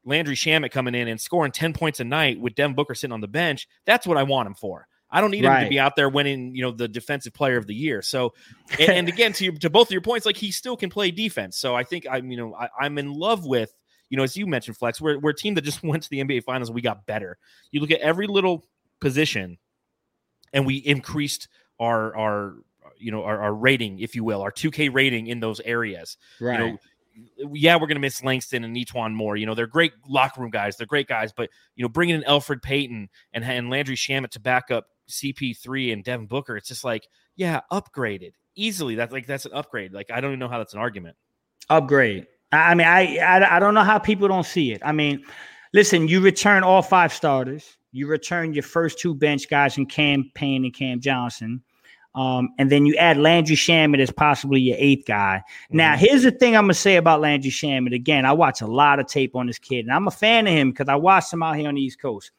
Landry 0.05 0.35
Shamet 0.35 0.70
coming 0.70 0.94
in 0.94 1.09
and 1.09 1.20
scoring 1.20 1.53
10 1.53 1.72
points 1.72 2.01
a 2.01 2.05
night 2.05 2.40
with 2.40 2.55
Devin 2.55 2.75
Booker 2.75 2.94
sitting 2.94 3.12
on 3.12 3.20
the 3.20 3.29
bench, 3.29 3.68
that's 3.85 4.07
what 4.07 4.16
I 4.16 4.22
want 4.22 4.46
him 4.46 4.55
for. 4.55 4.87
I 5.11 5.20
don't 5.20 5.31
need 5.31 5.44
him 5.44 5.62
to 5.64 5.68
be 5.68 5.79
out 5.79 5.94
there 5.94 6.09
winning, 6.09 6.55
you 6.55 6.62
know, 6.62 6.70
the 6.70 6.88
defensive 6.88 7.35
player 7.35 7.59
of 7.59 7.66
the 7.66 7.75
year. 7.75 8.01
So, 8.01 8.33
and, 8.79 8.90
and 8.90 9.09
again, 9.09 9.35
to 9.35 9.44
your, 9.44 9.53
to 9.55 9.68
both 9.68 9.88
of 9.88 9.92
your 9.92 10.01
points, 10.01 10.25
like 10.25 10.38
he 10.38 10.51
still 10.51 10.77
can 10.77 10.88
play 10.88 11.11
defense. 11.11 11.59
So 11.59 11.75
I 11.75 11.85
think 11.85 12.07
I'm, 12.11 12.31
you 12.31 12.38
know, 12.38 12.55
I, 12.55 12.68
I'm 12.81 12.96
in 12.96 13.12
love 13.12 13.44
with, 13.44 13.75
you 14.09 14.16
know, 14.16 14.22
as 14.22 14.37
you 14.37 14.46
mentioned, 14.46 14.79
Flex, 14.79 15.01
we're, 15.01 15.18
we're 15.18 15.31
a 15.31 15.35
team 15.35 15.55
that 15.55 15.64
just 15.64 15.83
went 15.85 16.03
to 16.05 16.11
the 16.11 16.20
NBA 16.20 16.44
Finals. 16.44 16.70
We 16.70 16.81
got 16.81 17.05
better. 17.05 17.37
You 17.70 17.81
look 17.81 17.90
at 17.90 18.01
every 18.01 18.27
little 18.27 18.66
position, 19.01 19.59
and 20.55 20.64
we 20.64 20.77
increased 20.77 21.48
our 21.79 22.16
our 22.16 22.55
you 22.98 23.11
know 23.11 23.25
our, 23.25 23.42
our 23.42 23.55
rating, 23.55 23.98
if 23.98 24.14
you 24.14 24.25
will, 24.25 24.40
our 24.40 24.53
2K 24.53 24.92
rating 24.92 25.27
in 25.27 25.40
those 25.40 25.61
areas 25.61 26.16
Right. 26.40 26.59
you 26.59 26.66
know, 26.66 26.79
yeah, 27.53 27.77
we're 27.77 27.87
gonna 27.87 28.01
miss 28.01 28.22
Langston 28.22 28.64
and 28.64 28.77
E'Twaun 28.77 29.12
Moore. 29.12 29.37
You 29.37 29.46
know, 29.46 29.55
they're 29.55 29.66
great 29.66 29.92
locker 30.09 30.40
room 30.40 30.51
guys. 30.51 30.77
They're 30.77 30.87
great 30.87 31.09
guys, 31.09 31.33
but 31.33 31.51
you 31.77 31.83
know, 31.83 31.88
bringing 31.88 32.16
in 32.16 32.22
Elfrid 32.22 32.62
Payton 32.62 33.09
and 33.33 33.44
and 33.44 33.70
Landry 33.70 33.96
Shamet 33.96 34.31
to 34.31 34.40
back 34.40 34.70
up 34.70 34.87
CP3 35.09 35.92
and 35.92 36.05
Devin 36.05 36.27
Booker, 36.27 36.57
it's 36.57 36.68
just 36.68 36.85
like, 36.85 37.07
yeah, 37.37 37.61
upgraded 37.70 38.33
easily. 38.55 38.94
That's 38.94 39.12
like 39.12 39.27
that's 39.27 39.46
an 39.46 39.53
upgrade. 39.53 39.92
Like 39.92 40.11
I 40.11 40.20
don't 40.20 40.31
even 40.31 40.38
know 40.38 40.48
how 40.48 40.59
that's 40.59 40.75
an 40.75 40.81
argument. 40.81 41.16
upgrade. 41.70 42.27
I 42.53 42.57
I 42.57 42.75
mean, 42.75 42.87
I, 42.87 43.16
I 43.18 43.57
I 43.57 43.59
don't 43.59 43.75
know 43.75 43.85
how 43.85 43.98
people 43.98 44.29
don't 44.29 44.46
see 44.46 44.72
it. 44.72 44.83
I 44.85 44.92
mean, 44.92 45.25
listen, 45.72 46.09
you 46.09 46.20
return 46.20 46.62
all 46.62 46.83
five 46.83 47.12
starters. 47.12 47.77
You 47.92 48.07
return 48.07 48.55
your 48.55 48.62
first 48.62 48.98
two 48.98 49.14
bench 49.14 49.48
guys 49.48 49.77
in 49.77 49.87
Cam 49.87 50.31
Payne 50.35 50.64
and 50.64 50.75
Cam 50.75 51.01
Johnson. 51.01 51.62
Um, 52.14 52.51
and 52.59 52.70
then 52.70 52.85
you 52.85 52.94
add 52.96 53.16
Landry 53.16 53.57
Shamet 53.57 53.98
as 53.98 54.11
possibly 54.11 54.61
your 54.61 54.77
eighth 54.79 55.07
guy. 55.07 55.42
Now, 55.70 55.96
here's 55.96 56.22
the 56.22 56.31
thing 56.31 56.55
I'm 56.55 56.64
gonna 56.64 56.75
say 56.75 56.96
about 56.96 57.22
Landry 57.22 57.51
Shamet. 57.51 57.94
Again, 57.94 58.27
I 58.27 58.33
watch 58.33 58.61
a 58.61 58.66
lot 58.66 58.98
of 58.98 59.07
tape 59.07 59.35
on 59.35 59.46
this 59.46 59.59
kid, 59.59 59.87
and 59.87 59.92
I'm 59.92 60.07
a 60.07 60.11
fan 60.11 60.46
of 60.46 60.53
him 60.53 60.70
because 60.70 60.88
I 60.88 60.96
watched 60.96 61.33
him 61.33 61.42
out 61.42 61.57
here 61.57 61.68
on 61.68 61.75
the 61.75 61.81
East 61.81 62.01
Coast. 62.01 62.31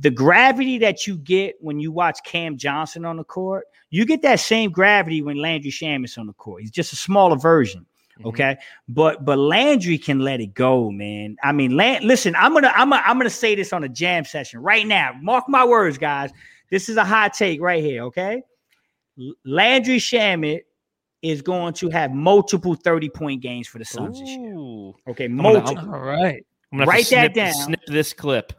The 0.00 0.10
gravity 0.10 0.78
that 0.78 1.06
you 1.06 1.16
get 1.18 1.56
when 1.60 1.78
you 1.78 1.92
watch 1.92 2.18
Cam 2.24 2.56
Johnson 2.56 3.04
on 3.04 3.16
the 3.16 3.24
court, 3.24 3.66
you 3.90 4.06
get 4.06 4.22
that 4.22 4.40
same 4.40 4.70
gravity 4.70 5.22
when 5.22 5.36
Landry 5.36 5.70
Shamet's 5.70 6.16
on 6.18 6.26
the 6.26 6.32
court. 6.32 6.62
He's 6.62 6.70
just 6.70 6.92
a 6.92 6.96
smaller 6.96 7.36
version. 7.36 7.86
Mhm. 8.20 8.26
Okay, 8.26 8.56
but 8.88 9.24
but 9.24 9.38
Landry 9.38 9.98
can 9.98 10.20
let 10.20 10.40
it 10.40 10.54
go, 10.54 10.90
man. 10.90 11.36
I 11.42 11.52
mean, 11.52 11.76
Land, 11.76 12.04
listen, 12.04 12.34
I'm 12.36 12.54
gonna 12.54 12.72
I'm 12.74 12.90
gonna 12.90 13.02
I'm 13.04 13.18
gonna 13.18 13.28
say 13.28 13.54
this 13.54 13.72
on 13.72 13.84
a 13.84 13.88
jam 13.88 14.24
session 14.24 14.60
right 14.60 14.86
now. 14.86 15.12
Mark 15.20 15.44
my 15.48 15.64
words, 15.64 15.98
guys. 15.98 16.30
This 16.70 16.88
is 16.88 16.96
a 16.96 17.04
hot 17.04 17.34
take 17.34 17.60
right 17.60 17.82
here. 17.82 18.04
Okay, 18.04 18.42
Landry 19.44 19.98
Shamet 19.98 20.60
is 21.22 21.40
going 21.42 21.72
to 21.74 21.88
have 21.90 22.12
multiple 22.12 22.74
30 22.74 23.08
point 23.10 23.40
games 23.40 23.66
for 23.66 23.78
the 23.78 23.84
Suns 23.84 24.20
this 24.20 24.28
year. 24.28 24.54
Okay, 25.08 25.28
multiple. 25.28 25.78
All 25.92 26.00
right. 26.00 26.44
I'm 26.72 26.78
gonna 26.78 26.90
have 26.92 27.06
to 27.06 27.16
Write 27.16 27.32
that 27.32 27.32
snip, 27.32 27.34
down. 27.34 27.52
Snip 27.54 27.80
this 27.86 28.12
clip. 28.12 28.52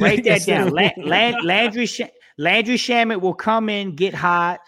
Write 0.00 0.24
that 0.24 0.42
down. 0.46 0.68
sir. 0.68 0.74
Lan- 0.74 0.92
Lan- 0.98 1.44
Landry 1.44 1.86
Sh- 1.86 2.00
Landry 2.38 2.76
Shamet 2.76 3.20
will 3.20 3.34
come 3.34 3.68
in, 3.68 3.94
get 3.94 4.14
hot, 4.14 4.60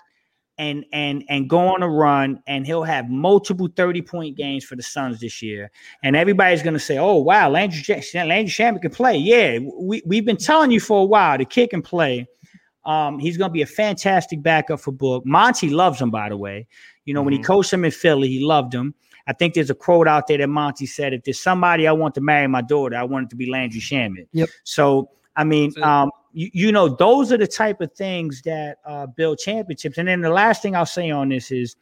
and 0.58 0.84
and 0.92 1.24
and 1.30 1.48
go 1.48 1.58
on 1.58 1.82
a 1.82 1.88
run, 1.88 2.42
and 2.46 2.66
he'll 2.66 2.82
have 2.84 3.08
multiple 3.08 3.68
thirty 3.74 4.02
point 4.02 4.36
games 4.36 4.64
for 4.64 4.76
the 4.76 4.82
Suns 4.82 5.18
this 5.20 5.40
year. 5.40 5.70
And 6.04 6.14
everybody's 6.14 6.62
gonna 6.62 6.78
say, 6.78 6.98
"Oh 6.98 7.16
wow, 7.16 7.48
Landry 7.48 7.80
Sh- 7.80 8.14
Landry 8.14 8.44
Shamet 8.46 8.82
can 8.82 8.90
play." 8.90 9.16
Yeah, 9.16 9.58
we 9.80 10.02
we've 10.04 10.24
been 10.26 10.36
telling 10.36 10.70
you 10.70 10.80
for 10.80 11.00
a 11.00 11.04
while 11.04 11.38
the 11.38 11.46
kid 11.46 11.70
can 11.70 11.80
play. 11.80 12.26
Um, 12.84 13.18
he's 13.18 13.36
gonna 13.36 13.52
be 13.52 13.62
a 13.62 13.66
fantastic 13.66 14.42
backup 14.42 14.80
for 14.80 14.92
Book. 14.92 15.24
Monty 15.26 15.70
loves 15.70 16.00
him, 16.00 16.10
by 16.10 16.28
the 16.28 16.36
way. 16.36 16.66
You 17.04 17.14
know, 17.14 17.22
when 17.22 17.32
he 17.32 17.38
Mhm. 17.38 17.44
coached 17.44 17.72
him 17.72 17.84
in 17.84 17.90
Philly, 17.90 18.28
he 18.28 18.44
loved 18.44 18.72
him. 18.74 18.94
I 19.26 19.32
think 19.32 19.54
there's 19.54 19.70
a 19.70 19.74
quote 19.74 20.08
out 20.08 20.26
there 20.26 20.38
that 20.38 20.48
Monty 20.48 20.86
said, 20.86 21.12
"If 21.12 21.24
there's 21.24 21.40
somebody 21.40 21.86
I 21.86 21.92
want 21.92 22.14
to 22.16 22.20
marry 22.20 22.46
my 22.46 22.62
daughter, 22.62 22.96
I 22.96 23.04
want 23.04 23.26
it 23.26 23.30
to 23.30 23.36
be 23.36 23.50
Landry 23.50 23.80
Shamet." 23.80 24.26
Yep. 24.32 24.48
So 24.64 25.10
I 25.36 25.44
mean, 25.44 25.72
um, 25.82 26.10
you, 26.32 26.50
you 26.52 26.72
know, 26.72 26.88
those 26.88 27.32
are 27.32 27.36
the 27.36 27.46
type 27.46 27.80
of 27.80 27.92
things 27.92 28.42
that 28.42 28.78
uh, 28.84 29.06
build 29.06 29.38
championships. 29.38 29.98
And 29.98 30.08
then 30.08 30.20
the 30.20 30.30
last 30.30 30.62
thing 30.62 30.76
I'll 30.76 30.86
say 30.86 31.10
on 31.10 31.28
this 31.28 31.50
is, 31.50 31.76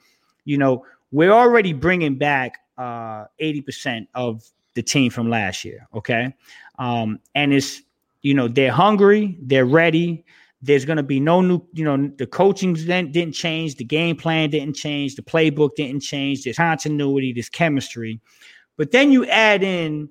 you 0.45 0.59
know, 0.59 0.85
we're 1.13 1.33
already 1.33 1.73
bringing 1.73 2.17
back 2.17 2.59
uh, 2.77 3.25
80% 3.41 4.07
of 4.15 4.45
the 4.75 4.83
team 4.83 5.11
from 5.11 5.29
last 5.29 5.65
year. 5.65 5.89
Okay. 5.95 6.33
Um, 6.79 7.19
and 7.35 7.53
it's, 7.53 7.83
you 8.23 8.35
know, 8.35 8.49
they're 8.49 8.71
hungry, 8.73 9.37
they're 9.43 9.67
ready. 9.67 10.25
There's 10.61 10.85
going 10.85 10.97
to 10.97 11.03
be 11.03 11.21
no 11.21 11.41
new, 11.41 11.65
you 11.73 11.85
know, 11.85 12.11
the 12.19 12.27
coaching 12.27 12.75
didn't, 12.75 13.13
didn't 13.13 13.35
change, 13.35 13.77
the 13.77 13.85
game 13.85 14.17
plan 14.17 14.51
didn't 14.51 14.75
change, 14.75 15.15
the 15.15 15.23
playbook 15.23 15.71
didn't 15.77 16.01
change, 16.01 16.43
there's 16.43 16.57
continuity, 16.57 17.33
there's 17.33 17.49
chemistry. 17.49 18.21
But 18.77 18.91
then 18.91 19.13
you 19.13 19.25
add 19.27 19.63
in 19.63 20.09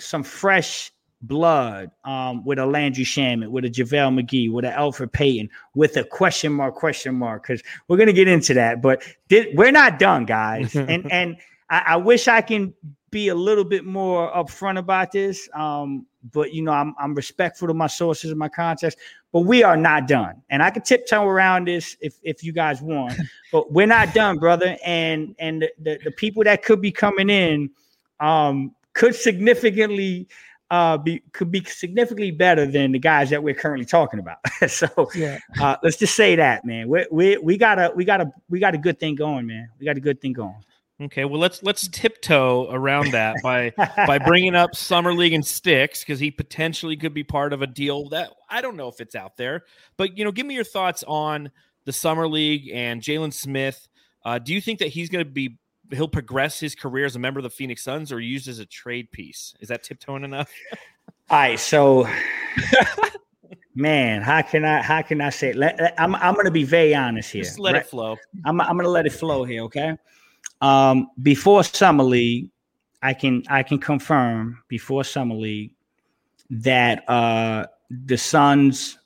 some 0.00 0.22
fresh 0.22 0.90
blood 1.22 1.90
um, 2.04 2.44
with 2.44 2.58
a 2.58 2.66
Landry 2.66 3.04
Shamet, 3.04 3.48
with 3.48 3.64
a 3.64 3.70
JaVale 3.70 4.20
McGee, 4.20 4.50
with 4.50 4.64
an 4.64 4.72
Elfrid 4.72 5.12
Payton, 5.12 5.50
with 5.74 5.96
a 5.96 6.04
question 6.04 6.52
mark, 6.52 6.74
question 6.74 7.14
mark, 7.14 7.42
because 7.42 7.62
we're 7.88 7.96
going 7.96 8.06
to 8.08 8.12
get 8.12 8.28
into 8.28 8.54
that. 8.54 8.80
But 8.80 9.02
thi- 9.28 9.52
we're 9.54 9.72
not 9.72 9.98
done, 9.98 10.24
guys. 10.24 10.74
and 10.76 11.10
and 11.10 11.36
I, 11.70 11.82
I 11.86 11.96
wish 11.96 12.28
I 12.28 12.40
can 12.40 12.74
be 13.10 13.28
a 13.28 13.34
little 13.34 13.64
bit 13.64 13.84
more 13.84 14.30
upfront 14.32 14.78
about 14.78 15.12
this. 15.12 15.48
Um, 15.54 16.06
but 16.32 16.52
you 16.52 16.62
know, 16.62 16.72
I'm 16.72 16.94
I'm 16.98 17.14
respectful 17.14 17.68
to 17.68 17.74
my 17.74 17.86
sources 17.86 18.30
and 18.30 18.38
my 18.38 18.48
context, 18.48 18.98
but 19.32 19.40
we 19.42 19.62
are 19.62 19.76
not 19.76 20.08
done. 20.08 20.42
And 20.50 20.62
I 20.62 20.70
can 20.70 20.82
tiptoe 20.82 21.24
around 21.24 21.68
this 21.68 21.96
if 22.00 22.14
if 22.22 22.42
you 22.42 22.52
guys 22.52 22.82
want, 22.82 23.14
but 23.52 23.72
we're 23.72 23.86
not 23.86 24.14
done, 24.14 24.38
brother. 24.38 24.76
And 24.84 25.34
and 25.38 25.62
the, 25.62 25.72
the, 25.78 26.00
the 26.04 26.10
people 26.10 26.44
that 26.44 26.62
could 26.62 26.80
be 26.80 26.92
coming 26.92 27.30
in 27.30 27.70
um 28.20 28.74
could 28.94 29.14
significantly 29.14 30.26
uh 30.70 30.98
be 30.98 31.22
could 31.32 31.50
be 31.50 31.62
significantly 31.64 32.32
better 32.32 32.66
than 32.66 32.92
the 32.92 32.98
guys 32.98 33.30
that 33.30 33.42
we're 33.42 33.54
currently 33.54 33.86
talking 33.86 34.18
about. 34.20 34.38
so 34.68 34.88
Yeah. 35.14 35.38
uh 35.60 35.76
let's 35.82 35.96
just 35.96 36.14
say 36.16 36.36
that, 36.36 36.64
man. 36.64 36.88
We 36.88 37.06
we 37.10 37.38
we 37.38 37.56
got 37.56 37.78
a 37.78 37.92
we 37.94 38.04
got 38.04 38.20
a 38.20 38.30
we 38.50 38.58
got 38.58 38.74
a 38.74 38.78
good 38.78 38.98
thing 38.98 39.14
going, 39.14 39.46
man. 39.46 39.70
We 39.78 39.86
got 39.86 39.96
a 39.96 40.00
good 40.00 40.20
thing 40.20 40.32
going. 40.34 40.62
Okay, 41.00 41.24
well 41.24 41.40
let's 41.40 41.62
let's 41.62 41.86
tiptoe 41.86 42.68
around 42.70 43.12
that 43.12 43.36
by 43.42 43.72
by 43.76 44.18
bringing 44.18 44.56
up 44.56 44.74
summer 44.74 45.14
league 45.14 45.32
and 45.32 45.46
sticks 45.46 46.00
because 46.00 46.18
he 46.18 46.32
potentially 46.32 46.96
could 46.96 47.14
be 47.14 47.22
part 47.22 47.52
of 47.52 47.62
a 47.62 47.68
deal 47.68 48.08
that 48.08 48.30
I 48.50 48.60
don't 48.60 48.76
know 48.76 48.88
if 48.88 49.00
it's 49.00 49.14
out 49.14 49.36
there. 49.36 49.64
But 49.96 50.18
you 50.18 50.24
know, 50.24 50.32
give 50.32 50.44
me 50.44 50.54
your 50.54 50.64
thoughts 50.64 51.04
on 51.06 51.52
the 51.84 51.92
summer 51.92 52.26
league 52.26 52.68
and 52.72 53.00
Jalen 53.00 53.32
Smith. 53.32 53.88
Uh, 54.24 54.40
do 54.40 54.52
you 54.52 54.60
think 54.60 54.80
that 54.80 54.88
he's 54.88 55.08
going 55.08 55.24
to 55.24 55.30
be 55.30 55.58
he'll 55.92 56.08
progress 56.08 56.58
his 56.58 56.74
career 56.74 57.06
as 57.06 57.14
a 57.14 57.18
member 57.20 57.38
of 57.38 57.44
the 57.44 57.50
Phoenix 57.50 57.82
Suns 57.82 58.10
or 58.10 58.20
used 58.20 58.48
as 58.48 58.58
a 58.58 58.66
trade 58.66 59.12
piece? 59.12 59.54
Is 59.60 59.68
that 59.68 59.84
tiptoeing 59.84 60.24
enough? 60.24 60.50
All 61.30 61.38
right, 61.38 61.60
so 61.60 62.08
man, 63.74 64.20
how 64.22 64.42
can 64.42 64.64
I 64.64 64.82
how 64.82 65.02
can 65.02 65.20
I 65.20 65.30
say? 65.30 65.52
Let, 65.52 65.94
I'm 65.96 66.16
I'm 66.16 66.34
gonna 66.34 66.50
be 66.50 66.64
very 66.64 66.94
honest 66.94 67.30
here. 67.30 67.44
Just 67.44 67.60
let 67.60 67.74
right? 67.74 67.82
it 67.82 67.88
flow. 67.88 68.16
I'm 68.44 68.60
I'm 68.60 68.76
gonna 68.76 68.88
let 68.88 69.06
it 69.06 69.12
flow 69.12 69.44
here, 69.44 69.62
okay? 69.64 69.96
Um, 70.60 71.08
before 71.22 71.62
summer 71.64 72.04
league, 72.04 72.50
I 73.02 73.14
can 73.14 73.44
I 73.48 73.62
can 73.62 73.78
confirm 73.78 74.62
before 74.68 75.04
summer 75.04 75.34
league 75.34 75.72
that 76.50 77.08
uh 77.08 77.66
the 77.90 78.18
Suns 78.18 78.98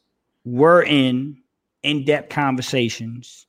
were 0.44 0.82
in 0.82 1.36
in-depth 1.82 2.30
conversations 2.30 3.46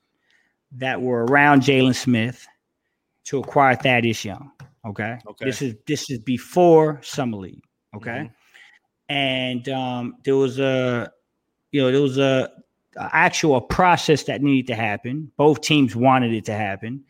that 0.71 1.01
were 1.01 1.25
around 1.25 1.61
Jalen 1.61 1.95
Smith 1.95 2.45
to 3.25 3.39
acquire 3.39 3.75
Thaddeus 3.75 4.25
Young. 4.25 4.51
Okay. 4.85 5.17
Okay. 5.27 5.45
This 5.45 5.61
is 5.61 5.75
this 5.87 6.09
is 6.09 6.19
before 6.19 6.99
summer 7.03 7.37
league. 7.37 7.63
Okay. 7.95 8.29
Mhm. 8.29 8.31
And 9.09 9.69
um, 9.69 10.15
there 10.23 10.35
was 10.35 10.59
a 10.59 11.11
you 11.71 11.81
know 11.81 11.91
there 11.91 12.01
was 12.01 12.17
a, 12.17 12.51
a 12.97 13.09
actual 13.15 13.61
process 13.61 14.23
that 14.23 14.41
needed 14.41 14.67
to 14.67 14.75
happen. 14.75 15.31
Both 15.37 15.61
teams 15.61 15.95
wanted 15.95 16.33
it 16.33 16.45
to 16.45 16.53
happen, 16.53 17.03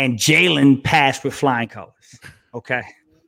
and 0.00 0.16
Jalen 0.16 0.82
passed 0.82 1.24
with 1.24 1.34
flying 1.34 1.68
colors. 1.68 2.18
Okay. 2.54 2.82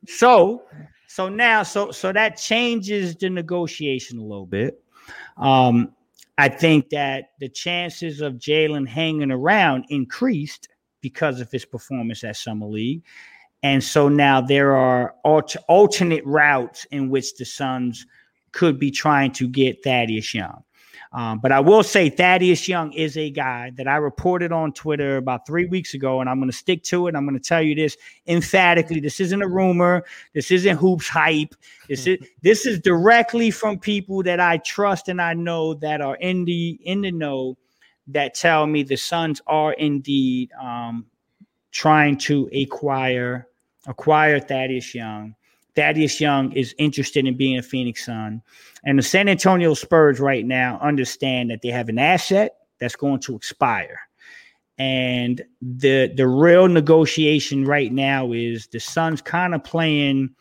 So 0.07 0.63
so 1.07 1.29
now 1.29 1.61
so 1.61 1.91
so 1.91 2.11
that 2.11 2.35
changes 2.37 3.15
the 3.15 3.29
negotiation 3.29 4.17
a 4.17 4.23
little 4.23 4.47
bit. 4.47 4.83
Um, 5.37 5.93
I 6.39 6.49
think 6.49 6.89
that 6.89 7.25
the 7.39 7.47
chances 7.47 8.21
of 8.21 8.33
Jalen 8.33 8.87
hanging 8.87 9.31
around 9.31 9.85
increased 9.89 10.67
because 10.99 11.39
of 11.39 11.51
his 11.51 11.63
performance 11.63 12.23
at 12.23 12.37
Summer 12.37 12.65
League. 12.65 13.03
And 13.61 13.83
so 13.83 14.09
now 14.09 14.41
there 14.41 14.75
are 14.75 15.13
alter- 15.23 15.59
alternate 15.67 16.25
routes 16.25 16.85
in 16.85 17.09
which 17.09 17.35
the 17.35 17.45
Suns 17.45 18.07
could 18.51 18.79
be 18.79 18.89
trying 18.89 19.31
to 19.33 19.47
get 19.47 19.83
Thaddeus 19.83 20.33
Young. 20.33 20.63
Um, 21.13 21.37
but 21.37 21.51
I 21.51 21.59
will 21.59 21.83
say 21.83 22.09
Thaddeus 22.09 22.67
Young 22.67 22.91
is 22.91 23.17
a 23.17 23.29
guy 23.29 23.71
that 23.75 23.87
I 23.87 23.97
reported 23.97 24.51
on 24.51 24.73
Twitter 24.73 25.17
about 25.17 25.45
three 25.45 25.65
weeks 25.65 25.93
ago, 25.93 26.21
and 26.21 26.29
I'm 26.29 26.39
going 26.39 26.49
to 26.49 26.57
stick 26.57 26.81
to 26.85 27.07
it. 27.07 27.15
I'm 27.15 27.25
going 27.25 27.39
to 27.39 27.43
tell 27.47 27.61
you 27.61 27.75
this 27.75 27.95
emphatically. 28.25 28.99
This 28.99 29.19
isn't 29.19 29.41
a 29.41 29.47
rumor. 29.47 30.05
This 30.33 30.49
isn't 30.49 30.77
hoops 30.77 31.07
hype. 31.07 31.53
This 31.87 32.07
is 32.07 32.17
this 32.41 32.65
is 32.65 32.79
directly 32.79 33.51
from 33.51 33.77
people 33.77 34.23
that 34.23 34.39
I 34.39 34.57
trust 34.57 35.07
and 35.07 35.21
I 35.21 35.33
know 35.33 35.75
that 35.75 36.01
are 36.01 36.15
in 36.15 36.45
the 36.45 36.79
in 36.83 37.01
the 37.01 37.11
know 37.11 37.57
that 38.07 38.33
tell 38.33 38.65
me 38.65 38.81
the 38.81 38.97
Suns 38.97 39.39
are 39.45 39.73
indeed 39.73 40.51
um, 40.59 41.05
trying 41.71 42.17
to 42.17 42.49
acquire 42.53 43.47
acquire 43.85 44.39
Thaddeus 44.39 44.95
Young. 44.95 45.35
Thaddeus 45.75 46.19
Young 46.21 46.51
is 46.53 46.75
interested 46.77 47.25
in 47.25 47.35
being 47.35 47.57
a 47.57 47.63
Phoenix 47.63 48.05
Sun. 48.05 48.41
And 48.83 48.99
the 48.99 49.03
San 49.03 49.27
Antonio 49.27 49.73
Spurs 49.73 50.19
right 50.19 50.45
now 50.45 50.79
understand 50.81 51.49
that 51.49 51.61
they 51.61 51.69
have 51.69 51.89
an 51.89 51.99
asset 51.99 52.57
that's 52.79 52.95
going 52.95 53.19
to 53.21 53.35
expire. 53.35 53.99
And 54.77 55.43
the 55.61 56.11
the 56.15 56.27
real 56.27 56.67
negotiation 56.67 57.65
right 57.65 57.91
now 57.91 58.31
is 58.33 58.67
the 58.67 58.79
Suns 58.79 59.21
kind 59.21 59.53
of 59.53 59.63
playing 59.63 60.35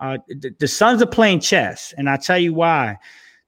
uh, 0.00 0.18
the, 0.28 0.54
the 0.58 0.68
Suns 0.68 1.02
are 1.02 1.06
playing 1.06 1.40
chess. 1.40 1.94
And 1.96 2.08
I'll 2.08 2.18
tell 2.18 2.38
you 2.38 2.54
why. 2.54 2.98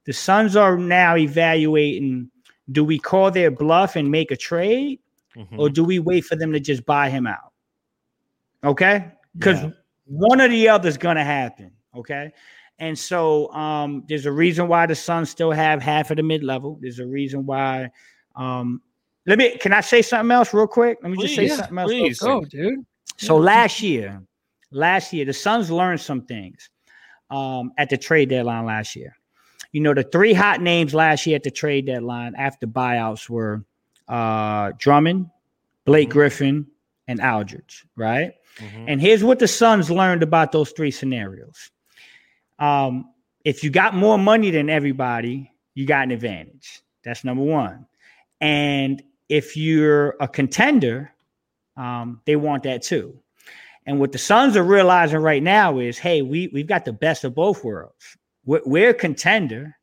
The 0.05 0.13
Suns 0.13 0.55
are 0.55 0.77
now 0.77 1.15
evaluating 1.15 2.31
do 2.71 2.83
we 2.83 2.97
call 2.97 3.31
their 3.31 3.51
bluff 3.51 3.95
and 3.95 4.09
make 4.09 4.31
a 4.31 4.37
trade 4.37 4.99
mm-hmm. 5.35 5.59
or 5.59 5.69
do 5.69 5.83
we 5.83 5.99
wait 5.99 6.23
for 6.23 6.35
them 6.35 6.53
to 6.53 6.59
just 6.59 6.85
buy 6.85 7.09
him 7.09 7.27
out? 7.27 7.51
Okay? 8.63 9.11
Because 9.37 9.61
yeah. 9.61 9.71
One 10.11 10.41
or 10.41 10.49
the 10.49 10.67
other 10.67 10.89
is 10.89 10.97
going 10.97 11.15
to 11.15 11.23
happen. 11.23 11.71
Okay. 11.95 12.31
And 12.79 12.97
so 12.97 13.51
um, 13.53 14.03
there's 14.09 14.25
a 14.25 14.31
reason 14.31 14.67
why 14.67 14.85
the 14.85 14.95
Suns 14.95 15.29
still 15.29 15.51
have 15.51 15.81
half 15.81 16.11
of 16.11 16.17
the 16.17 16.23
mid 16.23 16.43
level. 16.43 16.77
There's 16.81 16.99
a 16.99 17.05
reason 17.05 17.45
why. 17.45 17.91
Um, 18.35 18.81
let 19.25 19.37
me. 19.37 19.57
Can 19.57 19.71
I 19.71 19.81
say 19.81 20.01
something 20.01 20.31
else 20.31 20.53
real 20.53 20.67
quick? 20.67 20.97
Let 21.01 21.11
me 21.11 21.15
please, 21.15 21.35
just 21.35 21.35
say 21.35 21.47
something 21.47 21.77
else. 21.77 21.91
Please, 21.91 22.19
go, 22.19 22.43
dude. 22.43 22.85
So 23.17 23.37
yeah. 23.37 23.45
last 23.45 23.81
year, 23.81 24.21
last 24.71 25.13
year 25.13 25.25
the 25.25 25.33
Suns 25.33 25.69
learned 25.69 26.01
some 26.01 26.23
things 26.23 26.69
um, 27.29 27.71
at 27.77 27.89
the 27.89 27.97
trade 27.97 28.29
deadline 28.29 28.65
last 28.65 28.95
year. 28.95 29.15
You 29.71 29.81
know, 29.81 29.93
the 29.93 30.03
three 30.03 30.33
hot 30.33 30.59
names 30.59 30.93
last 30.93 31.25
year 31.25 31.35
at 31.35 31.43
the 31.43 31.51
trade 31.51 31.85
deadline 31.85 32.33
after 32.35 32.67
buyouts 32.67 33.29
were 33.29 33.63
uh, 34.07 34.71
Drummond, 34.77 35.29
Blake 35.85 36.09
mm-hmm. 36.09 36.17
Griffin, 36.17 36.67
and 37.07 37.21
Aldridge, 37.21 37.85
right? 37.95 38.33
Mm-hmm. 38.57 38.85
And 38.87 39.01
here's 39.01 39.23
what 39.23 39.39
the 39.39 39.47
Suns 39.47 39.89
learned 39.89 40.23
about 40.23 40.51
those 40.51 40.71
three 40.71 40.91
scenarios. 40.91 41.71
Um, 42.59 43.11
if 43.43 43.63
you 43.63 43.69
got 43.69 43.95
more 43.95 44.17
money 44.17 44.51
than 44.51 44.69
everybody, 44.69 45.51
you 45.73 45.85
got 45.85 46.03
an 46.03 46.11
advantage. 46.11 46.81
That's 47.03 47.23
number 47.23 47.43
one. 47.43 47.87
And 48.39 49.01
if 49.29 49.55
you're 49.57 50.15
a 50.19 50.27
contender, 50.27 51.11
um, 51.77 52.21
they 52.25 52.35
want 52.35 52.63
that 52.63 52.81
too. 52.81 53.19
And 53.85 53.99
what 53.99 54.11
the 54.11 54.17
Suns 54.17 54.55
are 54.55 54.63
realizing 54.63 55.19
right 55.19 55.41
now 55.41 55.79
is, 55.79 55.97
hey, 55.97 56.21
we 56.21 56.49
we've 56.49 56.67
got 56.67 56.85
the 56.85 56.93
best 56.93 57.23
of 57.23 57.33
both 57.33 57.63
worlds. 57.63 58.17
We're, 58.45 58.61
we're 58.65 58.89
a 58.89 58.93
contender. 58.93 59.75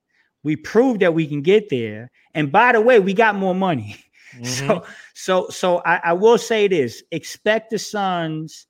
We 0.44 0.56
proved 0.56 1.00
that 1.00 1.14
we 1.14 1.26
can 1.26 1.42
get 1.42 1.68
there. 1.68 2.10
And 2.34 2.52
by 2.52 2.72
the 2.72 2.80
way, 2.80 3.00
we 3.00 3.14
got 3.14 3.34
more 3.34 3.54
money. 3.54 3.96
Mm-hmm. 4.36 4.44
So, 4.44 4.84
so, 5.14 5.48
so 5.48 5.82
I, 5.84 6.00
I 6.04 6.12
will 6.12 6.38
say 6.38 6.68
this: 6.68 7.02
expect 7.10 7.70
the 7.70 7.78
Suns 7.78 8.66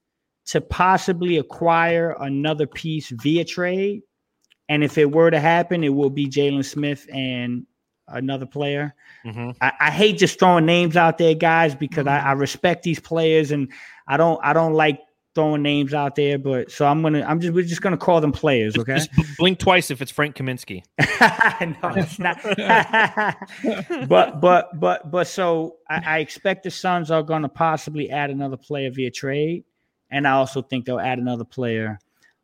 to 0.46 0.60
possibly 0.60 1.36
acquire 1.36 2.16
another 2.20 2.66
piece 2.66 3.10
via 3.10 3.44
trade. 3.44 4.02
And 4.70 4.82
if 4.82 4.98
it 4.98 5.10
were 5.10 5.30
to 5.30 5.40
happen, 5.40 5.84
it 5.84 5.90
will 5.90 6.10
be 6.10 6.26
Jalen 6.26 6.64
Smith 6.64 7.06
and 7.12 7.66
another 8.06 8.46
player. 8.46 8.94
Mm-hmm. 9.26 9.50
I, 9.60 9.72
I, 9.78 9.90
hate 9.90 10.18
just 10.18 10.38
throwing 10.38 10.64
names 10.64 10.96
out 10.96 11.18
there, 11.18 11.34
guys, 11.34 11.74
because 11.74 12.06
mm-hmm. 12.06 12.26
I, 12.26 12.30
I, 12.30 12.32
respect 12.32 12.82
these 12.82 13.00
players 13.00 13.50
and 13.50 13.70
I 14.06 14.16
don't 14.16 14.40
I 14.42 14.54
don't 14.54 14.72
like 14.72 15.00
throwing 15.38 15.62
names 15.62 15.94
out 15.94 16.16
there. 16.16 16.36
But 16.36 16.70
so 16.70 16.84
I'm 16.84 17.00
gonna 17.00 17.22
I'm 17.22 17.40
just 17.40 17.54
we're 17.54 17.64
just 17.64 17.80
gonna 17.80 17.96
call 17.96 18.20
them 18.20 18.32
players, 18.32 18.76
okay? 18.76 18.96
Just 18.96 19.10
blink 19.38 19.60
twice 19.60 19.90
if 19.90 20.02
it's 20.02 20.10
Frank 20.10 20.34
Kaminsky. 20.34 20.82
no, 20.98 21.90
it's 21.94 22.18
not. 22.18 22.42
but 24.08 24.40
but 24.40 24.80
but 24.80 25.10
but 25.10 25.26
so 25.28 25.76
I, 25.88 26.16
I 26.16 26.18
expect 26.18 26.64
the 26.64 26.70
Suns 26.70 27.10
are 27.10 27.22
gonna 27.22 27.48
possibly 27.48 28.10
add 28.10 28.30
another 28.30 28.56
player 28.56 28.90
via 28.90 29.10
trade 29.12 29.64
and 30.10 30.26
I 30.26 30.32
also 30.32 30.62
think 30.62 30.84
they'll 30.84 31.00
add 31.00 31.18
another 31.18 31.44
player 31.44 31.98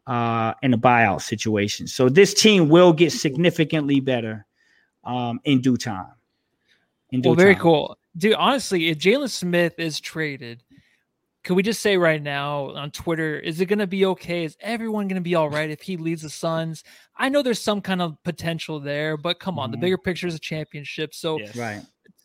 uh, 0.06 0.54
in 0.62 0.74
a 0.74 0.78
buyout 0.78 1.22
situation. 1.22 1.86
So 1.86 2.08
this 2.08 2.34
team 2.34 2.68
will 2.68 2.92
get 2.92 3.12
significantly 3.12 4.00
better 4.00 4.46
um, 5.02 5.40
in 5.44 5.60
due 5.60 5.76
time. 5.76 6.12
In 7.10 7.22
due 7.22 7.30
well, 7.30 7.36
very 7.36 7.54
time. 7.54 7.62
cool, 7.62 7.98
dude. 8.16 8.34
Honestly, 8.34 8.88
if 8.88 8.98
Jalen 8.98 9.30
Smith 9.30 9.74
is 9.78 10.00
traded, 10.00 10.62
could 11.44 11.54
we 11.54 11.62
just 11.62 11.82
say 11.82 11.98
right 11.98 12.22
now 12.22 12.70
on 12.70 12.90
Twitter, 12.90 13.38
is 13.38 13.60
it 13.60 13.66
going 13.66 13.78
to 13.78 13.86
be 13.86 14.06
okay? 14.06 14.44
Is 14.44 14.56
everyone 14.60 15.08
going 15.08 15.16
to 15.16 15.22
be 15.22 15.34
all 15.34 15.50
right 15.50 15.70
if 15.70 15.82
he 15.82 15.98
leads 15.98 16.22
the 16.22 16.30
Suns? 16.30 16.82
I 17.16 17.28
know 17.28 17.42
there's 17.42 17.60
some 17.60 17.82
kind 17.82 18.00
of 18.00 18.20
potential 18.24 18.80
there, 18.80 19.18
but 19.18 19.38
come 19.38 19.58
on, 19.58 19.66
mm-hmm. 19.66 19.72
the 19.72 19.78
bigger 19.78 19.98
picture 19.98 20.26
is 20.26 20.34
a 20.34 20.38
championship. 20.38 21.14
So, 21.14 21.38
yes. 21.38 21.54
right. 21.54 21.82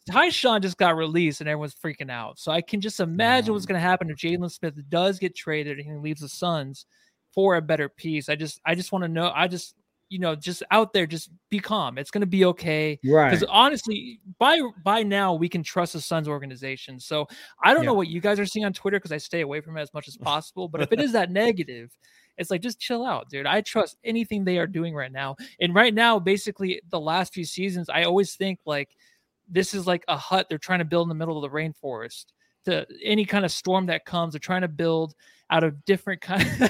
Ty-Shon 0.09 0.61
just 0.61 0.77
got 0.77 0.95
released 0.95 1.41
and 1.41 1.49
everyone's 1.49 1.75
freaking 1.75 2.09
out. 2.09 2.39
So 2.39 2.51
I 2.51 2.61
can 2.61 2.81
just 2.81 2.99
imagine 2.99 3.53
what's 3.53 3.65
going 3.67 3.79
to 3.79 3.87
happen 3.87 4.09
if 4.09 4.17
Jalen 4.17 4.49
Smith 4.51 4.73
does 4.89 5.19
get 5.19 5.35
traded 5.35 5.77
and 5.77 5.85
he 5.85 5.93
leaves 5.93 6.21
the 6.21 6.29
Suns 6.29 6.85
for 7.31 7.57
a 7.57 7.61
better 7.61 7.89
piece. 7.89 8.29
I 8.29 8.35
just, 8.35 8.59
I 8.65 8.73
just 8.73 8.91
want 8.91 9.03
to 9.03 9.09
know. 9.09 9.31
I 9.35 9.47
just, 9.47 9.75
you 10.09 10.19
know, 10.19 10.35
just 10.35 10.63
out 10.71 10.91
there, 10.91 11.05
just 11.05 11.29
be 11.49 11.59
calm. 11.59 11.97
It's 11.97 12.11
going 12.11 12.21
to 12.21 12.27
be 12.27 12.45
okay. 12.45 12.99
Right. 13.05 13.29
Because 13.29 13.45
honestly, 13.49 14.19
by 14.39 14.59
by 14.83 15.03
now 15.03 15.35
we 15.35 15.47
can 15.47 15.63
trust 15.63 15.93
the 15.93 16.01
Suns 16.01 16.27
organization. 16.27 16.99
So 16.99 17.27
I 17.63 17.73
don't 17.73 17.83
yeah. 17.83 17.89
know 17.89 17.93
what 17.93 18.07
you 18.07 18.19
guys 18.19 18.39
are 18.39 18.45
seeing 18.45 18.65
on 18.65 18.73
Twitter 18.73 18.97
because 18.97 19.11
I 19.11 19.17
stay 19.17 19.41
away 19.41 19.61
from 19.61 19.77
it 19.77 19.81
as 19.81 19.93
much 19.93 20.07
as 20.07 20.17
possible. 20.21 20.67
But 20.67 20.81
if 20.81 20.91
it 20.91 20.99
is 20.99 21.11
that 21.13 21.31
negative, 21.31 21.91
it's 22.37 22.49
like 22.49 22.61
just 22.61 22.79
chill 22.79 23.05
out, 23.05 23.29
dude. 23.29 23.45
I 23.45 23.61
trust 23.61 23.97
anything 24.03 24.43
they 24.43 24.57
are 24.57 24.67
doing 24.67 24.95
right 24.95 25.11
now. 25.11 25.35
And 25.59 25.75
right 25.75 25.93
now, 25.93 26.19
basically, 26.19 26.81
the 26.89 26.99
last 26.99 27.33
few 27.33 27.45
seasons, 27.45 27.89
I 27.89 28.03
always 28.03 28.35
think 28.35 28.59
like 28.65 28.89
this 29.47 29.73
is 29.73 29.85
like 29.85 30.05
a 30.07 30.17
hut 30.17 30.47
they're 30.49 30.57
trying 30.57 30.79
to 30.79 30.85
build 30.85 31.05
in 31.05 31.09
the 31.09 31.15
middle 31.15 31.43
of 31.43 31.49
the 31.49 31.55
rainforest. 31.55 32.25
To 32.65 32.85
any 33.03 33.23
kind 33.23 33.45
of 33.45 33.51
storm 33.51 33.85
that 33.85 34.05
comes, 34.05 34.33
they're 34.33 34.39
trying 34.39 34.61
to 34.61 34.67
build 34.67 35.15
out 35.49 35.63
of 35.63 35.83
different 35.85 36.21
kind. 36.21 36.45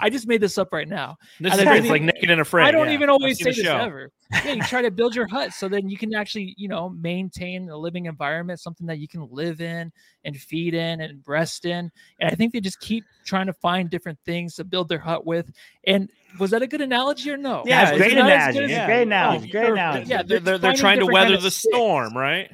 I 0.00 0.10
just 0.10 0.26
made 0.26 0.40
this 0.40 0.58
up 0.58 0.72
right 0.72 0.88
now. 0.88 1.16
This 1.40 1.54
is 1.54 1.64
like 1.64 2.02
naked 2.02 2.30
and 2.30 2.40
afraid. 2.40 2.64
I 2.64 2.70
don't 2.70 2.88
yeah. 2.88 2.94
even 2.94 3.08
always 3.08 3.38
say 3.38 3.50
this 3.50 3.56
show. 3.56 3.76
ever. 3.76 4.12
Yeah, 4.32 4.52
you 4.52 4.62
try 4.62 4.82
to 4.82 4.90
build 4.90 5.14
your 5.14 5.26
hut 5.26 5.52
so 5.52 5.68
then 5.68 5.88
you 5.88 5.96
can 5.96 6.14
actually, 6.14 6.54
you 6.56 6.68
know, 6.68 6.88
maintain 6.88 7.68
a 7.68 7.76
living 7.76 8.06
environment, 8.06 8.60
something 8.60 8.86
that 8.86 8.98
you 8.98 9.06
can 9.06 9.28
live 9.30 9.60
in 9.60 9.92
and 10.24 10.36
feed 10.36 10.74
in 10.74 11.00
and 11.00 11.22
rest 11.26 11.64
in. 11.64 11.90
And 12.20 12.30
I 12.30 12.34
think 12.34 12.52
they 12.52 12.60
just 12.60 12.80
keep 12.80 13.04
trying 13.24 13.46
to 13.46 13.52
find 13.52 13.90
different 13.90 14.18
things 14.24 14.54
to 14.56 14.64
build 14.64 14.88
their 14.88 14.98
hut 14.98 15.26
with. 15.26 15.50
And 15.86 16.10
was 16.38 16.50
that 16.50 16.62
a 16.62 16.66
good 16.66 16.80
analogy 16.80 17.30
or 17.30 17.36
no? 17.36 17.62
Yeah, 17.66 17.96
great 17.96 18.12
analogy. 18.16 18.72
Yeah. 18.72 18.86
Great 18.86 19.02
analogy. 19.02 19.50
Great 19.50 19.70
analogy. 19.70 20.06
Yeah, 20.10 20.22
they're, 20.22 20.40
they're, 20.40 20.58
they're 20.58 20.74
trying 20.74 21.00
to 21.00 21.06
weather 21.06 21.36
the 21.36 21.50
storm, 21.50 22.16
right? 22.16 22.50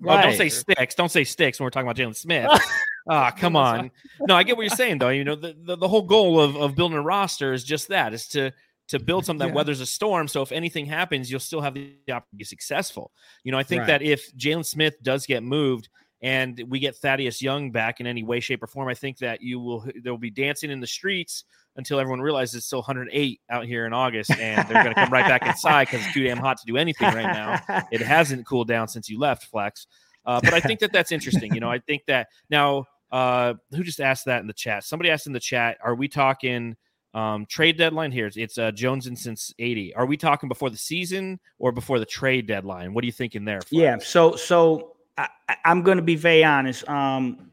Right. 0.00 0.18
Oh, 0.18 0.22
don't 0.28 0.36
say 0.36 0.48
sticks. 0.48 0.94
Don't 0.94 1.10
say 1.10 1.24
sticks 1.24 1.60
when 1.60 1.66
we're 1.66 1.70
talking 1.70 1.88
about 1.88 1.96
Jalen 1.96 2.16
Smith. 2.16 2.50
Ah, 3.08 3.30
come 3.30 3.56
on. 3.56 3.90
No, 4.20 4.36
I 4.36 4.42
get 4.42 4.56
what 4.56 4.62
you're 4.62 4.76
saying 4.76 4.98
though. 4.98 5.08
You 5.08 5.24
know, 5.24 5.34
the, 5.34 5.56
the, 5.58 5.74
the, 5.74 5.88
whole 5.88 6.02
goal 6.02 6.38
of, 6.38 6.54
of 6.56 6.76
building 6.76 6.98
a 6.98 7.02
roster 7.02 7.52
is 7.52 7.64
just 7.64 7.88
that 7.88 8.12
is 8.12 8.28
to 8.28 8.52
to 8.88 8.98
build 8.98 9.24
something 9.24 9.46
that 9.46 9.52
yeah. 9.52 9.56
weathers 9.56 9.80
a 9.80 9.86
storm. 9.86 10.28
So 10.28 10.42
if 10.42 10.52
anything 10.52 10.84
happens, 10.84 11.30
you'll 11.30 11.40
still 11.40 11.60
have 11.60 11.74
the 11.74 11.94
opportunity 12.08 12.32
to 12.32 12.36
be 12.36 12.44
successful. 12.44 13.12
You 13.42 13.52
know, 13.52 13.58
I 13.58 13.62
think 13.62 13.80
right. 13.80 13.86
that 13.86 14.02
if 14.02 14.36
Jalen 14.36 14.66
Smith 14.66 15.00
does 15.02 15.26
get 15.26 15.42
moved 15.42 15.88
and 16.20 16.62
we 16.68 16.78
get 16.78 16.96
Thaddeus 16.96 17.40
Young 17.40 17.70
back 17.70 18.00
in 18.00 18.06
any 18.06 18.22
way, 18.22 18.40
shape, 18.40 18.62
or 18.62 18.66
form, 18.66 18.88
I 18.88 18.94
think 18.94 19.18
that 19.18 19.40
you 19.40 19.60
will 19.60 19.86
there 20.02 20.12
will 20.12 20.18
be 20.18 20.30
dancing 20.30 20.70
in 20.70 20.80
the 20.80 20.86
streets 20.86 21.44
until 21.80 21.98
everyone 21.98 22.20
realizes 22.20 22.56
it's 22.56 22.66
still 22.66 22.80
108 22.80 23.40
out 23.50 23.64
here 23.64 23.86
in 23.86 23.92
August 23.92 24.30
and 24.32 24.68
they're 24.68 24.82
going 24.82 24.94
to 24.94 25.00
come 25.00 25.10
right 25.10 25.26
back 25.26 25.46
inside 25.46 25.86
because 25.86 26.04
it's 26.04 26.14
too 26.14 26.22
damn 26.22 26.36
hot 26.36 26.58
to 26.58 26.66
do 26.66 26.76
anything 26.76 27.12
right 27.12 27.32
now. 27.32 27.82
It 27.90 28.02
hasn't 28.02 28.46
cooled 28.46 28.68
down 28.68 28.88
since 28.88 29.08
you 29.08 29.18
left, 29.18 29.44
Flex. 29.44 29.86
Uh, 30.24 30.40
but 30.42 30.52
I 30.52 30.60
think 30.60 30.80
that 30.80 30.92
that's 30.92 31.12
interesting. 31.12 31.54
You 31.54 31.60
know, 31.60 31.70
I 31.70 31.78
think 31.78 32.02
that 32.06 32.28
now, 32.50 32.84
uh, 33.10 33.54
who 33.70 33.82
just 33.82 34.00
asked 34.00 34.26
that 34.26 34.40
in 34.40 34.46
the 34.46 34.52
chat? 34.52 34.84
Somebody 34.84 35.10
asked 35.10 35.26
in 35.26 35.32
the 35.32 35.40
chat, 35.40 35.78
are 35.82 35.94
we 35.94 36.08
talking 36.08 36.76
um, 37.14 37.46
trade 37.46 37.78
deadline 37.78 38.12
here? 38.12 38.30
It's 38.34 38.58
uh, 38.58 38.70
Jones 38.70 39.06
and 39.06 39.18
since 39.18 39.52
80. 39.58 39.94
Are 39.94 40.06
we 40.06 40.16
talking 40.16 40.48
before 40.48 40.70
the 40.70 40.76
season 40.76 41.40
or 41.58 41.72
before 41.72 41.98
the 41.98 42.06
trade 42.06 42.46
deadline? 42.46 42.92
What 42.92 43.02
are 43.02 43.06
you 43.06 43.12
thinking 43.12 43.44
there? 43.44 43.60
Flex? 43.62 43.72
Yeah. 43.72 43.98
So, 43.98 44.36
so 44.36 44.96
I, 45.16 45.28
am 45.64 45.82
going 45.82 45.96
to 45.96 46.02
be 46.02 46.16
very 46.16 46.44
honest. 46.44 46.88
Um, 46.88 47.50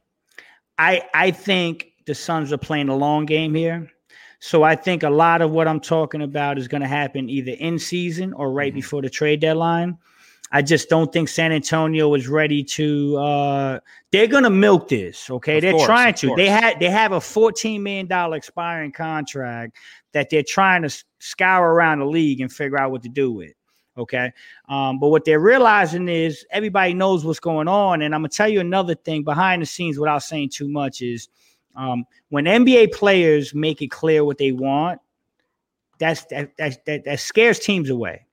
I, 0.77 1.03
I 1.13 1.31
think 1.31 1.93
the 2.05 2.13
Suns 2.13 2.51
are 2.51 2.57
playing 2.57 2.89
a 2.89 2.95
long 2.95 3.25
game 3.25 3.55
here. 3.55 3.89
So 4.39 4.63
I 4.63 4.75
think 4.75 5.03
a 5.03 5.09
lot 5.09 5.41
of 5.41 5.51
what 5.51 5.67
I'm 5.67 5.79
talking 5.79 6.21
about 6.21 6.57
is 6.57 6.67
going 6.67 6.81
to 6.81 6.87
happen 6.87 7.29
either 7.29 7.53
in 7.53 7.79
season 7.79 8.33
or 8.33 8.51
right 8.51 8.71
mm-hmm. 8.71 8.77
before 8.77 9.01
the 9.01 9.09
trade 9.09 9.39
deadline. 9.39 9.97
I 10.51 10.61
just 10.61 10.87
don't 10.87 11.11
think 11.11 11.27
San 11.27 11.51
Antonio 11.51 12.13
is 12.13 12.27
ready 12.27 12.63
to. 12.63 13.17
Uh, 13.17 13.79
they're 14.11 14.27
gonna 14.27 14.49
milk 14.49 14.87
this. 14.87 15.29
Okay, 15.29 15.57
of 15.57 15.61
they're 15.61 15.73
course, 15.73 15.85
trying 15.85 16.13
to. 16.15 16.35
They 16.35 16.47
had 16.47 16.79
they 16.79 16.89
have 16.89 17.11
a 17.11 17.19
fourteen 17.19 17.83
million 17.83 18.07
dollar 18.07 18.37
expiring 18.37 18.93
contract 18.93 19.75
that 20.13 20.29
they're 20.29 20.43
trying 20.47 20.83
to 20.83 21.03
scour 21.19 21.73
around 21.73 21.99
the 21.99 22.05
league 22.05 22.39
and 22.39 22.51
figure 22.51 22.79
out 22.79 22.91
what 22.91 23.03
to 23.03 23.09
do 23.09 23.31
with. 23.31 23.51
Okay. 23.97 24.31
Um, 24.69 24.99
but 24.99 25.09
what 25.09 25.25
they're 25.25 25.39
realizing 25.39 26.07
is 26.07 26.45
everybody 26.51 26.93
knows 26.93 27.25
what's 27.25 27.39
going 27.39 27.67
on. 27.67 28.01
And 28.01 28.13
I'm 28.13 28.21
gonna 28.21 28.29
tell 28.29 28.47
you 28.47 28.59
another 28.59 28.95
thing 28.95 29.23
behind 29.23 29.61
the 29.61 29.65
scenes 29.65 29.99
without 29.99 30.23
saying 30.23 30.51
too 30.53 30.69
much 30.69 31.01
is 31.01 31.27
um, 31.77 32.05
when 32.29 32.45
NBA 32.45 32.91
players 32.91 33.53
make 33.53 33.81
it 33.81 33.87
clear 33.89 34.25
what 34.25 34.37
they 34.37 34.51
want, 34.51 34.99
that's 35.99 36.25
that 36.25 36.55
that 36.57 36.85
that, 36.85 37.05
that 37.05 37.19
scares 37.19 37.59
teams 37.59 37.89
away. 37.89 38.25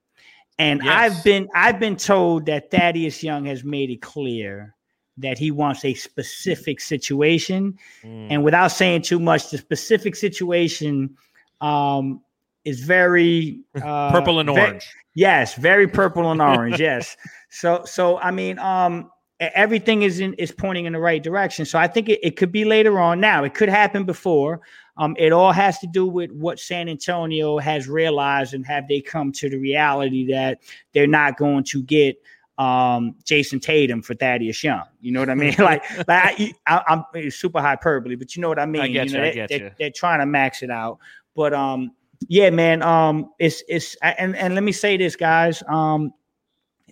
And 0.59 0.81
Yes. 0.85 0.93
I've 1.19 1.25
been 1.25 1.49
I've 1.55 1.79
been 1.79 1.97
told 1.97 2.47
that 2.47 2.71
Thaddeus 2.71 3.23
Young 3.23 3.45
has 3.47 3.65
made 3.65 3.91
it 3.91 4.01
clear 4.03 4.75
that 5.19 5.39
he 5.39 5.51
wants 5.51 5.85
a 5.85 5.95
specific 5.95 6.81
situation. 6.81 7.79
Mm. 8.03 8.27
And 8.31 8.45
without 8.45 8.69
saying 8.69 9.03
too 9.03 9.21
much, 9.21 9.51
the 9.51 9.59
specific 9.59 10.17
situation 10.17 11.17
um, 11.61 12.21
is 12.65 12.81
very 12.81 13.61
uh, 13.77 14.11
Purple 14.11 14.41
and 14.41 14.51
orange. 14.51 14.89
Yes, 15.15 15.55
very 15.55 15.87
purple 15.87 16.31
and 16.31 16.41
orange. 16.53 16.81
yes. 16.81 17.17
So 17.51 17.83
so 17.85 18.19
I 18.19 18.31
mean 18.31 18.59
um 18.59 19.11
everything 19.41 20.03
is 20.03 20.21
in 20.21 20.35
is 20.35 20.53
pointing 20.53 20.87
in 20.87 20.93
the 20.93 20.99
right 20.99 21.23
direction. 21.23 21.65
So 21.65 21.79
I 21.79 21.87
think 21.89 22.09
it, 22.09 22.21
it 22.23 22.37
could 22.37 22.53
be 22.53 22.65
later 22.65 22.99
on. 22.99 23.21
Now 23.21 23.45
it 23.45 23.55
could 23.55 23.69
happen 23.69 24.05
before. 24.05 24.61
Um 24.97 25.17
it 25.19 25.33
all 25.33 25.53
has 25.53 25.79
to 25.81 25.87
do 25.87 26.07
with 26.07 26.31
what 26.33 26.59
San 26.59 26.89
Antonio 26.89 27.59
has 27.59 27.89
realized 27.89 28.55
and 28.55 28.65
have 28.67 28.87
they 28.89 29.01
come 29.01 29.33
to 29.33 29.51
the 29.51 29.59
reality 29.59 30.33
that 30.33 30.61
they're 30.93 31.07
not 31.07 31.37
going 31.37 31.65
to 31.65 31.83
get 31.83 32.17
um 32.59 33.17
Jayson 33.25 33.61
Tatum 33.61 34.03
for 34.03 34.15
Thaddeus 34.15 34.63
Young. 34.63 34.85
You 35.01 35.13
know 35.13 35.21
what 35.21 35.31
I 35.31 35.35
mean? 35.35 35.55
like 35.59 35.83
like 35.99 36.09
I, 36.09 36.53
I, 36.67 36.83
I'm 37.15 37.31
super 37.31 37.61
hyperbole, 37.61 38.15
but 38.15 38.37
you 38.37 38.43
know 38.43 38.49
what 38.49 38.59
I 38.59 38.67
mean. 38.67 38.93
get 38.93 39.07
you 39.07 39.13
you, 39.13 39.19
know, 39.19 39.25
I 39.25 39.29
they, 39.29 39.35
get 39.35 39.49
they, 39.49 39.61
you. 39.61 39.71
they're 39.79 39.91
trying 39.91 40.21
to 40.21 40.27
max 40.27 40.63
it 40.63 40.71
out. 40.71 40.99
But 41.35 41.53
um 41.53 41.91
yeah, 42.29 42.51
man. 42.51 42.83
Um, 42.83 43.31
it's 43.39 43.63
it's 43.69 43.97
and 44.03 44.37
and 44.37 44.55
let 44.55 44.65
me 44.65 44.73
say 44.73 44.97
this, 44.97 45.17
guys. 45.17 45.63
Um, 45.69 46.13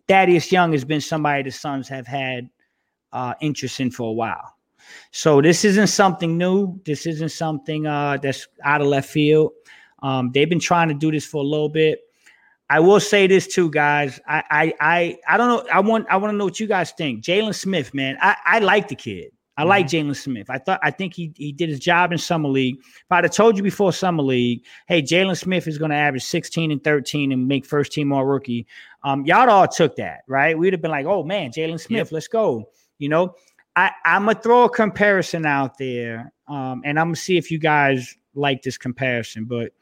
Thaddeus 0.09 0.51
Young 0.51 0.73
has 0.73 0.85
been 0.85 1.01
somebody 1.01 1.43
the 1.45 1.51
Suns 1.51 1.89
have 1.89 2.07
had 2.07 2.49
uh 3.13 3.35
interest 3.41 3.81
in 3.81 3.91
for 3.91 4.09
a 4.11 4.13
while. 4.13 4.57
So 5.11 5.41
this 5.41 5.65
isn't 5.65 5.89
something 5.89 6.37
new. 6.37 6.81
This 6.85 7.07
isn't 7.07 7.31
something 7.31 7.87
uh 7.87 8.19
that's 8.23 8.49
out 8.65 8.81
of 8.81 8.87
left 8.89 9.09
field. 9.09 9.53
Um, 10.03 10.31
they've 10.33 10.49
been 10.49 10.61
trying 10.61 10.89
to 10.89 10.95
do 10.95 11.11
this 11.13 11.25
for 11.25 11.43
a 11.43 11.47
little 11.47 11.69
bit. 11.69 12.01
I 12.69 12.81
will 12.81 13.01
say 13.01 13.27
this 13.27 13.47
too, 13.47 13.71
guys. 13.71 14.19
I 14.27 14.43
I 14.51 14.75
I, 14.81 15.19
I 15.29 15.37
don't 15.37 15.49
know. 15.49 15.71
I 15.73 15.81
want 15.81 16.07
I 16.11 16.17
want 16.17 16.33
to 16.33 16.37
know 16.37 16.45
what 16.45 16.59
you 16.59 16.67
guys 16.67 16.91
think. 16.93 17.23
Jalen 17.23 17.55
Smith, 17.55 17.93
man. 17.93 18.17
I, 18.21 18.37
I 18.45 18.59
like 18.61 18.89
the 18.89 18.97
kid. 18.97 19.31
I 19.57 19.65
like 19.65 19.87
Jalen 19.87 20.17
Smith. 20.17 20.49
I 20.49 20.59
thought 20.59 20.81
I 20.83 20.91
think 20.91 21.13
he 21.15 21.33
he 21.37 21.53
did 21.53 21.69
his 21.69 21.79
job 21.79 22.11
in 22.11 22.19
summer 22.19 22.49
league. 22.49 22.79
If 22.79 23.05
I'd 23.11 23.25
have 23.25 23.33
told 23.33 23.57
you 23.57 23.63
before 23.63 23.93
summer 23.93 24.23
league, 24.23 24.65
hey, 24.87 25.03
Jalen 25.03 25.37
Smith 25.37 25.69
is 25.69 25.77
going 25.77 25.91
to 25.91 25.97
average 25.97 26.25
16 26.25 26.71
and 26.71 26.83
13 26.83 27.33
and 27.33 27.47
make 27.47 27.67
first 27.67 27.93
team 27.93 28.13
all 28.13 28.25
rookie. 28.25 28.67
Um, 29.05 29.27
y'all 29.27 29.51
all 29.51 29.69
took 29.69 29.97
that, 29.97 30.21
right? 30.27 30.57
We'd 30.57 30.73
have 30.73 30.81
been 30.81 30.91
like, 30.91 31.07
oh 31.07 31.23
man, 31.23 31.51
Jalen 31.51 31.81
Smith, 31.81 32.13
let's 32.13 32.29
go. 32.29 32.71
You 32.99 33.11
know, 33.11 33.35
I, 33.77 33.91
I'm 34.05 34.25
gonna 34.25 34.41
throw 34.41 34.65
a 34.65 34.71
comparison 34.71 35.45
out 35.45 35.77
there, 35.79 36.33
um, 36.49 36.83
and 36.85 36.99
I'm 36.99 37.09
gonna 37.09 37.17
see 37.17 37.37
if 37.37 37.51
you 37.51 37.59
guys 37.59 38.17
like 38.35 38.63
this 38.63 38.79
comparison. 38.79 39.45
But 39.45 39.73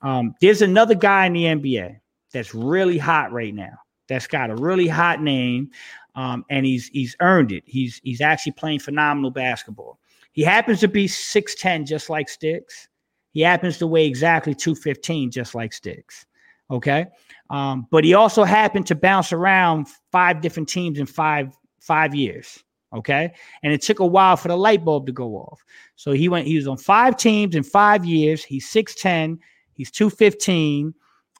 um, 0.00 0.34
there's 0.40 0.62
another 0.62 0.94
guy 0.94 1.26
in 1.26 1.32
the 1.32 1.44
NBA 1.44 2.00
that's 2.32 2.54
really 2.54 2.98
hot 2.98 3.32
right 3.32 3.54
now. 3.54 3.78
That's 4.08 4.26
got 4.26 4.50
a 4.50 4.56
really 4.56 4.88
hot 4.88 5.22
name, 5.22 5.70
um, 6.14 6.44
and 6.50 6.66
he's 6.66 6.88
he's 6.88 7.16
earned 7.20 7.52
it. 7.52 7.64
He's 7.66 8.00
he's 8.04 8.20
actually 8.20 8.52
playing 8.52 8.80
phenomenal 8.80 9.30
basketball. 9.30 9.98
He 10.32 10.42
happens 10.42 10.80
to 10.80 10.88
be 10.88 11.06
6'10, 11.06 11.86
just 11.86 12.08
like 12.08 12.28
Sticks. 12.28 12.88
He 13.32 13.42
happens 13.42 13.78
to 13.78 13.86
weigh 13.86 14.06
exactly 14.06 14.54
215, 14.54 15.30
just 15.30 15.54
like 15.54 15.72
Sticks. 15.72 16.26
Okay. 16.70 17.06
Um, 17.50 17.86
but 17.90 18.02
he 18.02 18.14
also 18.14 18.44
happened 18.44 18.86
to 18.86 18.94
bounce 18.94 19.32
around 19.32 19.88
five 20.10 20.40
different 20.40 20.68
teams 20.68 20.98
in 20.98 21.06
five 21.06 21.54
five 21.80 22.14
years. 22.14 22.62
Okay. 22.94 23.32
And 23.62 23.72
it 23.72 23.82
took 23.82 24.00
a 24.00 24.06
while 24.06 24.36
for 24.36 24.48
the 24.48 24.56
light 24.56 24.84
bulb 24.84 25.06
to 25.06 25.12
go 25.12 25.34
off. 25.36 25.64
So 25.96 26.12
he 26.12 26.28
went, 26.28 26.46
he 26.46 26.56
was 26.56 26.68
on 26.68 26.76
five 26.76 27.16
teams 27.16 27.54
in 27.54 27.62
five 27.62 28.04
years. 28.04 28.44
He's 28.44 28.70
6'10, 28.70 29.38
he's 29.72 29.90
215. 29.90 30.94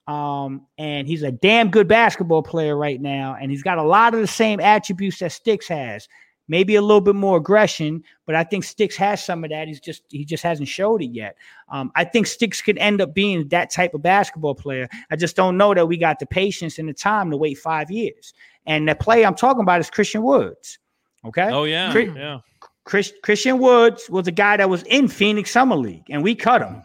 Um, 0.07 0.67
and 0.79 1.07
he's 1.07 1.23
a 1.23 1.31
damn 1.31 1.71
good 1.71 1.89
basketball 1.89 2.43
player 2.43 2.77
right 2.77 3.01
now. 3.01 3.37
And 3.41 3.51
he's 3.51 3.63
got 3.63 3.79
a 3.79 3.83
lot 3.83 4.15
of 4.15 4.21
the 4.21 4.27
same 4.27 4.61
attributes 4.61 5.19
that 5.21 5.33
Sticks 5.33 5.69
has. 5.69 6.09
Maybe 6.49 6.75
a 6.75 6.83
little 6.83 7.01
bit 7.01 7.15
more 7.15 7.37
aggression, 7.37 8.03
but 8.27 8.35
I 8.35 8.43
think 8.43 8.65
Sticks 8.65 8.97
has 8.97 9.25
some 9.25 9.45
of 9.45 9.51
that. 9.51 9.69
He's 9.69 9.81
just 9.81 10.03
he 10.09 10.25
just 10.25 10.43
hasn't 10.43 10.69
showed 10.69 11.01
it 11.01 11.13
yet. 11.13 11.37
Um, 11.69 11.93
I 11.95 12.05
think 12.05 12.27
Sticks 12.27 12.61
could 12.61 12.77
end 12.79 13.01
up 13.01 13.15
being 13.15 13.49
that 13.49 13.71
type 13.71 13.95
of 13.95 14.03
basketball 14.03 14.57
player. 14.57 14.89
I 15.11 15.17
just 15.17 15.37
don't 15.37 15.57
know 15.57 15.73
that 15.73 15.87
we 15.87 15.97
got 15.97 16.19
the 16.19 16.27
patience 16.27 16.79
and 16.79 16.89
the 16.89 16.95
time 16.95 17.31
to 17.31 17.37
wait 17.37 17.59
five 17.59 17.91
years. 17.93 18.35
And 18.67 18.89
the 18.89 18.97
play 18.97 19.25
I'm 19.25 19.37
talking 19.37 19.63
about 19.63 19.81
is 19.81 19.89
Christian 19.89 20.25
Woods. 20.25 20.79
Okay. 21.25 21.49
Oh 21.49 21.65
yeah, 21.65 21.93
Cri- 21.93 22.13
yeah. 22.15 22.41
Chris, 22.85 23.13
Christian 23.23 23.59
Woods 23.59 24.11
was 24.11 24.27
a 24.27 24.33
guy 24.33 24.57
that 24.57 24.69
was 24.69 24.83
in 24.83 25.07
Phoenix 25.07 25.53
Summer 25.53 25.77
League, 25.77 26.11
and 26.11 26.23
we 26.25 26.35
cut 26.35 26.61
him. 26.61 26.83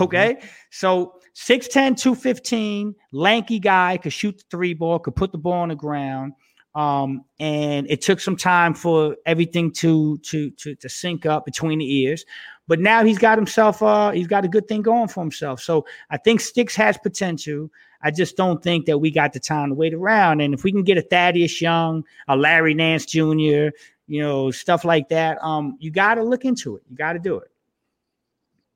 Okay. 0.00 0.42
So 0.70 1.17
6'10, 1.38 1.96
215, 1.96 2.96
lanky 3.12 3.60
guy, 3.60 3.96
could 3.96 4.12
shoot 4.12 4.38
the 4.38 4.44
three 4.50 4.74
ball, 4.74 4.98
could 4.98 5.14
put 5.14 5.30
the 5.30 5.38
ball 5.38 5.52
on 5.52 5.68
the 5.68 5.76
ground. 5.76 6.32
Um, 6.74 7.24
and 7.38 7.88
it 7.88 8.02
took 8.02 8.18
some 8.18 8.36
time 8.36 8.74
for 8.74 9.16
everything 9.24 9.72
to 9.74 10.18
to 10.18 10.50
to 10.50 10.74
to 10.74 10.88
sync 10.88 11.26
up 11.26 11.44
between 11.44 11.78
the 11.78 11.92
ears. 12.02 12.24
But 12.66 12.80
now 12.80 13.04
he's 13.04 13.18
got 13.18 13.38
himself 13.38 13.82
uh 13.82 14.10
he's 14.10 14.26
got 14.26 14.44
a 14.44 14.48
good 14.48 14.68
thing 14.68 14.82
going 14.82 15.08
for 15.08 15.20
himself. 15.20 15.60
So 15.60 15.86
I 16.10 16.18
think 16.18 16.40
Sticks 16.40 16.76
has 16.76 16.98
potential. 16.98 17.70
I 18.02 18.10
just 18.10 18.36
don't 18.36 18.62
think 18.62 18.86
that 18.86 18.98
we 18.98 19.10
got 19.10 19.32
the 19.32 19.40
time 19.40 19.70
to 19.70 19.74
wait 19.74 19.94
around. 19.94 20.40
And 20.40 20.54
if 20.54 20.62
we 20.62 20.70
can 20.70 20.82
get 20.82 20.98
a 20.98 21.02
Thaddeus 21.02 21.60
Young, 21.60 22.04
a 22.28 22.36
Larry 22.36 22.74
Nance 22.74 23.06
Jr., 23.06 23.70
you 24.06 24.22
know, 24.22 24.50
stuff 24.50 24.84
like 24.84 25.08
that, 25.08 25.42
um, 25.42 25.76
you 25.80 25.90
got 25.90 26.16
to 26.16 26.22
look 26.22 26.44
into 26.44 26.76
it. 26.76 26.82
You 26.88 26.96
got 26.96 27.14
to 27.14 27.18
do 27.18 27.38
it. 27.38 27.50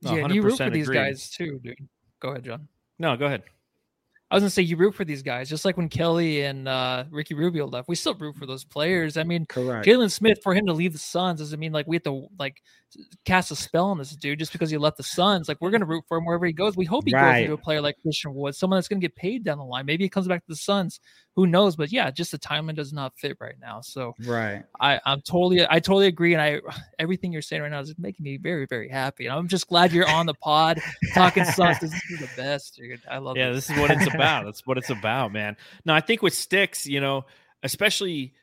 No, 0.02 0.16
yeah, 0.16 0.24
and 0.24 0.34
you 0.34 0.42
root 0.42 0.56
for 0.56 0.64
100% 0.64 0.72
these 0.72 0.88
agreed. 0.88 0.98
guys 0.98 1.30
too, 1.30 1.60
dude. 1.62 1.88
Go 2.22 2.28
ahead, 2.28 2.44
John. 2.44 2.68
No, 3.00 3.16
go 3.16 3.26
ahead. 3.26 3.42
I 4.30 4.36
was 4.36 4.42
gonna 4.42 4.50
say 4.50 4.62
you 4.62 4.76
root 4.76 4.94
for 4.94 5.04
these 5.04 5.22
guys, 5.22 5.48
just 5.48 5.64
like 5.64 5.76
when 5.76 5.88
Kelly 5.88 6.42
and 6.42 6.68
uh, 6.68 7.04
Ricky 7.10 7.34
Rubio 7.34 7.66
left. 7.66 7.88
We 7.88 7.96
still 7.96 8.14
root 8.14 8.36
for 8.36 8.46
those 8.46 8.64
players. 8.64 9.16
I 9.16 9.24
mean, 9.24 9.44
Correct. 9.44 9.84
Jalen 9.84 10.10
Smith 10.10 10.38
for 10.40 10.54
him 10.54 10.66
to 10.66 10.72
leave 10.72 10.92
the 10.92 11.00
Suns 11.00 11.40
doesn't 11.40 11.58
mean 11.58 11.72
like 11.72 11.88
we 11.88 11.96
have 11.96 12.04
to 12.04 12.28
like 12.38 12.62
cast 13.24 13.50
a 13.50 13.56
spell 13.56 13.86
on 13.86 13.98
this 13.98 14.14
dude 14.16 14.38
just 14.38 14.52
because 14.52 14.70
he 14.70 14.76
left 14.78 14.96
the 14.96 15.02
Suns. 15.02 15.48
Like 15.48 15.58
we're 15.60 15.70
gonna 15.70 15.84
root 15.86 16.04
for 16.08 16.18
him 16.18 16.24
wherever 16.24 16.44
he 16.46 16.52
goes. 16.52 16.76
We 16.76 16.84
hope 16.84 17.04
he 17.06 17.14
Right. 17.14 17.32
goes 17.32 17.40
into 17.42 17.52
a 17.54 17.58
player 17.58 17.80
like 17.80 17.96
Christian 18.02 18.34
Wood, 18.34 18.54
someone 18.54 18.76
that's 18.78 18.88
gonna 18.88 19.00
get 19.00 19.16
paid 19.16 19.44
down 19.44 19.58
the 19.58 19.64
line. 19.64 19.86
Maybe 19.86 20.04
he 20.04 20.08
comes 20.08 20.28
back 20.28 20.40
to 20.40 20.48
the 20.48 20.56
Suns. 20.56 21.00
Who 21.36 21.46
knows? 21.46 21.76
But 21.76 21.90
yeah, 21.92 22.10
just 22.10 22.30
the 22.32 22.38
timing 22.38 22.74
does 22.76 22.92
not 22.92 23.12
fit 23.18 23.36
right 23.40 23.54
now. 23.60 23.80
So 23.80 24.14
Right. 24.26 24.64
I, 24.80 25.00
I'm 25.06 25.22
totally, 25.22 25.62
I 25.68 25.80
totally 25.80 26.06
agree, 26.06 26.34
and 26.34 26.42
I, 26.42 26.60
everything 26.98 27.32
you're 27.32 27.40
saying 27.42 27.62
right 27.62 27.70
now 27.70 27.80
is 27.80 27.94
making 27.98 28.24
me 28.24 28.36
very, 28.36 28.66
very 28.66 28.88
happy. 28.90 29.26
And 29.26 29.34
I'm 29.34 29.48
just 29.48 29.66
glad 29.68 29.92
you're 29.92 30.08
on 30.08 30.26
the 30.26 30.34
pod 30.34 30.80
talking 31.14 31.44
Suns. 31.44 31.78
This 31.80 31.92
is 31.94 32.18
the 32.20 32.28
best, 32.36 32.76
dude. 32.76 33.00
I 33.10 33.18
love 33.18 33.36
Yeah, 33.38 33.48
it. 33.50 33.54
this 33.54 33.70
is 33.70 33.78
what 33.78 33.90
it's 33.90 34.06
about. 34.14 34.44
That's 34.44 34.66
what 34.66 34.76
it's 34.76 34.90
about, 34.90 35.32
man. 35.32 35.56
No, 35.86 35.94
I 35.94 36.00
think 36.00 36.20
with 36.20 36.34
sticks, 36.34 36.86
you 36.86 37.00
know, 37.00 37.24
especially 37.62 38.34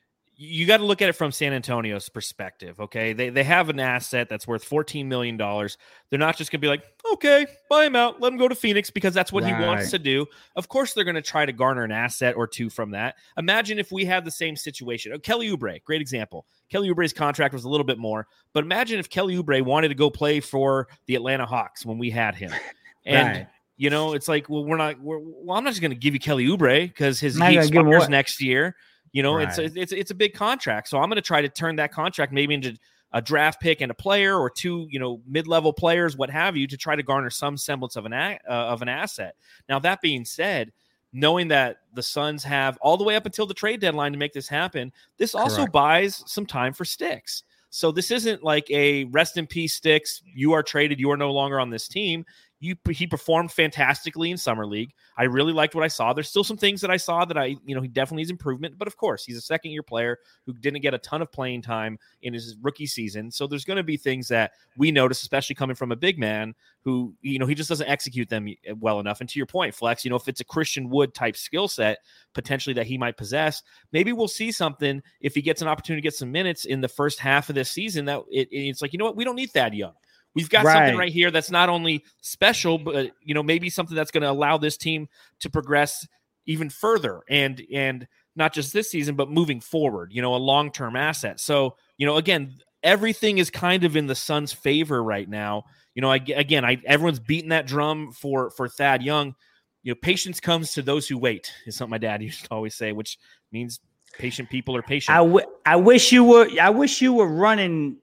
you 0.41 0.65
got 0.65 0.77
to 0.77 0.85
look 0.85 1.01
at 1.01 1.09
it 1.09 1.13
from 1.13 1.33
San 1.33 1.51
Antonio's 1.51 2.07
perspective. 2.07 2.79
Okay, 2.79 3.11
they 3.11 3.29
they 3.29 3.43
have 3.43 3.67
an 3.67 3.77
asset 3.77 4.29
that's 4.29 4.47
worth 4.47 4.63
fourteen 4.63 5.09
million 5.09 5.35
dollars. 5.35 5.77
They're 6.09 6.17
not 6.17 6.37
just 6.37 6.49
gonna 6.49 6.61
be 6.61 6.69
like, 6.69 6.81
okay, 7.11 7.45
buy 7.69 7.85
him 7.85 7.97
out, 7.97 8.21
let 8.21 8.31
him 8.31 8.39
go 8.39 8.47
to 8.47 8.55
Phoenix 8.55 8.89
because 8.89 9.13
that's 9.13 9.33
what 9.33 9.43
he 9.43 9.51
wants 9.51 9.91
to 9.91 9.99
do. 9.99 10.27
Of 10.55 10.69
course, 10.69 10.93
they're 10.93 11.03
gonna 11.03 11.21
try 11.21 11.45
to 11.45 11.51
garner 11.51 11.83
an 11.83 11.91
asset 11.91 12.37
or 12.37 12.47
two 12.47 12.69
from 12.69 12.91
that. 12.91 13.15
Imagine 13.37 13.79
if 13.79 13.91
we 13.91 14.05
had 14.05 14.23
the 14.23 14.31
same 14.31 14.55
situation. 14.55 15.11
Oh, 15.13 15.19
Kelly 15.19 15.49
Oubre, 15.49 15.83
great 15.83 15.99
example. 15.99 16.45
Kelly 16.69 16.89
Oubre's 16.89 17.11
contract 17.11 17.53
was 17.53 17.65
a 17.65 17.69
little 17.69 17.85
bit 17.85 17.97
more, 17.97 18.25
but 18.53 18.63
imagine 18.63 18.97
if 18.97 19.09
Kelly 19.09 19.35
Oubre 19.35 19.61
wanted 19.61 19.89
to 19.89 19.95
go 19.95 20.09
play 20.09 20.39
for 20.39 20.87
the 21.07 21.15
Atlanta 21.15 21.45
Hawks 21.45 21.85
when 21.85 21.97
we 21.97 22.09
had 22.09 22.35
him, 22.35 22.53
and. 23.05 23.27
Right. 23.27 23.47
You 23.81 23.89
know, 23.89 24.11
it's 24.11 24.27
like, 24.27 24.49
well, 24.49 24.65
we're 24.65 24.75
not. 24.75 24.99
We're, 24.99 25.19
well, 25.19 25.57
I'm 25.57 25.63
not 25.63 25.69
just 25.69 25.79
going 25.79 25.91
to 25.91 25.97
give 25.97 26.13
you 26.13 26.19
Kelly 26.19 26.45
Oubre 26.47 26.85
because 26.85 27.17
his 27.17 27.37
Not 27.37 27.51
he 27.51 27.55
gonna 27.55 27.65
expires 27.65 28.09
next 28.09 28.41
year. 28.41 28.75
You 29.11 29.23
know, 29.23 29.37
it's 29.37 29.57
Right. 29.57 29.71
it's 29.75 29.91
it's 29.91 30.11
a 30.11 30.15
big 30.15 30.33
contract, 30.33 30.87
so 30.87 30.99
I'm 30.99 31.09
going 31.09 31.15
to 31.15 31.21
try 31.21 31.41
to 31.41 31.49
turn 31.49 31.75
that 31.77 31.91
contract 31.91 32.31
maybe 32.31 32.53
into 32.53 32.77
a 33.11 33.21
draft 33.21 33.59
pick 33.59 33.81
and 33.81 33.89
a 33.89 33.95
player 33.95 34.37
or 34.37 34.49
two, 34.51 34.87
you 34.91 34.99
know, 34.99 35.19
mid-level 35.27 35.73
players, 35.73 36.15
what 36.15 36.29
have 36.29 36.55
you, 36.55 36.67
to 36.67 36.77
try 36.77 36.95
to 36.95 37.01
garner 37.01 37.31
some 37.31 37.57
semblance 37.57 37.95
of 37.95 38.05
an 38.05 38.13
a, 38.13 38.37
uh, 38.47 38.51
of 38.51 38.83
an 38.83 38.87
asset. 38.87 39.35
Now, 39.67 39.79
that 39.79 39.99
being 40.01 40.23
said, 40.23 40.71
knowing 41.11 41.47
that 41.47 41.77
the 41.95 42.03
Suns 42.03 42.43
have 42.43 42.77
all 42.81 42.97
the 42.97 43.03
way 43.03 43.15
up 43.15 43.25
until 43.25 43.47
the 43.47 43.53
trade 43.55 43.79
deadline 43.79 44.11
to 44.11 44.19
make 44.19 44.31
this 44.31 44.47
happen, 44.47 44.93
this 45.17 45.33
also 45.33 45.57
Correct. 45.57 45.71
buys 45.71 46.23
some 46.27 46.45
time 46.45 46.71
for 46.71 46.85
Sticks. 46.85 47.41
So 47.71 47.91
this 47.91 48.11
isn't 48.11 48.43
like 48.43 48.69
a 48.69 49.05
rest 49.05 49.37
in 49.37 49.47
peace 49.47 49.73
Sticks. 49.73 50.21
You 50.25 50.53
are 50.53 50.61
traded. 50.61 50.99
You 50.99 51.09
are 51.09 51.17
no 51.17 51.31
longer 51.31 51.59
on 51.59 51.71
this 51.71 51.87
team 51.87 52.25
you 52.59 52.75
he 52.89 53.07
performed 53.07 53.51
fantastically 53.51 54.31
in 54.31 54.37
summer 54.37 54.65
league. 54.65 54.91
I 55.17 55.23
really 55.23 55.53
liked 55.53 55.75
what 55.75 55.83
I 55.83 55.87
saw. 55.87 56.11
There's 56.11 56.27
still 56.27 56.43
some 56.43 56.57
things 56.57 56.81
that 56.81 56.91
I 56.91 56.97
saw 56.97 57.23
that 57.23 57.37
I, 57.37 57.55
you 57.65 57.73
know, 57.73 57.81
he 57.81 57.87
definitely 57.87 58.21
needs 58.21 58.31
improvement. 58.31 58.77
But 58.77 58.87
of 58.87 58.97
course, 58.97 59.23
he's 59.23 59.37
a 59.37 59.41
second 59.41 59.71
year 59.71 59.83
player 59.83 60.17
who 60.45 60.53
didn't 60.53 60.81
get 60.81 60.93
a 60.93 60.97
ton 60.97 61.21
of 61.21 61.31
playing 61.31 61.61
time 61.61 61.97
in 62.21 62.33
his 62.33 62.57
rookie 62.61 62.85
season. 62.85 63.31
So 63.31 63.47
there's 63.47 63.63
going 63.63 63.77
to 63.77 63.83
be 63.83 63.95
things 63.95 64.27
that 64.27 64.51
we 64.77 64.91
notice, 64.91 65.21
especially 65.21 65.55
coming 65.55 65.75
from 65.75 65.93
a 65.93 65.95
big 65.95 66.19
man 66.19 66.53
who, 66.83 67.15
you 67.21 67.39
know, 67.39 67.45
he 67.45 67.55
just 67.55 67.69
doesn't 67.69 67.87
execute 67.87 68.27
them 68.27 68.47
eh, 68.47 68.73
well 68.77 68.99
enough. 68.99 69.21
And 69.21 69.29
to 69.29 69.39
your 69.39 69.45
point, 69.45 69.73
Flex, 69.73 70.03
you 70.03 70.09
know, 70.09 70.17
if 70.17 70.27
it's 70.27 70.41
a 70.41 70.45
Christian 70.45 70.89
Wood 70.89 71.13
type 71.13 71.37
skill 71.37 71.69
set 71.69 71.99
potentially 72.33 72.73
that 72.73 72.87
he 72.87 72.97
might 72.97 73.15
possess, 73.15 73.63
maybe 73.93 74.11
we'll 74.11 74.27
see 74.27 74.51
something 74.51 75.01
if 75.21 75.33
he 75.33 75.41
gets 75.41 75.61
an 75.61 75.69
opportunity 75.69 76.01
to 76.01 76.05
get 76.05 76.15
some 76.15 76.31
minutes 76.31 76.65
in 76.65 76.81
the 76.81 76.89
first 76.89 77.19
half 77.19 77.47
of 77.47 77.55
this 77.55 77.71
season. 77.71 78.03
That 78.05 78.21
it, 78.29 78.49
it's 78.51 78.81
like, 78.81 78.91
you 78.91 78.99
know 78.99 79.05
what, 79.05 79.15
we 79.15 79.23
don't 79.23 79.35
need 79.35 79.51
Thad 79.51 79.73
Young. 79.73 79.93
We've 80.35 80.49
got 80.49 80.65
right. 80.65 80.73
something 80.73 80.97
right 80.97 81.11
here 81.11 81.31
that's 81.31 81.51
not 81.51 81.69
only 81.69 82.03
special, 82.21 82.77
but 82.77 83.11
you 83.23 83.33
know, 83.33 83.43
maybe 83.43 83.69
something 83.69 83.95
that's 83.95 84.11
going 84.11 84.23
to 84.23 84.29
allow 84.29 84.57
this 84.57 84.77
team 84.77 85.07
to 85.39 85.49
progress 85.49 86.07
even 86.45 86.69
further 86.69 87.21
and 87.29 87.61
and 87.73 88.07
not 88.35 88.53
just 88.53 88.73
this 88.73 88.89
season, 88.89 89.15
but 89.15 89.29
moving 89.29 89.59
forward, 89.59 90.11
you 90.13 90.21
know, 90.21 90.35
a 90.35 90.37
long-term 90.37 90.95
asset. 90.95 91.39
So, 91.39 91.75
you 91.97 92.05
know, 92.05 92.15
again, 92.17 92.55
everything 92.83 93.37
is 93.37 93.49
kind 93.49 93.83
of 93.83 93.95
in 93.95 94.07
the 94.07 94.15
Suns' 94.15 94.53
favor 94.53 95.03
right 95.03 95.27
now. 95.27 95.65
You 95.93 96.01
know, 96.01 96.11
I, 96.11 96.23
again, 96.35 96.63
I 96.63 96.81
everyone's 96.85 97.19
beating 97.19 97.49
that 97.49 97.67
drum 97.67 98.11
for 98.11 98.51
for 98.51 98.67
Thad 98.67 99.03
Young. 99.03 99.35
You 99.83 99.91
know, 99.91 99.99
patience 100.01 100.39
comes 100.39 100.73
to 100.73 100.81
those 100.81 101.07
who 101.07 101.17
wait 101.17 101.51
is 101.65 101.75
something 101.75 101.91
my 101.91 101.97
dad 101.97 102.21
used 102.23 102.45
to 102.45 102.51
always 102.51 102.75
say, 102.75 102.91
which 102.91 103.17
means 103.51 103.79
patient 104.17 104.49
people 104.49 104.75
are 104.75 104.81
patient. 104.81 105.15
I, 105.15 105.19
w- 105.19 105.45
I 105.65 105.75
wish 105.75 106.11
you 106.11 106.23
were 106.23 106.47
I 106.61 106.69
wish 106.69 107.01
you 107.01 107.13
were 107.13 107.27
running 107.27 107.97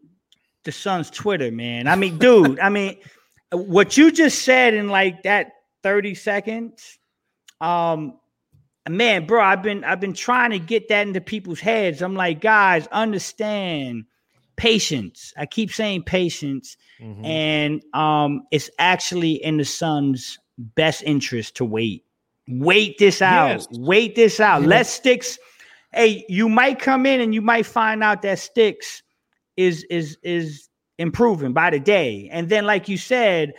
the 0.67 0.73
Suns 0.73 1.09
Twitter, 1.09 1.51
man. 1.51 1.89
I 1.89 1.97
mean, 1.97 2.19
dude, 2.19 2.61
I 2.61 2.69
mean, 2.69 2.99
what 3.51 3.97
you 3.97 4.13
just 4.13 4.43
said 4.43 4.75
in 4.75 4.89
like 4.89 5.23
that 5.23 5.53
30 5.83 6.15
seconds, 6.15 6.99
um, 7.63 8.19
man, 8.87 9.27
bro, 9.27 9.43
I've 9.43 9.63
been 9.63 9.85
I've 9.85 10.01
been 10.01 10.13
trying 10.13 10.51
to 10.51 10.59
get 10.59 10.89
that 10.91 11.07
into 11.07 11.23
people's 11.23 11.61
heads. 11.61 12.03
I'm 12.03 12.15
like, 12.15 12.41
guys, 12.41 12.87
understand 12.89 14.05
patience. 14.57 15.33
I 15.37 15.47
keep 15.47 15.73
saying 15.73 16.03
patience, 16.03 16.77
mm-hmm. 17.01 17.25
and 17.25 17.83
um, 17.95 18.43
it's 18.51 18.69
actually 18.79 19.43
in 19.43 19.57
the 19.57 19.65
Suns' 19.65 20.39
best 20.59 21.03
interest 21.05 21.57
to 21.57 21.65
wait. 21.65 22.05
Wait 22.49 22.99
this 22.99 23.23
out. 23.23 23.49
Yes. 23.49 23.69
Wait 23.73 24.15
this 24.15 24.41
out. 24.41 24.63
Let 24.63 24.87
Sticks. 24.87 25.39
Hey, 25.93 26.25
you 26.29 26.49
might 26.49 26.79
come 26.79 27.07
in 27.07 27.21
and 27.21 27.35
you 27.35 27.41
might 27.41 27.67
find 27.67 28.03
out 28.03 28.23
that 28.23 28.39
Sticks 28.39 29.03
is 29.57 29.85
is 29.91 30.19
is 30.23 30.69
improving 30.99 31.53
by 31.53 31.71
the 31.71 31.81
day. 31.81 32.29
And 32.33 32.49
then, 32.49 32.65
like 32.65 32.89
you 32.89 32.99
said, 32.99 33.55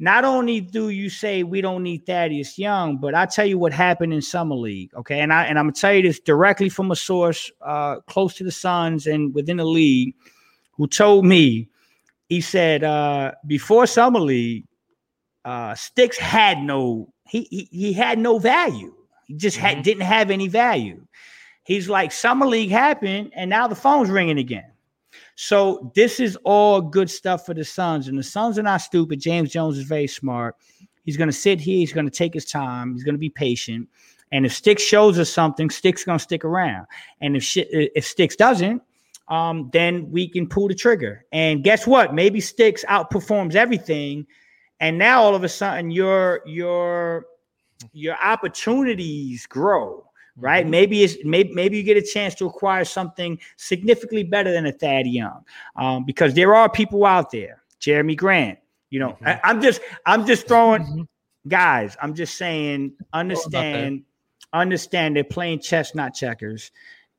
not 0.00 0.24
only 0.24 0.60
do 0.60 0.88
you 0.88 1.08
say 1.08 1.44
we 1.44 1.60
don't 1.60 1.82
need 1.82 2.04
Thaddeus 2.04 2.58
Young, 2.58 2.98
but 2.98 3.14
I 3.14 3.26
tell 3.26 3.46
you 3.46 3.58
what 3.58 3.72
happened 3.72 4.12
in 4.12 4.22
summer 4.22 4.56
league. 4.56 4.92
Okay, 4.94 5.20
and 5.20 5.32
I 5.32 5.44
and 5.44 5.58
I'm 5.58 5.66
gonna 5.66 5.72
tell 5.72 5.94
you 5.94 6.02
this 6.02 6.20
directly 6.20 6.68
from 6.68 6.90
a 6.90 6.96
source 6.96 7.50
uh, 7.62 8.00
close 8.08 8.34
to 8.34 8.44
the 8.44 8.52
Suns 8.52 9.06
and 9.06 9.34
within 9.34 9.58
the 9.58 9.64
league, 9.64 10.14
who 10.72 10.86
told 10.86 11.24
me 11.24 11.68
he 12.28 12.40
said 12.40 12.82
uh, 12.82 13.32
before 13.46 13.86
summer 13.86 14.20
league, 14.20 14.64
uh, 15.44 15.74
Sticks 15.74 16.18
had 16.18 16.58
no 16.58 17.12
he, 17.28 17.46
he 17.50 17.68
he 17.70 17.92
had 17.92 18.18
no 18.18 18.38
value. 18.38 18.94
He 19.26 19.34
just 19.34 19.56
had 19.56 19.76
mm-hmm. 19.76 19.82
didn't 19.82 20.02
have 20.02 20.30
any 20.30 20.48
value. 20.48 21.06
He's 21.64 21.88
like 21.88 22.12
summer 22.12 22.46
league 22.46 22.70
happened, 22.70 23.30
and 23.34 23.48
now 23.48 23.68
the 23.68 23.74
phone's 23.74 24.10
ringing 24.10 24.38
again. 24.38 24.73
So 25.36 25.92
this 25.94 26.20
is 26.20 26.36
all 26.44 26.80
good 26.80 27.10
stuff 27.10 27.44
for 27.46 27.54
the 27.54 27.64
Suns, 27.64 28.08
and 28.08 28.18
the 28.18 28.22
Suns 28.22 28.58
are 28.58 28.62
not 28.62 28.80
stupid. 28.80 29.20
James 29.20 29.50
Jones 29.50 29.78
is 29.78 29.84
very 29.84 30.06
smart. 30.06 30.56
He's 31.04 31.16
going 31.16 31.28
to 31.28 31.36
sit 31.36 31.60
here. 31.60 31.78
He's 31.78 31.92
going 31.92 32.06
to 32.06 32.12
take 32.12 32.34
his 32.34 32.44
time. 32.44 32.94
He's 32.94 33.04
going 33.04 33.14
to 33.14 33.18
be 33.18 33.30
patient. 33.30 33.88
And 34.32 34.46
if 34.46 34.54
Sticks 34.54 34.82
shows 34.82 35.18
us 35.18 35.30
something, 35.30 35.70
Sticks 35.70 36.04
going 36.04 36.18
to 36.18 36.22
stick 36.22 36.44
around. 36.44 36.86
And 37.20 37.36
if 37.36 37.42
sh- 37.42 37.68
if 37.70 38.06
Sticks 38.06 38.36
doesn't, 38.36 38.82
um, 39.28 39.70
then 39.72 40.10
we 40.10 40.28
can 40.28 40.48
pull 40.48 40.68
the 40.68 40.74
trigger. 40.74 41.24
And 41.32 41.62
guess 41.62 41.86
what? 41.86 42.14
Maybe 42.14 42.40
Sticks 42.40 42.84
outperforms 42.88 43.54
everything, 43.54 44.26
and 44.80 44.98
now 44.98 45.22
all 45.22 45.34
of 45.34 45.44
a 45.44 45.48
sudden 45.48 45.90
your 45.90 46.42
your 46.46 47.26
your 47.92 48.16
opportunities 48.22 49.46
grow 49.46 50.04
right? 50.36 50.64
Mm-hmm. 50.64 50.70
Maybe 50.70 51.02
it's 51.04 51.16
maybe 51.24 51.52
maybe 51.52 51.76
you 51.76 51.82
get 51.82 51.96
a 51.96 52.02
chance 52.02 52.34
to 52.36 52.46
acquire 52.46 52.84
something 52.84 53.38
significantly 53.56 54.24
better 54.24 54.52
than 54.52 54.66
a 54.66 54.72
Thad 54.72 55.06
Young, 55.06 55.44
um, 55.76 56.04
because 56.04 56.34
there 56.34 56.54
are 56.54 56.68
people 56.68 57.04
out 57.04 57.30
there, 57.30 57.62
Jerami 57.80 58.16
Grant. 58.16 58.58
You 58.90 59.00
know, 59.00 59.10
mm-hmm. 59.10 59.26
I, 59.26 59.50
am 59.50 59.60
just 59.60 59.80
I'm 60.06 60.26
just 60.26 60.46
throwing 60.46 60.82
mm-hmm. 60.82 61.02
guys. 61.48 61.96
I'm 62.00 62.14
just 62.14 62.36
saying, 62.36 62.92
understand, 63.12 64.02
understand. 64.52 65.16
They're 65.16 65.24
playing 65.24 65.60
chess, 65.60 65.94
not 65.94 66.14
checkers. 66.14 66.70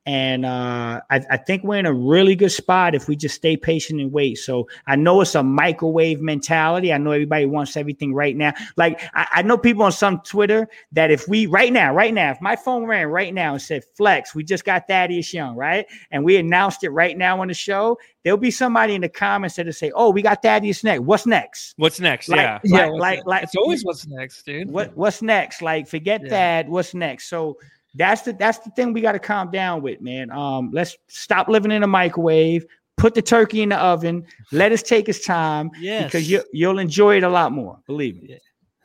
And 0.06 0.46
uh, 0.46 1.00
I, 1.10 1.20
I, 1.30 1.36
think 1.36 1.64
we're 1.64 1.78
in 1.78 1.86
a 1.86 1.92
really 1.92 2.36
good 2.36 2.52
spot 2.52 2.94
if 2.94 3.08
we 3.08 3.16
just 3.16 3.34
stay 3.34 3.56
patient 3.56 4.00
and 4.00 4.12
wait. 4.12 4.38
So 4.38 4.68
I 4.86 4.94
know 4.94 5.20
it's 5.20 5.34
a 5.34 5.42
microwave 5.42 6.20
mentality. 6.20 6.92
I 6.92 6.98
know 6.98 7.10
everybody 7.10 7.44
wants 7.44 7.76
everything 7.76 8.14
right 8.14 8.36
now. 8.36 8.52
Like 8.76 9.02
I, 9.14 9.26
I, 9.34 9.42
know 9.42 9.58
people 9.58 9.82
on 9.82 9.90
some 9.90 10.20
Twitter 10.20 10.68
that 10.92 11.10
if 11.10 11.26
we 11.26 11.46
right 11.46 11.72
now, 11.72 11.92
right 11.92 12.14
now, 12.14 12.30
if 12.30 12.40
my 12.40 12.54
phone 12.54 12.84
rang 12.84 13.06
right 13.06 13.34
now 13.34 13.54
and 13.54 13.60
said 13.60 13.82
Flex, 13.96 14.32
we 14.32 14.44
just 14.44 14.64
got 14.64 14.86
Thaddeus 14.86 15.34
Young, 15.34 15.56
right? 15.56 15.86
And 16.12 16.24
we 16.24 16.36
announced 16.36 16.84
it 16.84 16.90
right 16.90 17.18
now 17.18 17.40
on 17.40 17.48
the 17.48 17.54
show, 17.54 17.98
there'll 18.22 18.38
be 18.38 18.52
somebody 18.52 18.94
in 18.94 19.00
the 19.00 19.08
comments 19.08 19.56
that'll 19.56 19.72
say, 19.72 19.90
"Oh, 19.94 20.10
we 20.10 20.22
got 20.22 20.40
Thaddeus 20.40 20.84
next. 20.84 21.00
What's 21.00 21.26
next? 21.26 21.74
What's 21.78 21.98
next? 21.98 22.28
Like, 22.28 22.38
yeah, 22.38 22.54
like, 22.54 22.62
yeah. 22.64 22.86
Like, 22.86 23.26
like, 23.26 23.42
it's 23.44 23.56
always 23.56 23.84
what's 23.84 24.06
next, 24.06 24.44
dude. 24.44 24.70
What 24.70 24.96
What's 24.96 25.20
next? 25.20 25.62
Like, 25.62 25.88
forget 25.88 26.22
yeah. 26.24 26.30
that. 26.30 26.68
What's 26.68 26.94
next? 26.94 27.28
So 27.28 27.58
that's 27.96 28.22
the 28.22 28.32
that's 28.32 28.58
the 28.58 28.70
thing 28.70 28.92
we 28.92 29.00
got 29.00 29.12
to 29.12 29.18
calm 29.18 29.50
down 29.50 29.82
with, 29.82 30.00
man. 30.00 30.30
Um, 30.30 30.70
let's 30.72 30.96
stop 31.08 31.48
living 31.48 31.72
in 31.72 31.82
a 31.82 31.86
microwave. 31.86 32.66
Put 32.96 33.14
the 33.14 33.22
turkey 33.22 33.62
in 33.62 33.70
the 33.70 33.76
oven. 33.76 34.26
Let 34.52 34.72
us 34.72 34.82
take 34.82 35.08
its 35.08 35.24
time. 35.24 35.70
Yes. 35.78 36.04
because 36.04 36.30
you 36.30 36.42
you'll 36.52 36.78
enjoy 36.78 37.16
it 37.16 37.22
a 37.22 37.28
lot 37.28 37.52
more. 37.52 37.78
Believe 37.86 38.22
me. 38.22 38.28
Yeah. 38.30 38.36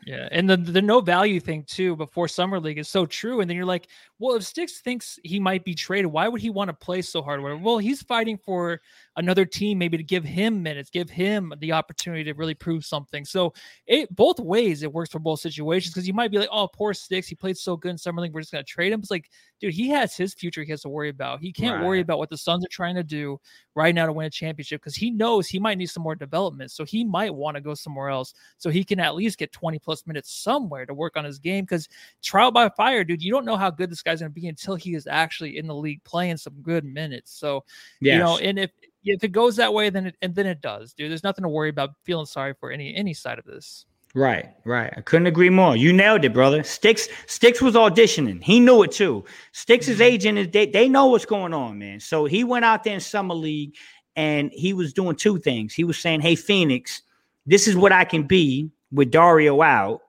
Yeah, 0.05 0.27
and 0.31 0.49
the 0.49 0.57
the 0.57 0.81
no 0.81 0.99
value 0.99 1.39
thing 1.39 1.63
too 1.63 1.95
before 1.95 2.27
summer 2.27 2.59
league 2.59 2.79
is 2.79 2.89
so 2.89 3.05
true. 3.05 3.41
And 3.41 3.49
then 3.49 3.55
you're 3.55 3.67
like, 3.67 3.87
well, 4.21 4.35
if 4.35 4.43
Sticks 4.43 4.81
thinks 4.81 5.17
he 5.23 5.39
might 5.39 5.65
be 5.65 5.73
traded, 5.73 6.11
why 6.11 6.27
would 6.27 6.41
he 6.41 6.51
want 6.51 6.67
to 6.67 6.75
play 6.75 7.01
so 7.01 7.23
hard? 7.23 7.41
Well, 7.41 7.79
he's 7.79 8.03
fighting 8.03 8.37
for 8.37 8.79
another 9.15 9.45
team, 9.45 9.79
maybe 9.79 9.97
to 9.97 10.03
give 10.03 10.23
him 10.23 10.61
minutes, 10.61 10.91
give 10.91 11.09
him 11.09 11.51
the 11.57 11.71
opportunity 11.71 12.23
to 12.25 12.33
really 12.33 12.53
prove 12.53 12.85
something. 12.85 13.25
So 13.25 13.51
it 13.87 14.15
both 14.15 14.39
ways 14.39 14.83
it 14.83 14.93
works 14.93 15.09
for 15.09 15.17
both 15.17 15.39
situations 15.39 15.91
because 15.91 16.07
you 16.07 16.13
might 16.13 16.29
be 16.29 16.37
like, 16.37 16.49
oh, 16.51 16.67
poor 16.67 16.93
Sticks, 16.93 17.27
he 17.27 17.33
played 17.33 17.57
so 17.57 17.75
good 17.75 17.89
in 17.89 17.97
summer 17.97 18.21
league, 18.21 18.31
we're 18.31 18.41
just 18.41 18.51
gonna 18.51 18.63
trade 18.63 18.93
him. 18.93 18.99
It's 18.99 19.09
like, 19.09 19.31
dude, 19.59 19.73
he 19.73 19.89
has 19.89 20.15
his 20.15 20.35
future 20.35 20.61
he 20.63 20.69
has 20.69 20.81
to 20.81 20.89
worry 20.89 21.09
about. 21.09 21.39
He 21.39 21.51
can't 21.51 21.77
right. 21.77 21.85
worry 21.87 21.99
about 22.01 22.19
what 22.19 22.29
the 22.29 22.37
Suns 22.37 22.63
are 22.63 22.69
trying 22.69 22.95
to 22.95 23.03
do 23.03 23.39
right 23.75 23.95
now 23.95 24.05
to 24.05 24.13
win 24.13 24.27
a 24.27 24.29
championship 24.29 24.81
because 24.81 24.95
he 24.95 25.09
knows 25.09 25.47
he 25.47 25.59
might 25.59 25.77
need 25.77 25.87
some 25.87 26.03
more 26.03 26.15
development. 26.15 26.71
So 26.71 26.83
he 26.83 27.03
might 27.03 27.33
want 27.33 27.55
to 27.55 27.61
go 27.61 27.73
somewhere 27.73 28.09
else 28.09 28.33
so 28.57 28.69
he 28.69 28.83
can 28.83 28.99
at 28.99 29.15
least 29.15 29.39
get 29.39 29.51
20 29.51 29.79
plus 29.79 30.05
minutes 30.05 30.31
somewhere 30.31 30.85
to 30.85 30.93
work 30.93 31.17
on 31.17 31.25
his 31.25 31.39
game. 31.39 31.63
Because 31.63 31.87
trial 32.21 32.51
by 32.51 32.69
fire, 32.69 33.03
dude, 33.03 33.23
you 33.23 33.31
don't 33.31 33.45
know 33.45 33.57
how 33.57 33.71
good 33.71 33.89
this 33.89 34.01
guy's 34.11 34.19
going 34.19 34.31
to 34.31 34.39
be 34.39 34.47
until 34.47 34.75
he 34.75 34.93
is 34.93 35.07
actually 35.07 35.57
in 35.57 35.67
the 35.67 35.75
league 35.75 36.03
playing 36.03 36.37
some 36.37 36.53
good 36.61 36.83
minutes. 36.83 37.31
So, 37.31 37.63
yes. 37.99 38.13
you 38.13 38.19
know, 38.19 38.37
and 38.37 38.59
if 38.59 38.71
if 39.03 39.23
it 39.23 39.29
goes 39.29 39.55
that 39.55 39.73
way, 39.73 39.89
then 39.89 40.07
it 40.07 40.15
and 40.21 40.35
then 40.35 40.45
it 40.45 40.61
does, 40.61 40.93
dude. 40.93 41.09
There's 41.09 41.23
nothing 41.23 41.43
to 41.43 41.49
worry 41.49 41.69
about 41.69 41.91
feeling 42.03 42.25
sorry 42.25 42.53
for 42.59 42.71
any 42.71 42.95
any 42.95 43.13
side 43.13 43.39
of 43.39 43.45
this. 43.45 43.85
Right, 44.13 44.49
right. 44.65 44.93
I 44.95 45.01
couldn't 45.01 45.27
agree 45.27 45.49
more. 45.49 45.77
You 45.77 45.93
nailed 45.93 46.25
it, 46.25 46.33
brother. 46.33 46.63
Sticks 46.63 47.07
Sticks 47.27 47.61
was 47.61 47.75
auditioning. 47.75 48.43
He 48.43 48.59
knew 48.59 48.83
it 48.83 48.91
too. 48.91 49.23
Sticks' 49.53 49.87
mm-hmm. 49.87 50.01
agent 50.01 50.37
is 50.37 50.49
they, 50.49 50.65
they 50.65 50.89
know 50.89 51.07
what's 51.07 51.25
going 51.25 51.53
on, 51.53 51.79
man. 51.79 51.99
So 51.99 52.25
he 52.25 52.43
went 52.43 52.65
out 52.65 52.83
there 52.83 52.93
in 52.93 52.99
summer 52.99 53.33
league 53.33 53.75
and 54.15 54.51
he 54.53 54.73
was 54.73 54.91
doing 54.91 55.15
two 55.15 55.39
things. 55.39 55.73
He 55.73 55.85
was 55.85 55.97
saying, 55.97 56.21
Hey, 56.21 56.35
Phoenix, 56.35 57.03
this 57.45 57.67
is 57.67 57.77
what 57.77 57.93
I 57.93 58.03
can 58.03 58.23
be 58.23 58.69
with 58.91 59.11
Dario 59.11 59.61
out. 59.61 60.01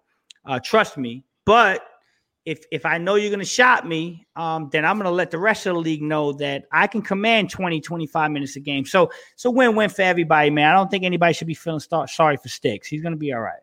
Uh, 0.44 0.58
trust 0.58 0.98
me. 0.98 1.24
But 1.44 1.86
if 2.44 2.64
if 2.72 2.84
I 2.84 2.98
know 2.98 3.14
you're 3.14 3.30
going 3.30 3.40
to 3.40 3.44
shot 3.44 3.86
me, 3.86 4.26
um, 4.34 4.68
then 4.72 4.84
I'm 4.84 4.96
going 4.96 5.04
to 5.04 5.14
let 5.14 5.30
the 5.30 5.38
rest 5.38 5.66
of 5.66 5.74
the 5.74 5.80
league 5.80 6.02
know 6.02 6.32
that 6.34 6.64
I 6.72 6.86
can 6.86 7.02
command 7.02 7.50
20, 7.50 7.80
25 7.80 8.30
minutes 8.30 8.56
a 8.56 8.60
game. 8.60 8.84
So 8.84 9.10
so 9.36 9.50
win-win 9.50 9.90
for 9.90 10.02
everybody, 10.02 10.50
man. 10.50 10.72
I 10.72 10.76
don't 10.76 10.90
think 10.90 11.04
anybody 11.04 11.34
should 11.34 11.46
be 11.46 11.54
feeling 11.54 11.80
start, 11.80 12.10
sorry 12.10 12.36
for 12.36 12.48
Sticks. 12.48 12.88
He's 12.88 13.02
going 13.02 13.12
to 13.12 13.18
be 13.18 13.32
all 13.32 13.40
right. 13.40 13.60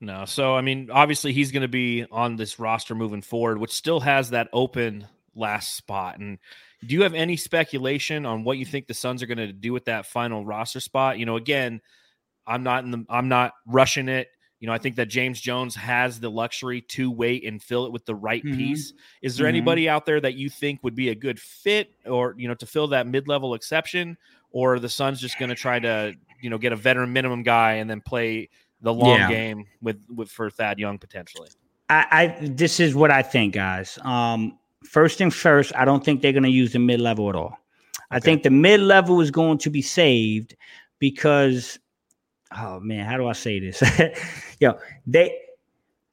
No, 0.00 0.24
so 0.24 0.56
I 0.56 0.62
mean, 0.62 0.90
obviously 0.90 1.32
he's 1.32 1.52
going 1.52 1.62
to 1.62 1.68
be 1.68 2.04
on 2.10 2.34
this 2.34 2.58
roster 2.58 2.94
moving 2.94 3.22
forward, 3.22 3.58
which 3.58 3.70
still 3.70 4.00
has 4.00 4.30
that 4.30 4.48
open 4.52 5.06
last 5.36 5.76
spot. 5.76 6.18
And 6.18 6.38
do 6.84 6.94
you 6.94 7.02
have 7.02 7.14
any 7.14 7.36
speculation 7.36 8.26
on 8.26 8.42
what 8.42 8.58
you 8.58 8.64
think 8.64 8.88
the 8.88 8.94
Suns 8.94 9.22
are 9.22 9.26
going 9.26 9.38
to 9.38 9.52
do 9.52 9.72
with 9.72 9.84
that 9.84 10.06
final 10.06 10.44
roster 10.44 10.80
spot? 10.80 11.20
You 11.20 11.26
know, 11.26 11.36
again, 11.36 11.80
I'm 12.48 12.64
not 12.64 12.84
in 12.84 12.90
the 12.90 13.04
I'm 13.08 13.28
not 13.28 13.52
rushing 13.64 14.08
it. 14.08 14.26
You 14.62 14.68
know, 14.68 14.72
I 14.72 14.78
think 14.78 14.94
that 14.94 15.06
James 15.06 15.40
Jones 15.40 15.74
has 15.74 16.20
the 16.20 16.30
luxury 16.30 16.82
to 16.82 17.10
wait 17.10 17.44
and 17.44 17.60
fill 17.60 17.84
it 17.84 17.90
with 17.90 18.06
the 18.06 18.14
right 18.14 18.44
mm-hmm. 18.44 18.56
piece. 18.56 18.92
Is 19.20 19.36
there 19.36 19.46
mm-hmm. 19.46 19.56
anybody 19.56 19.88
out 19.88 20.06
there 20.06 20.20
that 20.20 20.34
you 20.34 20.48
think 20.48 20.84
would 20.84 20.94
be 20.94 21.08
a 21.08 21.16
good 21.16 21.40
fit 21.40 21.90
or, 22.06 22.36
you 22.38 22.46
know, 22.46 22.54
to 22.54 22.64
fill 22.64 22.86
that 22.86 23.08
mid 23.08 23.26
level 23.26 23.54
exception? 23.54 24.16
Or 24.52 24.78
the 24.78 24.88
Suns 24.88 25.20
just 25.20 25.36
going 25.36 25.48
to 25.48 25.56
try 25.56 25.80
to, 25.80 26.14
you 26.40 26.48
know, 26.48 26.58
get 26.58 26.72
a 26.72 26.76
veteran 26.76 27.12
minimum 27.12 27.42
guy 27.42 27.72
and 27.72 27.90
then 27.90 28.00
play 28.02 28.50
the 28.82 28.94
long 28.94 29.18
Yeah. 29.18 29.28
game 29.28 29.64
with, 29.80 30.00
with 30.14 30.30
for 30.30 30.48
Thad 30.48 30.78
Young 30.78 30.96
potentially. 30.96 31.48
I, 31.90 32.06
I 32.12 32.46
this 32.46 32.78
is 32.78 32.94
what 32.94 33.10
I 33.10 33.22
think, 33.22 33.54
guys. 33.54 33.98
Um, 34.02 34.56
first 34.84 35.20
and 35.20 35.34
first, 35.34 35.74
I 35.74 35.84
don't 35.84 36.04
think 36.04 36.22
they're 36.22 36.30
going 36.30 36.44
to 36.44 36.50
use 36.50 36.72
the 36.72 36.78
mid 36.78 37.00
level 37.00 37.28
at 37.28 37.34
all. 37.34 37.58
I 38.12 38.20
think 38.20 38.44
the 38.44 38.50
mid 38.50 38.78
level 38.78 39.20
is 39.20 39.32
going 39.32 39.58
to 39.58 39.70
be 39.70 39.82
saved 39.82 40.54
because, 41.00 41.80
oh 42.58 42.80
man, 42.80 43.06
how 43.06 43.16
do 43.16 43.26
I 43.26 43.32
say 43.32 43.58
this? 43.60 43.82
Yo, 44.60 44.78
they 45.06 45.38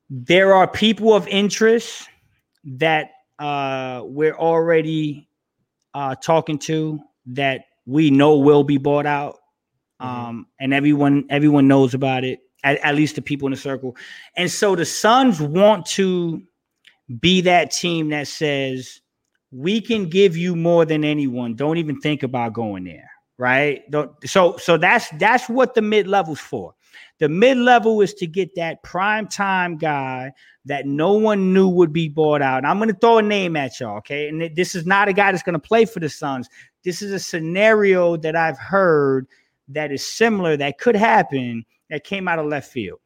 there 0.10 0.54
are 0.54 0.68
people 0.68 1.14
of 1.14 1.28
interest 1.28 2.08
that 2.66 3.12
uh, 3.38 4.02
we're 4.06 4.36
already 4.36 5.28
uh, 5.94 6.16
talking 6.16 6.58
to 6.60 7.00
that 7.28 7.62
we 7.86 8.10
know 8.12 8.38
will 8.38 8.64
be 8.64 8.78
bought 8.78 9.06
out, 9.06 9.38
Mhm. 10.02 10.06
um, 10.06 10.48
and 10.60 10.74
everyone 10.74 11.26
everyone 11.30 11.68
knows 11.68 11.94
about 11.94 12.24
it. 12.24 12.40
At, 12.64 12.78
at 12.80 12.96
least 12.96 13.16
the 13.16 13.22
people 13.22 13.48
in 13.48 13.52
the 13.52 13.58
circle, 13.58 13.96
and 14.36 14.52
so 14.52 14.76
the 14.76 14.86
Suns 14.86 15.40
want 15.40 15.86
to 15.88 16.42
be 17.22 17.42
that 17.42 17.72
team 17.72 18.10
that 18.10 18.28
says 18.28 19.02
we 19.52 19.80
can 19.82 20.10
give 20.10 20.36
you 20.38 20.56
more 20.56 20.86
than 20.86 21.04
anyone. 21.04 21.56
Don't 21.56 21.78
even 21.78 22.00
think 22.02 22.22
about 22.24 22.54
going 22.54 22.84
there, 22.84 23.10
right? 23.40 23.90
Don't, 23.90 24.12
so 24.28 24.58
so 24.58 24.78
that's 24.78 25.10
that's 25.18 25.50
what 25.50 25.74
the 25.74 25.82
mid 25.82 26.06
level's 26.06 26.42
for. 26.42 26.76
The 27.18 27.30
mid 27.30 27.58
level 27.58 28.02
is 28.02 28.14
to 28.16 28.28
get 28.28 28.54
that 28.56 28.84
prime 28.84 29.28
time 29.28 29.78
guy 29.78 30.32
that 30.66 30.86
no 30.86 31.14
one 31.14 31.54
knew 31.54 31.68
would 31.68 31.92
be 31.92 32.08
bought 32.08 32.42
out. 32.42 32.60
And 32.60 32.68
I'm 32.68 32.78
going 32.78 32.90
to 32.90 32.96
throw 33.00 33.18
a 33.18 33.22
name 33.22 33.56
at 33.56 33.80
y'all, 33.80 33.98
okay? 33.98 34.30
And 34.30 34.56
this 34.56 34.76
is 34.76 34.86
not 34.86 35.08
a 35.08 35.14
guy 35.14 35.32
that's 35.32 35.44
going 35.44 35.60
to 35.60 35.60
play 35.60 35.86
for 35.86 36.00
the 36.00 36.10
Suns. 36.10 36.48
This 36.84 37.02
is 37.02 37.12
a 37.12 37.20
scenario 37.20 38.16
that 38.18 38.36
I've 38.36 38.58
heard 38.58 39.28
that 39.70 39.92
is 39.92 40.06
similar 40.06 40.56
that 40.58 40.78
could 40.78 40.96
happen 40.96 41.66
that 41.90 42.04
came 42.04 42.28
out 42.28 42.40
of 42.40 42.46
left 42.46 42.72
field. 42.72 43.00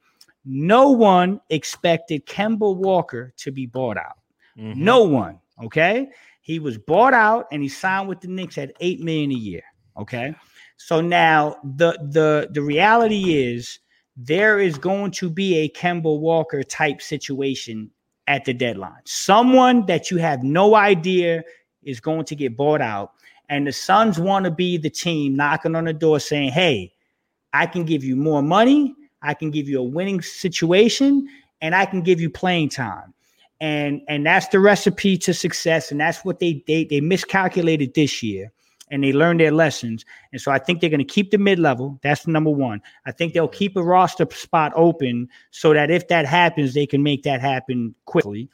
No 0.46 0.90
one 0.90 1.40
expected 1.50 2.26
Kemba 2.26 2.76
Walker 2.76 3.34
to 3.38 3.52
be 3.52 3.66
bought 3.66 3.98
out. 3.98 4.18
Mhm. 4.58 4.76
No 4.78 5.04
one. 5.04 5.40
Okay. 5.64 6.10
He 6.42 6.60
was 6.60 6.78
bought 6.78 7.14
out 7.14 7.48
and 7.52 7.64
he 7.64 7.70
signed 7.70 8.08
with 8.10 8.22
the 8.22 8.28
Knicks 8.28 8.58
at 8.58 8.74
eight 8.80 9.00
million 9.00 9.32
a 9.32 9.36
year. 9.36 9.64
Okay. 9.98 10.36
So 10.78 11.02
now 11.02 11.58
the 11.64 11.98
the 12.12 12.50
the 12.52 12.62
reality 12.62 13.36
is 13.36 13.80
there 14.18 14.60
is 14.60 14.78
going 14.78 15.12
to 15.12 15.30
be 15.30 15.56
a 15.58 15.70
Kemba 15.70 16.20
Walker 16.20 16.64
type 16.64 17.02
situation 17.02 17.90
at 18.28 18.46
the 18.46 18.54
deadline. 18.54 19.02
Someone 19.06 19.86
that 19.88 20.12
you 20.12 20.18
have 20.18 20.44
no 20.44 20.76
idea 20.76 21.44
is 21.84 22.00
going 22.00 22.26
to 22.26 22.36
get 22.36 22.56
bought 22.56 22.82
out. 22.82 23.14
And 23.50 23.68
the 23.68 23.72
Suns 23.72 24.20
want 24.20 24.46
to 24.46 24.52
be 24.52 24.78
the 24.78 24.90
team 24.90 25.36
knocking 25.36 25.76
on 25.76 25.86
the 25.86 25.94
door 25.94 26.20
saying, 26.20 26.52
Hey, 26.52 26.94
I 27.54 27.66
can 27.66 27.84
give 27.84 28.04
you 28.04 28.16
more 28.16 28.42
money, 28.42 28.96
I 29.22 29.34
can 29.34 29.52
give 29.52 29.68
you 29.68 29.80
a 29.80 29.84
winning 29.84 30.22
situation, 30.22 31.28
and 31.62 31.76
I 31.76 31.86
can 31.86 32.02
give 32.02 32.20
you 32.20 32.30
playing 32.30 32.70
time 32.70 33.14
and 33.64 34.02
and 34.10 34.26
that's 34.26 34.50
the 34.50 34.60
recipe 34.60 35.18
to 35.18 35.34
success 35.34 35.90
and 35.90 36.00
that's 36.02 36.26
what 36.26 36.40
they 36.40 36.62
they 36.68 36.84
they 36.84 37.00
miscalculated 37.00 37.94
this 37.94 38.22
year 38.22 38.52
and 38.92 39.04
they 39.04 39.14
learn 39.14 39.38
their 39.38 39.52
lessons. 39.52 40.06
And 40.32 40.42
so 40.42 40.52
i 40.52 40.60
think 40.60 40.80
they're 40.80 40.90
going 40.90 41.00
to 41.00 41.06
keep 41.06 41.32
the 41.32 41.38
mid-level. 41.38 42.00
That's 42.02 42.28
number 42.28 42.50
one. 42.52 42.82
I 43.06 43.12
think 43.12 43.34
they'll 43.34 43.48
keep 43.48 43.76
a 43.76 43.84
roster 43.84 44.28
spot 44.32 44.72
open 44.76 45.30
so 45.52 45.74
that 45.74 45.92
if 45.92 46.08
that 46.08 46.26
happens 46.26 46.74
they 46.74 46.86
can 46.86 47.04
make 47.04 47.24
that 47.24 47.42
happen 47.42 47.96
quickly. 48.06 48.50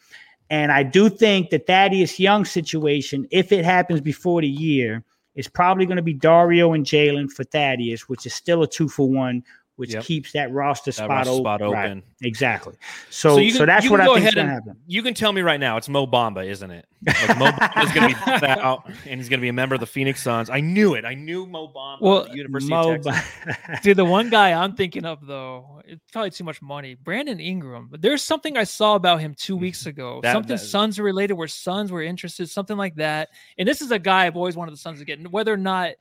And 0.50 0.72
i 0.72 0.84
do 0.84 1.10
think 1.10 1.50
that 1.50 1.68
thaddeus 1.68 2.20
young 2.20 2.46
situation 2.46 3.28
if 3.32 3.52
it 3.52 3.66
happens 3.66 4.02
before 4.02 4.42
the 4.42 4.48
year 4.48 5.04
is 5.36 5.48
probably 5.48 5.86
going 5.86 5.98
to 5.98 6.04
be 6.04 6.14
dario 6.14 6.74
and 6.74 6.86
jalen 6.86 7.30
for 7.32 7.44
thaddeus 7.44 8.10
which 8.10 8.26
is 8.26 8.34
still 8.34 8.64
a 8.64 8.68
two 8.68 8.90
for 8.90 9.08
one 9.08 9.44
which 9.80 9.94
Yep. 9.94 10.04
keeps 10.04 10.34
that 10.34 10.52
roster 10.52 10.92
That 10.92 10.96
spot, 10.96 11.10
roster 11.10 11.32
open. 11.32 11.42
spot 11.44 11.62
Right. 11.62 12.04
Exactly. 12.22 12.74
So, 13.10 13.36
so, 13.36 13.38
you 13.38 13.54
can- 13.54 13.66
that's 13.66 13.90
what 13.90 14.02
I 14.02 14.06
go 14.08 14.16
think 14.16 14.28
is 14.28 14.36
going 14.36 14.48
to 14.48 14.54
and- 14.54 14.64
happen. 14.66 14.82
You 14.88 15.02
can 15.02 15.14
tell 15.14 15.32
me 15.32 15.40
right 15.42 15.58
now, 15.60 15.78
it's 15.78 15.88
Mo 15.88 16.06
Bamba, 16.06 16.46
isn't 16.46 16.70
it? 16.70 16.86
Like 17.08 17.40
Mo 17.40 17.46
Bamba 17.46 17.84
is 17.86 17.92
going 17.94 18.14
to 18.14 18.40
be 18.42 18.46
out, 18.60 18.90
and 19.08 19.22
he's 19.22 19.30
going 19.30 19.40
to 19.40 19.42
be 19.42 19.48
a 19.48 19.54
member 19.54 19.76
of 19.76 19.80
the 19.80 19.88
Phoenix 19.88 20.22
Suns. 20.22 20.50
I 20.50 20.60
knew 20.60 20.96
it. 20.96 21.06
I 21.06 21.14
knew 21.14 21.46
Mo 21.46 21.70
Bamba. 21.70 22.02
Well, 22.02 22.26
the 22.26 22.36
University 22.36 22.70
Mo 22.70 22.96
of 22.96 23.04
Texas. 23.06 23.26
Ba- 23.46 23.80
Dude, 23.84 23.96
the 23.96 24.04
one 24.04 24.30
guy 24.30 24.52
I'm 24.52 24.76
thinking 24.76 25.06
of 25.06 25.26
though, 25.26 25.82
it's 25.86 26.04
probably 26.12 26.32
too 26.32 26.44
much 26.44 26.62
money. 26.62 26.96
Brandon 26.96 27.40
Ingram. 27.40 27.88
But 27.90 28.02
there's 28.02 28.22
something 28.22 28.58
I 28.58 28.66
saw 28.66 28.96
about 28.96 29.22
him 29.22 29.34
two 29.34 29.56
weeks 29.56 29.80
mm-hmm. 29.80 29.90
ago. 29.92 30.20
That- 30.24 30.34
something 30.34 30.58
that- 30.58 30.60
Suns 30.66 31.00
related 31.00 31.36
where 31.36 31.48
Suns 31.48 31.90
were 31.90 32.04
interested, 32.04 32.50
something 32.50 32.76
like 32.76 32.96
that. 32.96 33.30
And 33.58 33.66
this 33.66 33.82
is 33.82 33.92
a 33.92 34.00
guy 34.00 34.26
I've 34.26 34.36
always 34.36 34.58
wanted 34.58 34.72
the 34.74 34.78
Suns 34.78 35.00
to 35.00 35.06
get. 35.06 35.20
And 35.20 35.32
Whether 35.32 35.54
or 35.54 35.58
not 35.58 35.92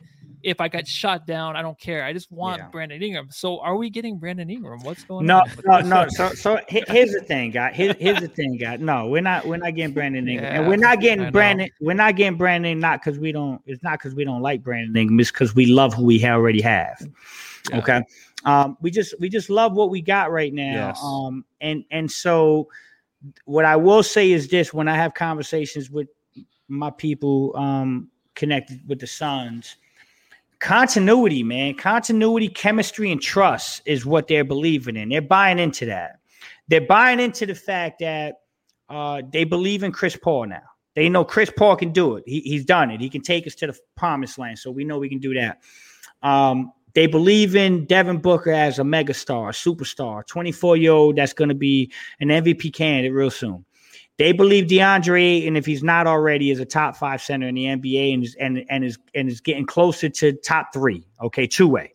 if 0.43 0.61
I 0.61 0.69
got 0.69 0.87
shot 0.87 1.27
down, 1.27 1.57
I 1.57 1.63
don't 1.63 1.79
care. 1.79 2.05
I 2.05 2.13
just 2.13 2.31
want 2.31 2.59
Yeah. 2.59 2.69
Brandon 2.69 3.03
Ingram. 3.03 3.29
So 3.31 3.61
are 3.61 3.77
we 3.77 3.91
getting 3.91 4.19
Brandon 4.19 4.49
Ingram? 4.49 4.81
What's 4.83 5.05
going 5.05 5.27
No, 5.27 5.39
on? 5.39 5.51
with 5.57 5.67
no, 5.67 5.81
no. 5.81 6.07
So, 6.09 6.31
so 6.31 6.61
here's 6.69 7.13
the 7.13 7.23
thing, 7.27 7.51
guy. 7.51 7.73
Here, 7.73 7.95
here's 7.99 8.21
the 8.21 8.29
thing, 8.29 8.57
guy. 8.57 8.77
No, 8.77 9.09
we're 9.09 9.23
not. 9.23 9.47
We're 9.47 9.57
not 9.57 9.75
getting 9.75 9.95
Brandon 9.95 10.29
Ingram, 10.29 10.53
and 10.53 10.69
we're 10.69 10.77
not 10.77 11.01
getting. 11.01 11.31
Brandon. 11.31 11.69
We're 11.81 11.95
not 11.95 12.17
getting 12.17 12.37
Brandon. 12.39 12.79
Not 12.79 13.01
because 13.03 13.19
we 13.19 13.33
don't. 13.33 13.61
It's 13.67 13.83
not 13.83 13.99
because 13.99 14.15
we 14.15 14.25
don't 14.25 14.43
like 14.43 14.63
Brandon 14.63 14.97
Ingram. 14.97 15.19
It's 15.21 15.31
because 15.31 15.55
we 15.55 15.67
love 15.67 15.95
who 15.95 16.05
we 16.05 16.25
already 16.25 16.61
have. 16.63 17.07
Yeah. 17.71 17.79
Okay. 17.79 18.03
Um, 18.45 18.77
we 18.81 18.91
just 18.91 19.15
we 19.21 19.29
just 19.29 19.51
love 19.51 19.75
what 19.75 19.91
we 19.91 20.01
got 20.01 20.31
right 20.31 20.53
now. 20.53 20.89
Yes. 20.89 21.01
Um, 21.03 21.45
and 21.61 21.85
and 21.91 22.11
so 22.11 22.69
what 23.45 23.65
I 23.65 23.77
will 23.77 24.03
say 24.03 24.31
is 24.31 24.49
this: 24.49 24.73
when 24.73 24.89
I 24.89 24.95
have 24.95 25.15
conversations 25.15 25.91
with 25.91 26.09
my 26.69 26.91
people 26.91 27.57
um 27.57 28.11
connected 28.35 28.81
with 28.87 29.01
the 29.01 29.07
Suns, 29.07 29.77
continuity, 30.61 31.43
man, 31.43 31.75
continuity, 31.75 32.49
chemistry, 32.49 33.13
and 33.13 33.21
trust 33.21 33.83
is 33.87 34.05
what 34.05 34.29
they're 34.29 34.45
believing 34.45 34.97
in. 34.97 35.09
They're 35.09 35.23
buying 35.23 35.59
into 35.59 35.87
that. 35.87 36.19
They're 36.69 36.81
buying 36.81 37.21
into 37.21 37.47
the 37.47 37.55
fact 37.55 38.01
that 38.01 38.37
uh, 38.89 39.23
they 39.33 39.45
believe 39.45 39.83
in 39.83 39.93
Chris 39.93 40.17
Paul 40.17 40.47
now. 40.47 40.63
They 40.95 41.09
know 41.09 41.25
Chris 41.25 41.51
Paul 41.57 41.77
can 41.77 41.93
do 41.93 42.17
it. 42.17 42.25
He, 42.27 42.41
he's 42.41 42.65
done 42.65 42.91
it. 42.91 43.01
He 43.01 43.09
can 43.09 43.23
take 43.23 43.47
us 43.47 43.55
to 43.57 43.69
the 43.69 43.79
promised 43.97 44.39
land. 44.39 44.59
So 44.59 44.71
we 44.71 44.85
know 44.85 44.99
we 44.99 45.09
can 45.09 45.21
do 45.21 45.35
that. 45.35 45.63
Um, 46.23 46.73
they 46.95 47.07
believe 47.07 47.55
in 47.55 47.85
Devin 47.85 48.19
Booker 48.19 48.51
as 48.51 48.79
a 48.79 48.83
megastar, 48.83 49.49
a 49.49 49.53
superstar, 49.53 50.27
24 50.27 50.77
year 50.77 50.93
old 50.93 51.17
that's 51.17 51.33
going 51.33 51.51
to 51.51 51.55
be 51.55 51.93
an 52.19 52.29
MVP 52.29 52.73
candidate 52.73 53.13
real 53.13 53.31
soon. 53.31 53.65
They 54.19 54.33
believe 54.33 54.67
DeAndre 54.67 55.23
Ayton 55.23 55.57
if 55.57 55.65
he's 55.65 55.83
not 55.83 56.07
already, 56.07 56.51
is 56.51 56.59
a 56.59 56.65
top 56.65 56.97
five 56.97 57.23
center 57.23 57.47
in 57.49 57.55
the 57.55 57.65
NBA 57.65 58.15
and 58.15 58.25
is 58.25 58.35
and, 58.35 58.65
and 58.69 58.85
is 58.85 58.99
and 59.15 59.29
is 59.29 59.41
getting 59.41 59.65
closer 59.65 60.09
to 60.09 60.33
top 60.33 60.73
three. 60.73 61.07
Okay, 61.23 61.47
two 61.47 61.69
way. 61.69 61.95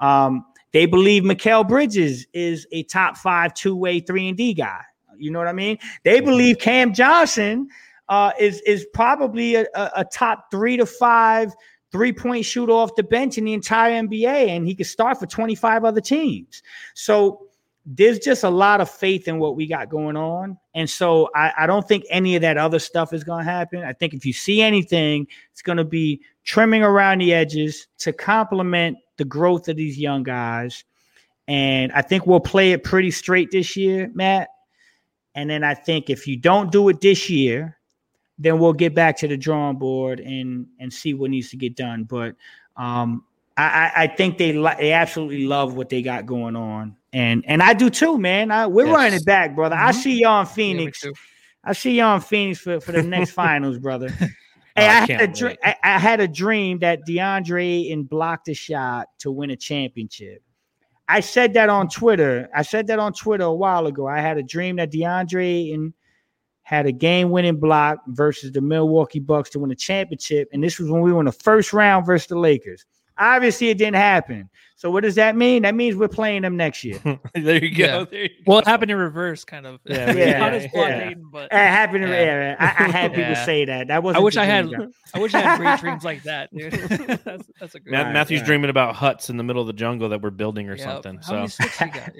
Um, 0.00 0.44
they 0.72 0.86
believe 0.86 1.22
Mikal 1.24 1.66
Bridges 1.68 2.26
is 2.32 2.66
a 2.72 2.82
top 2.84 3.16
five 3.16 3.52
two 3.54 3.76
way 3.76 4.00
three 4.00 4.28
and 4.28 4.36
D 4.36 4.54
guy. 4.54 4.80
You 5.16 5.30
know 5.30 5.38
what 5.38 5.48
I 5.48 5.52
mean? 5.52 5.78
They 6.04 6.20
believe 6.20 6.58
Cam 6.58 6.94
Johnson 6.94 7.68
uh, 8.08 8.32
is 8.40 8.60
is 8.62 8.86
probably 8.94 9.56
a, 9.56 9.66
a, 9.74 9.90
a 9.96 10.04
top 10.04 10.50
three 10.50 10.76
to 10.78 10.86
five 10.86 11.52
three 11.92 12.12
point 12.12 12.44
shooter 12.44 12.72
off 12.72 12.94
the 12.96 13.02
bench 13.02 13.36
in 13.36 13.44
the 13.44 13.52
entire 13.52 13.92
NBA, 14.02 14.48
and 14.48 14.66
he 14.66 14.74
could 14.74 14.86
start 14.86 15.18
for 15.18 15.26
25 15.26 15.84
other 15.84 16.00
teams. 16.00 16.62
So 16.94 17.47
there's 17.90 18.18
just 18.18 18.44
a 18.44 18.50
lot 18.50 18.82
of 18.82 18.90
faith 18.90 19.28
in 19.28 19.38
what 19.38 19.56
we 19.56 19.66
got 19.66 19.88
going 19.88 20.14
on. 20.16 20.58
And 20.74 20.88
so 20.88 21.30
I, 21.34 21.52
I 21.60 21.66
don't 21.66 21.88
think 21.88 22.04
any 22.10 22.36
of 22.36 22.42
that 22.42 22.58
other 22.58 22.78
stuff 22.78 23.14
is 23.14 23.24
going 23.24 23.46
to 23.46 23.50
happen. 23.50 23.82
I 23.82 23.94
think 23.94 24.12
if 24.12 24.26
you 24.26 24.34
see 24.34 24.60
anything, 24.60 25.26
it's 25.52 25.62
going 25.62 25.78
to 25.78 25.84
be 25.84 26.20
trimming 26.44 26.82
around 26.82 27.22
the 27.22 27.32
edges 27.32 27.86
to 27.98 28.12
complement 28.12 28.98
the 29.16 29.24
growth 29.24 29.68
of 29.68 29.76
these 29.76 29.98
young 29.98 30.22
guys. 30.22 30.84
And 31.46 31.90
I 31.92 32.02
think 32.02 32.26
we'll 32.26 32.40
play 32.40 32.72
it 32.72 32.84
pretty 32.84 33.10
straight 33.10 33.50
this 33.50 33.74
year, 33.74 34.10
Matt. 34.12 34.50
And 35.34 35.48
then 35.48 35.64
I 35.64 35.72
think 35.72 36.10
if 36.10 36.26
you 36.26 36.36
don't 36.36 36.70
do 36.70 36.90
it 36.90 37.00
this 37.00 37.30
year, 37.30 37.78
then 38.38 38.58
we'll 38.58 38.74
get 38.74 38.94
back 38.94 39.16
to 39.18 39.28
the 39.28 39.36
drawing 39.36 39.78
board 39.78 40.20
and 40.20 40.66
and 40.78 40.92
see 40.92 41.14
what 41.14 41.30
needs 41.30 41.48
to 41.50 41.56
get 41.56 41.74
done. 41.74 42.04
But 42.04 42.36
um, 42.76 43.24
I, 43.56 43.92
I, 43.96 44.06
think 44.08 44.36
they 44.36 44.52
they 44.52 44.92
absolutely 44.92 45.46
love 45.46 45.74
what 45.74 45.88
they 45.88 46.02
got 46.02 46.26
going 46.26 46.54
on, 46.54 46.96
and 47.12 47.44
and 47.46 47.62
I 47.62 47.72
do 47.74 47.90
too, 47.90 48.18
man. 48.18 48.50
I, 48.50 48.66
we're 48.66 48.86
Yes. 48.86 48.94
running 48.94 49.14
it 49.14 49.24
back, 49.24 49.54
brother. 49.54 49.76
I 49.76 49.90
Mhm. 49.92 49.94
see 49.94 50.20
y'all 50.20 50.40
in 50.40 50.46
Phoenix. 50.46 51.00
too. 51.00 51.14
I 51.64 51.72
see 51.72 51.98
y'all 51.98 52.14
in 52.16 52.20
Phoenix 52.20 52.60
for, 52.60 52.80
for 52.80 52.92
the 52.92 53.02
next 53.02 53.30
finals, 53.42 53.78
brother. 53.78 54.08
Hey, 54.10 54.28
Oh, 54.76 54.82
I 54.82 54.86
I, 54.86 55.06
had 55.06 55.20
a 55.22 55.26
dream. 55.28 55.56
I, 55.64 55.76
I 55.82 55.98
had 55.98 56.20
a 56.20 56.28
dream 56.28 56.78
that 56.80 57.00
DeAndre 57.08 57.64
Ayton 57.86 58.04
blocked 58.04 58.48
a 58.48 58.54
shot 58.54 59.08
to 59.18 59.30
win 59.32 59.50
a 59.50 59.56
championship. 59.56 60.42
I 61.08 61.20
said 61.20 61.54
that 61.54 61.68
on 61.70 61.88
Twitter. 61.88 62.48
I 62.54 62.62
said 62.62 62.86
that 62.88 62.98
on 62.98 63.12
Twitter 63.14 63.44
a 63.44 63.52
while 63.52 63.86
ago. 63.86 64.06
I 64.06 64.20
had 64.20 64.36
a 64.38 64.42
dream 64.42 64.76
that 64.76 64.92
DeAndre 64.92 65.44
Ayton 65.44 65.94
had 66.62 66.84
a 66.86 66.92
game-winning 66.92 67.58
block 67.58 67.98
versus 68.08 68.52
the 68.52 68.60
Milwaukee 68.60 69.18
Bucks 69.20 69.48
to 69.50 69.58
win 69.58 69.70
a 69.70 69.74
championship, 69.74 70.48
and 70.52 70.62
this 70.62 70.78
was 70.78 70.90
when 70.90 71.00
we 71.00 71.12
were 71.12 71.20
in 71.20 71.26
the 71.26 71.32
first 71.32 71.72
round 71.72 72.04
versus 72.04 72.28
the 72.28 72.38
Lakers. 72.38 72.84
Obviously, 73.18 73.68
it 73.70 73.78
didn't 73.78 73.96
happen. 73.96 74.48
So 74.76 74.92
what 74.92 75.02
does 75.02 75.16
that 75.16 75.34
mean? 75.34 75.62
That 75.62 75.74
means 75.74 75.96
we're 75.96 76.06
playing 76.06 76.42
them 76.42 76.56
next 76.56 76.84
year. 76.84 77.00
there 77.34 77.64
you 77.64 77.74
go. 77.74 77.84
Yeah. 77.84 78.04
There 78.08 78.22
you 78.22 78.28
Well, 78.46 78.60
it 78.60 78.66
happened 78.66 78.92
in 78.92 78.96
reverse, 78.96 79.44
kind 79.44 79.66
of. 79.66 79.80
Yeah, 79.84 80.12
yeah, 80.12 80.54
yeah. 80.54 80.66
blockading, 80.72 81.28
but 81.32 81.46
It 81.46 81.52
happened. 81.56 82.04
Yeah. 82.04 82.10
Yeah. 82.10 82.56
I, 82.60 82.84
I 82.84 82.88
had 82.88 83.10
people 83.12 83.32
Yeah. 83.32 83.44
say 83.44 83.64
that. 83.64 83.88
That 83.88 84.04
was. 84.04 84.14
I 84.16 84.20
wish 84.20 84.36
I 84.36 84.44
had. 84.44 84.72
I 85.14 85.18
wish 85.18 85.34
I 85.34 85.40
had 85.40 85.58
great 85.58 85.80
dreams 85.80 86.04
like 86.04 86.22
that, 86.22 86.54
dude. 86.54 86.70
that's, 87.24 87.42
that's 87.58 87.74
a 87.74 87.80
great. 87.80 87.92
Ma- 87.92 88.02
Right, 88.02 88.12
Matthew's 88.12 88.38
right. 88.40 88.46
dreaming 88.46 88.70
about 88.70 88.94
huts 88.94 89.30
in 89.30 89.36
the 89.36 89.42
middle 89.42 89.62
of 89.62 89.66
the 89.66 89.72
jungle 89.72 90.10
that 90.10 90.22
we're 90.22 90.30
building 90.30 90.68
or 90.70 90.76
Yep. 90.76 90.86
something. 90.86 91.16
How 91.26 91.46
so 91.48 91.64
many 91.80 91.92
you 91.96 92.00
got? 92.00 92.16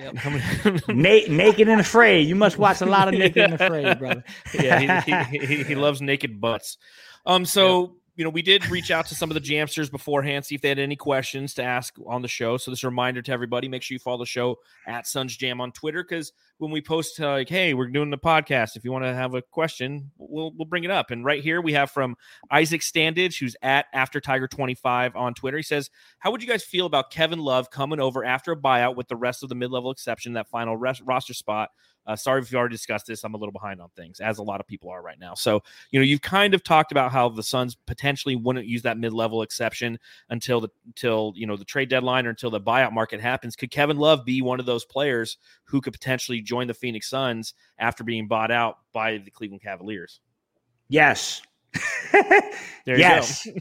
Yep. 0.66 0.88
Na- 0.88 1.36
naked 1.36 1.68
and 1.68 1.80
afraid. 1.80 2.26
You 2.26 2.34
must 2.34 2.58
watch 2.58 2.80
a 2.80 2.86
lot 2.86 3.06
of 3.06 3.14
Naked 3.14 3.36
and 3.44 3.54
Afraid, 3.54 3.98
brother. 4.00 4.24
yeah, 4.54 5.00
he, 5.00 5.38
he, 5.38 5.46
he, 5.46 5.62
he 5.62 5.74
loves 5.76 6.02
naked 6.02 6.40
butts. 6.40 6.76
Um, 7.24 7.44
so 7.44 7.94
you 8.18 8.24
know, 8.24 8.30
we 8.30 8.42
did 8.42 8.68
reach 8.68 8.90
out 8.90 9.06
to 9.06 9.14
some 9.14 9.30
of 9.30 9.34
the 9.34 9.40
jamsters 9.40 9.88
beforehand, 9.88 10.44
see 10.44 10.56
if 10.56 10.60
they 10.60 10.70
had 10.70 10.80
any 10.80 10.96
questions 10.96 11.54
to 11.54 11.62
ask 11.62 11.94
on 12.04 12.20
the 12.20 12.26
show. 12.26 12.56
So 12.56 12.72
this 12.72 12.82
reminder 12.82 13.22
to 13.22 13.30
everybody: 13.30 13.68
make 13.68 13.80
sure 13.80 13.94
you 13.94 14.00
follow 14.00 14.18
the 14.18 14.26
show 14.26 14.56
at 14.88 15.06
Suns 15.06 15.36
Jam 15.36 15.60
on 15.60 15.70
Twitter 15.70 16.02
because 16.02 16.32
when 16.58 16.72
we 16.72 16.80
post 16.80 17.20
uh, 17.20 17.30
like, 17.30 17.48
"Hey, 17.48 17.74
we're 17.74 17.86
doing 17.86 18.10
the 18.10 18.18
podcast," 18.18 18.74
if 18.74 18.84
you 18.84 18.90
want 18.90 19.04
to 19.04 19.14
have 19.14 19.34
a 19.34 19.42
question, 19.42 20.10
we'll 20.18 20.52
we'll 20.56 20.66
bring 20.66 20.82
it 20.82 20.90
up. 20.90 21.12
And 21.12 21.24
right 21.24 21.40
here 21.40 21.60
we 21.60 21.74
have 21.74 21.92
from 21.92 22.16
Isaac 22.50 22.80
Standage, 22.80 23.38
who's 23.38 23.54
at 23.62 23.86
After 23.94 24.20
Tiger 24.20 24.48
twenty 24.48 24.74
five 24.74 25.14
on 25.14 25.32
Twitter. 25.32 25.56
He 25.56 25.62
says, 25.62 25.88
"How 26.18 26.32
would 26.32 26.42
you 26.42 26.48
guys 26.48 26.64
feel 26.64 26.86
about 26.86 27.12
Kevin 27.12 27.38
Love 27.38 27.70
coming 27.70 28.00
over 28.00 28.24
after 28.24 28.50
a 28.50 28.56
buyout 28.56 28.96
with 28.96 29.06
the 29.06 29.14
rest 29.14 29.44
of 29.44 29.48
the 29.48 29.54
mid 29.54 29.70
level 29.70 29.92
exception, 29.92 30.32
that 30.32 30.48
final 30.48 30.76
res- 30.76 31.00
roster 31.02 31.34
spot?" 31.34 31.70
Uh, 32.08 32.16
sorry 32.16 32.40
if 32.40 32.50
you 32.50 32.58
already 32.58 32.74
discussed 32.74 33.06
this. 33.06 33.22
I'm 33.22 33.34
a 33.34 33.36
little 33.36 33.52
behind 33.52 33.80
on 33.80 33.90
things, 33.90 34.18
as 34.18 34.38
a 34.38 34.42
lot 34.42 34.60
of 34.60 34.66
people 34.66 34.90
are 34.90 35.02
right 35.02 35.18
now. 35.20 35.34
So, 35.34 35.62
you 35.92 36.00
know, 36.00 36.04
you've 36.04 36.22
kind 36.22 36.54
of 36.54 36.64
talked 36.64 36.90
about 36.90 37.12
how 37.12 37.28
the 37.28 37.42
Suns 37.42 37.76
potentially 37.86 38.34
wouldn't 38.34 38.66
use 38.66 38.82
that 38.82 38.98
mid-level 38.98 39.42
exception 39.42 39.98
until 40.30 40.60
the 40.60 40.70
until 40.86 41.32
you 41.36 41.46
know 41.46 41.56
the 41.56 41.64
trade 41.64 41.88
deadline 41.88 42.26
or 42.26 42.30
until 42.30 42.50
the 42.50 42.60
buyout 42.60 42.92
market 42.92 43.20
happens. 43.20 43.54
Could 43.54 43.70
Kevin 43.70 43.98
Love 43.98 44.24
be 44.24 44.42
one 44.42 44.58
of 44.58 44.66
those 44.66 44.84
players 44.84 45.36
who 45.64 45.80
could 45.80 45.92
potentially 45.92 46.40
join 46.40 46.66
the 46.66 46.74
Phoenix 46.74 47.08
Suns 47.08 47.54
after 47.78 48.02
being 48.02 48.26
bought 48.26 48.50
out 48.50 48.78
by 48.92 49.18
the 49.18 49.30
Cleveland 49.30 49.62
Cavaliers? 49.62 50.20
Yes. 50.88 51.42
There 52.84 52.98
yes. 52.98 53.44
go. 53.46 53.52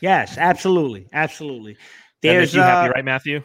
yes. 0.00 0.38
Absolutely. 0.38 1.08
Absolutely. 1.12 1.72
That 1.74 1.80
makes 1.80 2.52
There's 2.52 2.54
you 2.54 2.60
happy, 2.60 2.90
uh, 2.90 2.92
right, 2.92 3.04
Matthew? 3.04 3.42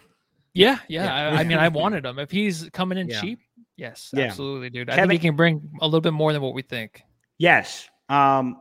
Yeah, 0.53 0.77
yeah. 0.87 1.05
Yeah. 1.05 1.37
I, 1.37 1.39
I 1.39 1.43
mean, 1.43 1.57
I 1.57 1.69
wanted 1.69 2.05
him. 2.05 2.19
If 2.19 2.29
he's 2.29 2.69
coming 2.71 2.99
in 2.99 3.07
Yeah. 3.07 3.19
cheap, 3.19 3.39
yes, 3.77 4.11
Yeah. 4.13 4.25
absolutely, 4.25 4.69
dude. 4.69 4.89
I 4.89 4.95
Kevin- 4.95 5.09
think 5.09 5.21
he 5.21 5.27
can 5.29 5.35
bring 5.35 5.69
a 5.81 5.85
little 5.85 6.01
bit 6.01 6.13
more 6.13 6.33
than 6.33 6.41
what 6.41 6.53
we 6.53 6.61
think. 6.61 7.01
Yes. 7.37 7.89
Um, 8.09 8.57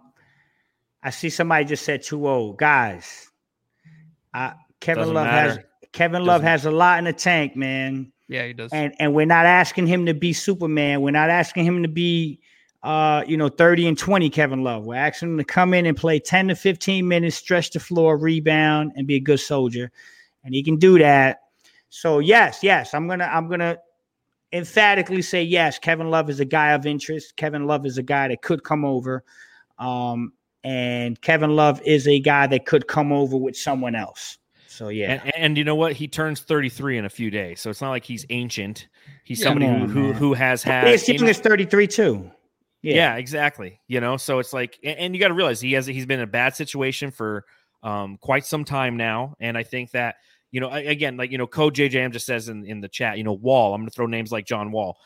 I 1.02 1.10
see 1.10 1.30
somebody 1.30 1.64
just 1.64 1.84
said 1.84 2.02
too 2.02 2.26
old. 2.28 2.58
Guys, 2.58 3.28
uh, 4.34 4.52
Kevin 4.80 5.02
Doesn't 5.02 5.14
Love 5.14 5.26
has. 5.26 5.58
Kevin 5.92 6.24
Love 6.24 6.42
Doesn't- 6.42 6.46
has 6.46 6.66
a 6.66 6.70
lot 6.70 6.98
in 6.98 7.04
the 7.04 7.12
tank, 7.12 7.54
man. 7.56 8.12
Yeah, 8.28 8.46
he 8.46 8.52
does. 8.54 8.72
And 8.72 8.94
and 8.98 9.12
we're 9.14 9.26
not 9.26 9.44
asking 9.46 9.86
him 9.88 10.06
to 10.06 10.14
be 10.14 10.32
Superman. 10.32 11.02
We're 11.02 11.10
not 11.10 11.28
asking 11.28 11.64
him 11.66 11.82
to 11.82 11.88
be 11.88 12.40
uh, 12.82 13.22
you 13.28 13.36
know, 13.36 13.48
30 13.48 13.86
and 13.86 13.96
20 13.96 14.28
Kevin 14.28 14.64
Love. 14.64 14.84
We're 14.84 14.96
asking 14.96 15.28
him 15.30 15.38
to 15.38 15.44
come 15.44 15.72
in 15.72 15.86
and 15.86 15.96
play 15.96 16.18
10 16.18 16.48
to 16.48 16.56
15 16.56 17.06
minutes, 17.06 17.36
stretch 17.36 17.70
the 17.70 17.78
floor, 17.78 18.16
rebound, 18.16 18.90
and 18.96 19.06
be 19.06 19.14
a 19.14 19.20
good 19.20 19.38
soldier. 19.38 19.92
And 20.42 20.52
he 20.52 20.64
can 20.64 20.78
do 20.78 20.98
that. 20.98 21.42
So 21.90 22.18
yes, 22.18 22.58
yes, 22.64 22.92
I'm 22.92 23.06
gonna 23.06 23.26
I'm 23.32 23.48
gonna 23.48 23.76
emphatically 24.52 25.22
say 25.22 25.42
yes. 25.42 25.78
Kevin 25.78 26.10
Love 26.10 26.28
is 26.30 26.40
a 26.40 26.44
guy 26.44 26.72
of 26.72 26.86
interest. 26.86 27.36
Kevin 27.36 27.66
Love 27.66 27.86
is 27.86 27.98
a 27.98 28.02
guy 28.02 28.28
that 28.28 28.42
could 28.42 28.64
come 28.64 28.84
over. 28.84 29.24
Um, 29.78 30.32
and 30.64 31.20
Kevin 31.20 31.56
Love 31.56 31.80
is 31.84 32.06
a 32.06 32.20
guy 32.20 32.46
that 32.46 32.66
could 32.66 32.86
come 32.86 33.12
over 33.12 33.36
with 33.36 33.56
someone 33.56 33.94
else. 33.94 34.38
So 34.68 34.88
yeah. 34.88 35.20
And, 35.24 35.32
and 35.36 35.58
you 35.58 35.64
know 35.64 35.74
what? 35.74 35.92
He 35.92 36.08
turns 36.08 36.40
33 36.40 36.98
in 36.98 37.04
a 37.04 37.10
few 37.10 37.30
days, 37.30 37.60
so 37.60 37.68
it's 37.68 37.80
not 37.80 37.90
like 37.90 38.04
he's 38.04 38.24
ancient. 38.30 38.88
He's 39.24 39.40
Yeah. 39.40 39.44
somebody 39.44 39.66
who, 39.66 39.86
who 39.86 40.12
who 40.12 40.34
has 40.34 40.62
had 40.62 40.86
His 40.86 41.06
young 41.08 41.20
in- 41.24 41.28
is 41.28 41.38
33 41.40 41.86
too. 41.86 42.30
Yeah. 42.80 43.16
exactly. 43.16 43.80
You 43.86 44.00
know, 44.00 44.16
so 44.16 44.38
it's 44.38 44.52
like, 44.52 44.78
and, 44.82 44.98
and 44.98 45.14
you 45.14 45.20
got 45.20 45.28
to 45.28 45.34
realize 45.34 45.60
he 45.60 45.72
has 45.74 45.86
he's 45.86 46.06
been 46.06 46.20
in 46.20 46.24
a 46.24 46.30
bad 46.30 46.56
situation 46.56 47.10
for 47.10 47.44
um 47.82 48.16
quite 48.20 48.46
some 48.46 48.64
time 48.64 48.96
now, 48.96 49.34
and 49.40 49.58
I 49.58 49.62
think 49.62 49.90
that 49.90 50.16
you 50.52 50.60
know, 50.60 50.70
again, 50.70 51.16
like 51.16 51.32
you 51.32 51.38
know, 51.38 51.46
Code 51.46 51.74
JJM 51.74 52.12
just 52.12 52.26
says 52.26 52.48
in 52.48 52.64
in 52.64 52.80
the 52.80 52.88
chat, 52.88 53.18
you 53.18 53.24
know, 53.24 53.32
Wall. 53.32 53.74
I'm 53.74 53.80
going 53.80 53.88
to 53.88 53.94
throw 53.94 54.06
names 54.06 54.30
like 54.30 54.46
John 54.46 54.70
Wall. 54.70 54.98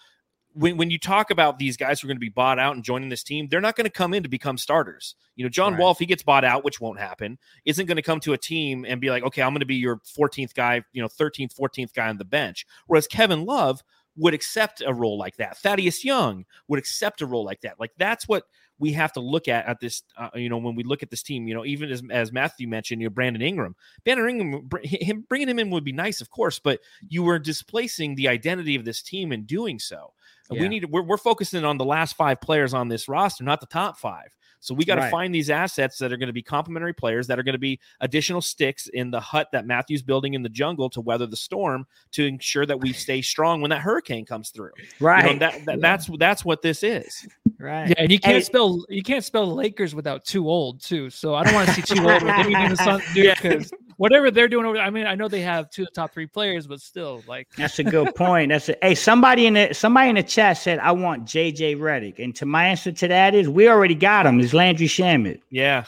When 0.53 0.77
when 0.77 0.91
you 0.91 0.99
talk 0.99 1.31
about 1.31 1.59
these 1.59 1.77
guys 1.77 2.01
who 2.01 2.07
are 2.07 2.11
going 2.11 2.17
to 2.17 2.21
be 2.21 2.29
bought 2.29 2.59
out 2.59 2.75
and 2.75 2.85
joining 2.85 3.09
this 3.09 3.23
team, 3.23 3.47
they're 3.49 3.61
not 3.61 3.77
going 3.77 3.85
to 3.85 3.91
come 3.91 4.13
in 4.13 4.25
to 4.25 4.29
become 4.29 4.59
starters. 4.59 5.15
You 5.37 5.45
know, 5.45 5.49
John 5.49 5.75
Right. 5.75 5.81
Wall, 5.81 5.93
if 5.93 5.99
he 5.99 6.07
gets 6.07 6.25
bought 6.25 6.45
out, 6.45 6.65
which 6.65 6.81
won't 6.81 6.99
happen, 6.99 7.39
isn't 7.65 7.87
going 7.87 7.97
to 7.97 8.03
come 8.03 8.21
to 8.21 8.33
a 8.33 8.39
team 8.39 8.85
and 8.87 9.01
be 9.01 9.11
like, 9.11 9.23
okay, 9.23 9.43
I'm 9.43 9.53
going 9.53 9.61
to 9.61 9.67
be 9.67 9.77
your 9.77 10.01
14th 10.19 10.55
guy, 10.55 10.83
you 10.93 11.01
know, 11.01 11.09
13th, 11.09 11.55
14th 11.55 11.95
guy 11.95 12.09
on 12.09 12.17
the 12.17 12.25
bench. 12.25 12.67
Whereas 12.87 13.07
Kevin 13.07 13.45
Love 13.45 13.83
would 14.17 14.35
accept 14.35 14.83
a 14.85 14.93
role 14.93 15.19
like 15.19 15.37
that. 15.37 15.59
Thaddeus 15.59 16.05
Young 16.05 16.45
would 16.69 16.79
accept 16.79 17.21
a 17.21 17.27
role 17.27 17.45
like 17.45 17.61
that. 17.61 17.79
Like 17.79 17.93
that's 17.99 18.27
what 18.27 18.45
we 18.79 18.93
have 18.93 19.13
to 19.15 19.21
look 19.21 19.49
at 19.49 19.67
at 19.67 19.81
this. 19.81 20.03
Uh, 20.17 20.29
you 20.35 20.49
know, 20.49 20.59
when 20.59 20.75
we 20.75 20.85
look 20.85 21.03
at 21.03 21.11
this 21.11 21.23
team, 21.23 21.49
you 21.49 21.55
know, 21.55 21.65
even 21.65 21.91
as 21.91 22.03
as 22.11 22.33
Matthew 22.33 22.69
mentioned, 22.69 23.01
you 23.01 23.09
know, 23.09 23.15
Brandon 23.15 23.43
Ingram, 23.43 23.75
Brandon 24.05 24.29
Ingram, 24.29 24.69
him 24.83 25.25
bringing 25.29 25.49
him 25.49 25.59
in 25.59 25.71
would 25.71 25.85
be 25.85 25.93
nice, 25.93 26.21
of 26.21 26.31
course, 26.31 26.59
but 26.59 26.81
you 27.09 27.23
were 27.23 27.39
displacing 27.39 28.15
the 28.15 28.29
identity 28.29 28.77
of 28.77 28.85
this 28.85 29.03
team 29.03 29.33
in 29.33 29.45
doing 29.45 29.79
so. 29.79 30.13
And 30.51 30.61
We 30.61 30.69
need 30.69 30.81
to, 30.81 30.87
we're, 30.89 31.03
we're 31.03 31.17
focusing 31.17 31.65
on 31.65 31.79
the 31.79 31.85
last 31.85 32.17
five 32.17 32.41
players 32.41 32.75
on 32.75 32.89
this 32.89 33.09
roster, 33.09 33.45
not 33.45 33.61
the 33.61 33.67
top 33.67 33.99
five. 33.99 34.29
So 34.61 34.75
we 34.75 34.85
got 34.85 34.97
to 34.97 35.03
Right. 35.03 35.11
find 35.11 35.35
these 35.35 35.51
assets 35.51 35.99
that 35.99 36.13
are 36.13 36.17
going 36.17 36.29
to 36.29 36.33
be 36.33 36.43
complementary 36.43 36.95
players 36.95 37.27
that 37.29 37.39
are 37.39 37.43
going 37.45 37.53
to 37.53 37.59
be 37.59 37.79
additional 38.01 38.41
sticks 38.41 38.89
in 38.89 39.11
the 39.11 39.21
hut 39.21 39.49
that 39.53 39.67
Matthew's 39.67 40.03
building 40.03 40.35
in 40.35 40.43
the 40.43 40.49
jungle 40.49 40.89
to 40.91 41.01
weather 41.01 41.27
the 41.27 41.37
storm 41.37 41.87
to 42.13 42.25
ensure 42.27 42.67
that 42.67 42.81
we 42.81 42.93
stay 42.93 43.21
strong 43.23 43.61
when 43.61 43.71
that 43.71 43.81
hurricane 43.83 44.25
comes 44.25 44.49
through. 44.51 44.71
You 44.77 44.83
know, 44.85 45.07
Right. 45.07 45.39
that, 45.41 45.65
that 45.67 45.81
that's 45.81 46.11
that's 46.19 46.45
what 46.45 46.63
this 46.63 46.83
is. 46.83 47.29
right. 47.61 47.89
Yeah, 47.91 47.95
and 47.99 48.11
you 48.11 48.19
can't 48.19 48.37
Hey. 48.37 48.41
spell 48.41 48.85
you 48.89 49.03
can't 49.03 49.25
spell 49.25 49.47
Lakers 49.55 49.95
without 49.95 50.25
too 50.25 50.49
old 50.49 50.83
too. 50.83 51.11
So 51.11 51.35
I 51.35 51.45
don't 51.45 51.55
want 51.55 51.69
to 51.69 51.75
see 51.75 51.83
too 51.83 52.01
old 52.09 52.23
with 52.23 52.33
anything 52.33 52.71
the 52.71 52.77
sun, 52.77 53.03
dude. 53.15 53.25
Yeah. 53.27 53.35
Because 53.41 53.71
whatever 53.99 54.31
they're 54.31 54.49
doing 54.49 54.67
over, 54.67 54.79
I 54.79 54.91
mean, 54.91 55.07
I 55.07 55.15
know 55.15 55.29
they 55.29 55.41
have 55.43 55.71
two 55.71 55.83
of 55.83 55.89
the 55.89 55.95
top 55.95 56.13
three 56.13 56.27
players, 56.27 56.67
but 56.67 56.81
still, 56.81 57.23
like, 57.29 57.49
That's 57.57 57.79
a 57.79 57.85
good 57.85 58.15
point. 58.15 58.49
That's 58.51 58.69
a 58.71 58.77
hey. 58.83 58.95
Somebody 58.95 59.47
in 59.47 59.55
the 59.55 59.73
somebody 59.75 60.09
in 60.11 60.17
the 60.17 60.23
chat 60.37 60.59
said 60.59 60.79
I 60.79 60.93
want 60.93 61.25
JJ 61.25 61.77
Redick. 61.79 62.23
and 62.23 62.35
to 62.37 62.47
my 62.47 62.67
answer 62.69 62.93
to 62.93 63.09
that 63.09 63.35
is 63.35 63.49
we 63.49 63.69
already 63.69 63.95
got 63.95 64.27
him. 64.27 64.39
Is 64.41 64.55
Landry 64.55 64.87
Shamet? 64.87 65.41
Yeah. 65.51 65.85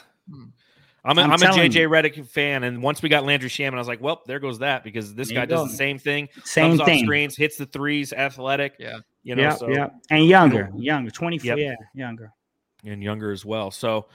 I'm 1.05 1.17
a, 1.17 1.21
I'm 1.21 1.31
I'm, 1.31 1.41
a 1.41 1.45
JJ 1.45 1.87
Redick 1.87 2.27
fan, 2.27 2.63
and 2.65 2.83
once 2.83 3.01
we 3.01 3.07
got 3.07 3.23
Landry 3.25 3.49
Shamet, 3.49 3.73
I 3.73 3.77
was 3.77 3.87
like, 3.87 4.01
"Well, 4.01 4.21
there 4.27 4.37
goes 4.39 4.59
that," 4.59 4.83
because 4.83 5.15
this 5.15 5.29
There 5.29 5.37
guy 5.37 5.45
does 5.45 5.61
go. 5.61 5.67
the 5.67 5.73
same 5.73 5.97
thing, 5.97 6.27
Same 6.43 6.71
comes 6.71 6.81
off 6.81 6.87
thing. 6.87 7.05
screens, 7.05 7.37
hits 7.37 7.55
the 7.57 7.65
threes, 7.65 8.11
athletic, 8.11 8.73
yeah, 8.79 8.97
you 9.23 9.33
know, 9.33 9.43
yeah, 9.43 9.55
so 9.55 9.69
yeah, 9.69 9.87
and 10.11 10.25
younger, 10.27 10.69
younger, 10.75 11.09
twenty 11.09 11.37
four, 11.37 11.57
Yep. 11.57 11.57
yeah, 11.57 11.75
younger. 11.93 12.33
and 12.83 13.01
younger 13.01 13.31
as 13.31 13.45
well. 13.45 13.71
So, 13.71 14.07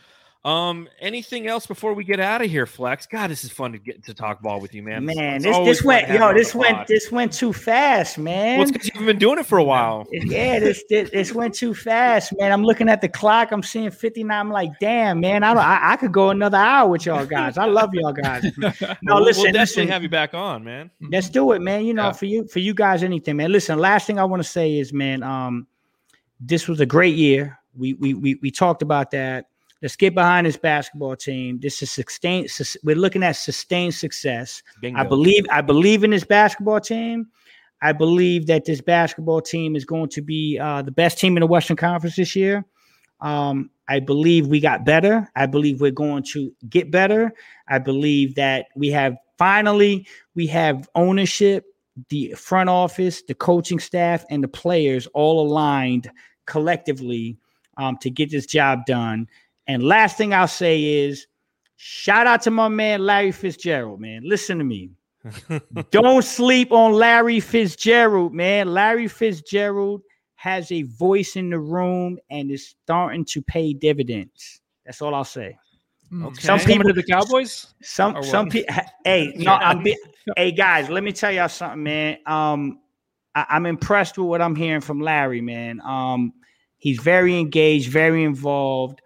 um, 0.44 0.88
anything 1.00 1.46
else 1.46 1.66
before 1.66 1.94
we 1.94 2.04
get 2.04 2.20
out 2.20 2.42
of 2.42 2.50
here, 2.50 2.66
Flex? 2.66 3.06
God, 3.06 3.30
this 3.30 3.44
is 3.44 3.50
fun 3.50 3.72
to 3.72 3.78
get 3.78 4.04
to 4.04 4.12
talk 4.12 4.42
ball 4.42 4.60
with 4.60 4.74
you, 4.74 4.82
man. 4.82 5.06
Man, 5.06 5.36
It's 5.36 5.44
this 5.44 5.56
this 5.64 5.82
went 5.84 6.02
to 6.06 6.12
have 6.12 6.20
you 6.20 6.26
yo, 6.26 6.34
this 6.34 6.54
went 6.54 6.76
pod. 6.76 6.86
this 6.86 7.10
went 7.10 7.32
too 7.32 7.52
fast, 7.54 8.18
man. 8.18 8.58
Well, 8.58 8.70
because 8.70 8.90
you've 8.94 9.06
been 9.06 9.18
doing 9.18 9.38
it 9.38 9.46
for 9.46 9.56
a 9.56 9.64
while. 9.64 10.06
yeah, 10.12 10.58
this, 10.58 10.84
this 10.90 11.08
this 11.10 11.32
went 11.32 11.54
too 11.54 11.72
fast, 11.74 12.34
man. 12.38 12.52
I'm 12.52 12.62
looking 12.62 12.90
at 12.90 13.00
the 13.00 13.08
clock. 13.08 13.52
I'm 13.52 13.62
seeing 13.62 13.90
59. 13.90 14.30
I'm 14.38 14.50
like, 14.50 14.70
damn, 14.80 15.18
man. 15.20 15.42
I 15.44 15.54
don't, 15.54 15.62
I, 15.64 15.92
I 15.92 15.96
could 15.96 16.12
go 16.12 16.28
another 16.28 16.58
hour 16.58 16.90
with 16.90 17.06
y'all 17.06 17.24
guys. 17.24 17.56
I 17.56 17.64
love 17.64 17.90
y'all 17.94 18.12
guys. 18.12 18.44
No, 19.02 19.14
We'll- 19.14 19.22
listen, 19.24 19.44
we'll 19.44 19.52
definitely 19.52 19.60
listen. 19.84 19.88
have 19.88 20.02
you 20.02 20.08
back 20.10 20.34
on, 20.34 20.62
man. 20.62 20.90
Let's 21.10 21.30
do 21.30 21.52
it, 21.52 21.62
man. 21.62 21.86
You 21.86 21.94
know, 21.94 22.06
Yeah. 22.08 22.12
for 22.12 22.26
you, 22.26 22.46
for 22.48 22.58
you 22.58 22.74
guys, 22.74 23.02
anything, 23.02 23.36
man. 23.38 23.50
Listen, 23.50 23.78
last 23.78 24.06
thing 24.06 24.18
I 24.18 24.24
want 24.24 24.42
to 24.42 24.48
say 24.48 24.78
is, 24.78 24.92
man, 24.92 25.22
um, 25.22 25.66
this 26.38 26.68
was 26.68 26.80
a 26.80 26.86
great 26.86 27.14
year. 27.14 27.58
We 27.76 27.94
we 27.94 28.12
we 28.14 28.34
we 28.42 28.50
talked 28.50 28.82
about 28.82 29.10
that. 29.12 29.46
Let's 29.84 29.96
get 29.96 30.14
behind 30.14 30.46
this 30.46 30.56
basketball 30.56 31.14
team. 31.14 31.60
This 31.60 31.82
is 31.82 31.90
sustained. 31.90 32.50
sus- 32.50 32.78
We're 32.84 32.96
looking 32.96 33.22
at 33.22 33.32
sustained 33.32 33.92
success. 33.92 34.62
Bingo. 34.80 34.98
I 34.98 35.04
believe. 35.04 35.44
I 35.50 35.60
believe 35.60 36.04
in 36.04 36.10
this 36.10 36.24
basketball 36.24 36.80
team. 36.80 37.26
I 37.82 37.92
believe 37.92 38.46
that 38.46 38.64
this 38.64 38.80
basketball 38.80 39.42
team 39.42 39.76
is 39.76 39.84
going 39.84 40.08
to 40.08 40.22
be 40.22 40.58
uh, 40.58 40.80
the 40.80 40.90
best 40.90 41.18
team 41.18 41.36
in 41.36 41.42
the 41.42 41.46
Western 41.46 41.76
Conference 41.76 42.16
this 42.16 42.34
year. 42.34 42.64
Um, 43.20 43.68
I 43.86 44.00
believe 44.00 44.46
we 44.46 44.58
got 44.58 44.86
better. 44.86 45.30
I 45.36 45.44
believe 45.44 45.82
we're 45.82 45.90
going 45.90 46.22
to 46.32 46.50
get 46.70 46.90
better. 46.90 47.34
I 47.68 47.78
believe 47.78 48.36
that 48.36 48.68
we 48.74 48.88
have 48.88 49.18
finally 49.36 50.06
we 50.34 50.46
have 50.46 50.88
ownership, 50.94 51.66
the 52.08 52.32
front 52.38 52.70
office, 52.70 53.20
the 53.28 53.34
coaching 53.34 53.80
staff, 53.80 54.24
and 54.30 54.42
the 54.42 54.48
players 54.48 55.06
all 55.08 55.46
aligned 55.46 56.10
collectively 56.46 57.36
um, 57.76 57.98
to 57.98 58.08
get 58.08 58.30
this 58.30 58.46
job 58.46 58.86
done. 58.86 59.28
And 59.66 59.82
last 59.82 60.16
thing 60.16 60.34
I'll 60.34 60.48
say 60.48 60.82
is, 60.82 61.26
shout 61.76 62.26
out 62.26 62.42
to 62.42 62.50
my 62.50 62.68
man 62.68 63.04
Larry 63.04 63.32
Fitzgerald. 63.32 64.00
Man, 64.00 64.22
listen 64.24 64.58
to 64.58 64.64
me. 64.64 64.90
Don't 65.90 66.22
sleep 66.22 66.70
on 66.70 66.92
Larry 66.92 67.40
Fitzgerald, 67.40 68.34
man. 68.34 68.74
Larry 68.74 69.08
Fitzgerald 69.08 70.02
has 70.34 70.70
a 70.70 70.82
voice 70.82 71.36
in 71.36 71.48
the 71.48 71.58
room 71.58 72.18
and 72.30 72.50
is 72.50 72.74
starting 72.84 73.24
to 73.24 73.40
pay 73.40 73.72
dividends. 73.72 74.60
That's 74.84 75.00
all 75.00 75.14
I'll 75.14 75.24
say. 75.24 75.56
Hmm. 76.10 76.26
Okay. 76.26 76.42
Some 76.42 76.60
people 76.60 76.84
to 76.84 76.92
the 76.92 77.02
Cowboys. 77.02 77.74
Some 77.82 78.22
some 78.22 78.50
people. 78.50 78.74
Hey, 79.04 79.32
no, 79.36 79.52
I'm. 79.52 79.82
Be, 79.82 79.96
hey 80.36 80.52
guys, 80.52 80.90
let 80.90 81.02
me 81.02 81.12
tell 81.12 81.32
y'all 81.32 81.48
something, 81.48 81.82
man. 81.82 82.18
Um, 82.26 82.80
I, 83.34 83.46
I'm 83.48 83.64
impressed 83.64 84.18
with 84.18 84.26
what 84.26 84.42
I'm 84.42 84.54
hearing 84.54 84.82
from 84.82 85.00
Larry, 85.00 85.40
man. 85.40 85.80
Um, 85.80 86.34
he's 86.76 87.00
very 87.00 87.38
engaged, 87.38 87.90
very 87.90 88.24
involved. 88.24 89.00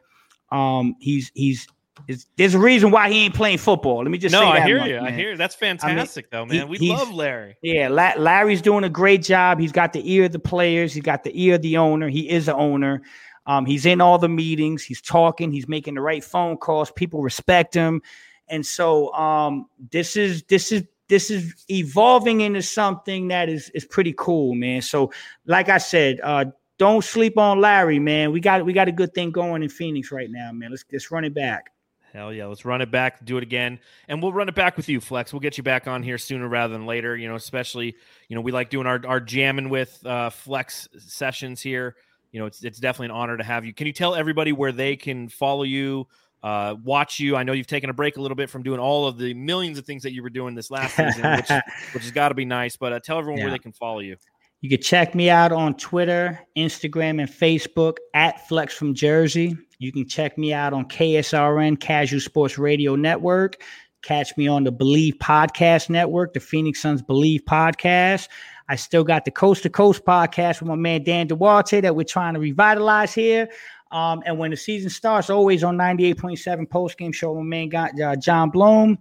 Um, 0.50 0.96
he's 1.00 1.30
he's. 1.34 1.66
Is, 2.06 2.26
there's 2.36 2.54
a 2.54 2.58
reason 2.60 2.92
why 2.92 3.10
he 3.10 3.24
ain't 3.24 3.34
playing 3.34 3.58
football. 3.58 3.98
Let 3.98 4.10
me 4.10 4.18
just 4.18 4.32
no, 4.32 4.40
say 4.40 4.46
I 4.46 4.60
hear 4.60 4.78
much, 4.78 4.88
you. 4.88 4.98
I 4.98 5.10
hear 5.10 5.32
you. 5.32 5.36
That's 5.36 5.56
fantastic, 5.56 6.30
though, 6.30 6.46
he- 6.46 6.58
man. 6.58 6.68
we 6.68 6.78
love 6.78 7.12
Larry. 7.12 7.56
Yeah, 7.60 7.88
La- 7.88 8.14
Larry's 8.16 8.62
doing 8.62 8.84
a 8.84 8.88
great 8.88 9.22
job. 9.22 9.58
He's 9.58 9.72
got 9.72 9.92
the 9.92 10.10
ear 10.10 10.26
of 10.26 10.32
the 10.32 10.38
players. 10.38 10.94
He's 10.94 11.02
got 11.02 11.24
the 11.24 11.32
ear 11.34 11.56
of 11.56 11.62
the 11.62 11.76
owner. 11.76 12.08
He 12.08 12.30
is 12.30 12.46
the 12.46 12.54
owner. 12.54 13.02
Um, 13.46 13.66
he's 13.66 13.84
in 13.84 14.00
all 14.00 14.16
the 14.16 14.28
meetings. 14.28 14.84
He's 14.84 15.02
talking. 15.02 15.50
He's 15.50 15.66
making 15.66 15.94
the 15.94 16.00
right 16.00 16.22
phone 16.22 16.56
calls. 16.56 16.90
People 16.92 17.20
respect 17.20 17.74
him, 17.74 18.00
and 18.48 18.64
so 18.64 19.12
um, 19.14 19.66
this 19.90 20.16
is 20.16 20.44
this 20.44 20.70
is 20.70 20.84
this 21.08 21.30
is 21.30 21.54
evolving 21.70 22.42
into 22.42 22.62
something 22.62 23.28
that 23.28 23.48
is 23.48 23.70
is 23.70 23.84
pretty 23.84 24.14
cool, 24.16 24.54
man. 24.54 24.82
So, 24.82 25.10
like 25.46 25.68
I 25.68 25.78
said, 25.78 26.20
uh, 26.22 26.44
don't 26.78 27.04
sleep 27.04 27.36
on 27.36 27.60
Larry, 27.60 27.98
man. 27.98 28.32
We 28.32 28.40
got 28.40 28.64
we 28.64 28.72
got 28.72 28.88
a 28.88 28.92
good 28.92 29.12
thing 29.12 29.30
going 29.30 29.62
in 29.62 29.68
Phoenix 29.68 30.10
right 30.10 30.30
now, 30.30 30.52
man. 30.52 30.70
Let's 30.70 30.84
let's 30.90 31.10
run 31.10 31.24
it 31.24 31.34
back. 31.34 31.72
Hell 32.12 32.32
yeah, 32.32 32.46
let's 32.46 32.64
run 32.64 32.80
it 32.80 32.90
back, 32.90 33.24
do 33.24 33.36
it 33.36 33.42
again, 33.42 33.78
and 34.08 34.22
we'll 34.22 34.32
run 34.32 34.48
it 34.48 34.54
back 34.54 34.78
with 34.78 34.88
you, 34.88 34.98
Flex. 34.98 35.32
We'll 35.32 35.40
get 35.40 35.58
you 35.58 35.62
back 35.62 35.86
on 35.86 36.02
here 36.02 36.16
sooner 36.16 36.48
rather 36.48 36.72
than 36.72 36.86
later. 36.86 37.16
You 37.16 37.28
know, 37.28 37.34
especially 37.34 37.96
you 38.28 38.36
know 38.36 38.40
we 38.40 38.52
like 38.52 38.70
doing 38.70 38.86
our 38.86 39.00
our 39.06 39.20
jamming 39.20 39.68
with 39.68 40.04
uh, 40.06 40.30
Flex 40.30 40.88
sessions 40.98 41.60
here. 41.60 41.96
You 42.32 42.40
know, 42.40 42.46
it's 42.46 42.62
it's 42.64 42.78
definitely 42.78 43.06
an 43.06 43.20
honor 43.20 43.36
to 43.36 43.44
have 43.44 43.64
you. 43.64 43.74
Can 43.74 43.86
you 43.86 43.92
tell 43.92 44.14
everybody 44.14 44.52
where 44.52 44.72
they 44.72 44.96
can 44.96 45.28
follow 45.28 45.64
you, 45.64 46.06
uh, 46.42 46.76
watch 46.82 47.20
you? 47.20 47.36
I 47.36 47.42
know 47.42 47.52
you've 47.52 47.66
taken 47.66 47.90
a 47.90 47.94
break 47.94 48.16
a 48.16 48.20
little 48.22 48.36
bit 48.36 48.48
from 48.48 48.62
doing 48.62 48.80
all 48.80 49.06
of 49.06 49.18
the 49.18 49.34
millions 49.34 49.78
of 49.78 49.84
things 49.84 50.02
that 50.04 50.12
you 50.12 50.22
were 50.22 50.30
doing 50.30 50.54
this 50.54 50.70
last 50.70 50.96
season, 50.96 51.36
which 51.36 51.50
which 51.92 52.04
has 52.04 52.12
got 52.12 52.30
to 52.30 52.34
be 52.34 52.44
nice. 52.44 52.76
But 52.76 52.92
uh, 52.92 53.00
tell 53.00 53.18
everyone 53.18 53.42
where 53.42 53.50
they 53.50 53.58
can 53.58 53.72
follow 53.72 54.00
you. 54.00 54.16
You 54.60 54.68
can 54.68 54.82
check 54.82 55.14
me 55.14 55.30
out 55.30 55.52
on 55.52 55.76
Twitter, 55.76 56.40
Instagram, 56.56 57.20
and 57.20 57.30
Facebook 57.30 57.98
at 58.14 58.48
Flex 58.48 58.74
from 58.74 58.92
Jersey. 58.92 59.56
You 59.78 59.92
can 59.92 60.08
check 60.08 60.36
me 60.36 60.52
out 60.52 60.72
on 60.72 60.88
KSRN, 60.88 61.78
Casual 61.78 62.18
Sports 62.18 62.58
Radio 62.58 62.96
Network. 62.96 63.62
Catch 64.02 64.36
me 64.36 64.48
on 64.48 64.64
the 64.64 64.72
Believe 64.72 65.14
Podcast 65.18 65.90
Network, 65.90 66.34
the 66.34 66.40
Phoenix 66.40 66.80
Suns 66.80 67.02
Believe 67.02 67.42
Podcast. 67.48 68.28
I 68.68 68.74
still 68.74 69.04
got 69.04 69.24
the 69.24 69.30
Coast 69.30 69.62
to 69.62 69.70
Coast 69.70 70.04
podcast 70.04 70.60
with 70.60 70.68
my 70.68 70.74
man 70.74 71.04
Dan 71.04 71.28
Duarte 71.28 71.80
that 71.80 71.94
we're 71.94 72.02
trying 72.02 72.34
to 72.34 72.40
revitalize 72.40 73.14
here. 73.14 73.48
Um, 73.92 74.22
and 74.26 74.38
when 74.38 74.50
the 74.50 74.56
season 74.56 74.90
starts, 74.90 75.30
always 75.30 75.62
on 75.62 75.76
98.7 75.76 76.68
post 76.68 76.98
game 76.98 77.12
show 77.12 77.32
with 77.32 77.44
my 77.46 77.66
man 77.66 77.90
uh, 78.02 78.16
John 78.16 78.50
Bloom. 78.50 78.98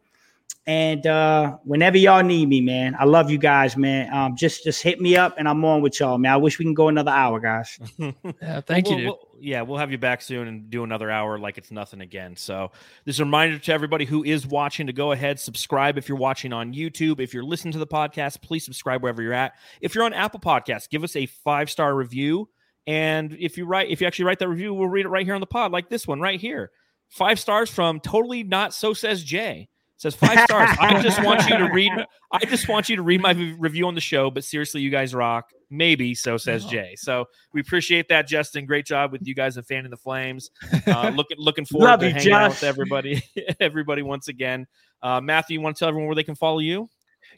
And 0.68 1.07
uh, 1.07 1.55
whenever 1.63 1.97
y'all 1.97 2.22
need 2.24 2.49
me, 2.49 2.59
man, 2.59 2.93
I 2.99 3.05
love 3.05 3.32
you 3.32 3.38
guys, 3.38 3.78
man. 3.78 4.13
Um, 4.13 4.36
just 4.36 4.65
just 4.65 4.84
hit 4.84 4.99
me 4.99 5.15
up, 5.15 5.36
and 5.38 5.47
I'm 5.47 5.63
on 5.63 5.82
with 5.82 5.97
y'all, 5.97 6.18
man. 6.18 6.34
I 6.34 6.36
wish 6.38 6.59
we 6.59 6.65
can 6.65 6.74
go 6.74 6.89
another 6.89 7.09
hour, 7.11 7.39
guys. 7.39 7.80
Yeah, 8.41 8.59
thank 8.61 8.88
you, 8.89 8.95
We'll- 8.95 8.97
dude. 8.97 9.05
we'll- 9.07 9.20
yeah, 9.39 9.61
we'll 9.61 9.78
have 9.78 9.91
you 9.91 9.99
back 9.99 10.22
soon 10.24 10.47
and 10.47 10.68
do 10.72 10.84
another 10.84 11.11
hour 11.11 11.38
like 11.38 11.59
it's 11.59 11.70
nothing 11.70 12.01
again. 12.01 12.36
So, 12.36 12.72
this 13.05 13.15
is 13.15 13.20
a 13.20 13.24
reminder 13.24 13.59
to 13.59 13.72
everybody 13.74 14.03
who 14.03 14.24
is 14.24 14.47
watching 14.47 14.88
to 14.88 14.93
go 14.93 15.11
ahead, 15.11 15.39
subscribe 15.39 15.95
if 15.97 16.09
you're 16.09 16.18
watching 16.18 16.51
on 16.53 16.74
YouTube. 16.74 17.20
If 17.20 17.36
you're 17.36 17.43
listening 17.43 17.72
to 17.74 17.78
the 17.80 17.86
podcast, 17.88 18.41
please 18.41 18.65
subscribe 18.65 19.03
wherever 19.03 19.22
you're 19.22 19.34
at. 19.34 19.53
If 19.80 19.93
you're 19.95 20.05
on 20.05 20.13
Apple 20.13 20.39
Podcasts, 20.39 20.89
give 20.89 21.03
us 21.03 21.15
a 21.15 21.28
five 21.28 21.70
star 21.70 21.95
review. 21.95 22.49
And 22.88 23.38
if 23.39 23.57
you 23.57 23.65
write, 23.65 23.89
if 23.89 24.01
you 24.01 24.07
actually 24.07 24.26
write 24.26 24.39
that 24.39 24.47
review, 24.49 24.74
we'll 24.74 24.88
read 24.89 25.05
it 25.05 25.09
right 25.09 25.26
here 25.26 25.36
on 25.36 25.41
the 25.41 25.45
pod, 25.47 25.72
like 25.72 25.88
this 25.88 26.07
one 26.07 26.20
right 26.20 26.39
here. 26.41 26.72
Five 27.09 27.39
stars 27.39 27.70
from 27.70 27.99
totally 27.99 28.43
not 28.43 28.74
so 28.74 28.93
says 28.93 29.24
Jay. 29.24 29.70
Says 29.98 30.14
five 30.14 30.39
stars. 30.41 30.70
I 30.80 31.02
just 31.04 31.24
want 31.24 31.50
you 31.50 31.58
to 31.58 31.70
read. 31.72 31.91
I 32.32 32.45
just 32.45 32.70
want 32.70 32.88
you 32.88 32.95
to 32.98 33.02
read 33.02 33.20
my 33.20 33.32
review 33.58 33.88
on 33.88 33.95
the 33.95 34.02
show. 34.02 34.30
But 34.30 34.43
seriously, 34.43 34.82
you 34.82 34.91
guys 34.91 35.14
rock. 35.14 35.50
Maybe 35.70 36.14
so 36.14 36.38
says. 36.38 36.66
Jay. 36.66 36.93
So 36.98 37.26
we 37.54 37.62
appreciate 37.62 38.08
that, 38.10 38.28
Justin. 38.28 38.66
Great 38.66 38.86
job 38.86 39.12
with 39.12 39.26
you 39.26 39.34
guys 39.34 39.58
and 39.58 39.66
fanning 39.66 39.91
the 39.91 39.98
flames. 39.98 40.50
Uh, 40.88 41.10
looking 41.10 41.38
looking 41.38 41.66
forward 41.66 41.88
Love 41.88 42.00
to 42.00 42.08
you, 42.08 42.14
hanging 42.14 42.32
out 42.32 42.50
with 42.50 42.64
everybody. 42.64 43.22
everybody 43.60 44.02
once 44.02 44.30
again. 44.30 44.66
Uh, 45.02 45.20
Matthew, 45.20 45.56
you 45.56 45.62
want 45.62 45.76
to 45.76 45.80
tell 45.80 45.89
everyone 45.89 46.08
where 46.08 46.16
they 46.16 46.24
can 46.24 46.36
follow 46.36 46.60
you? 46.60 46.88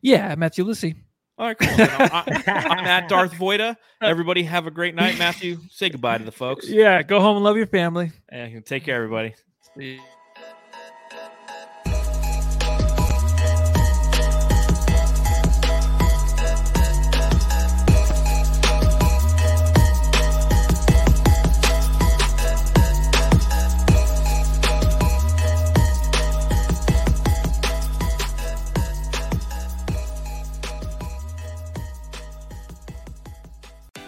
Yeah, 0.02 0.36
Matthew 0.36 0.66
Lucy. 0.66 0.96
All 1.38 1.48
right, 1.48 1.58
cool. 1.58 1.76
Then 1.76 1.90
I, 1.90 2.44
I'm 2.48 2.86
at 2.86 3.10
Darth 3.10 3.34
Voida. 3.34 3.76
Everybody 4.02 4.44
have 4.44 4.68
a 4.68 4.72
great 4.72 4.94
night. 4.94 5.18
Matthew, 5.18 5.58
say 5.72 5.90
goodbye 5.90 6.20
to 6.20 6.24
the 6.24 6.32
folks. 6.32 6.70
Yeah, 6.70 7.02
go 7.02 7.22
home 7.22 7.38
and 7.38 7.46
love 7.46 7.58
your 7.58 7.68
family. 7.68 8.12
And 8.30 8.64
take 8.66 8.84
care, 8.84 8.98
everybody. 8.98 9.34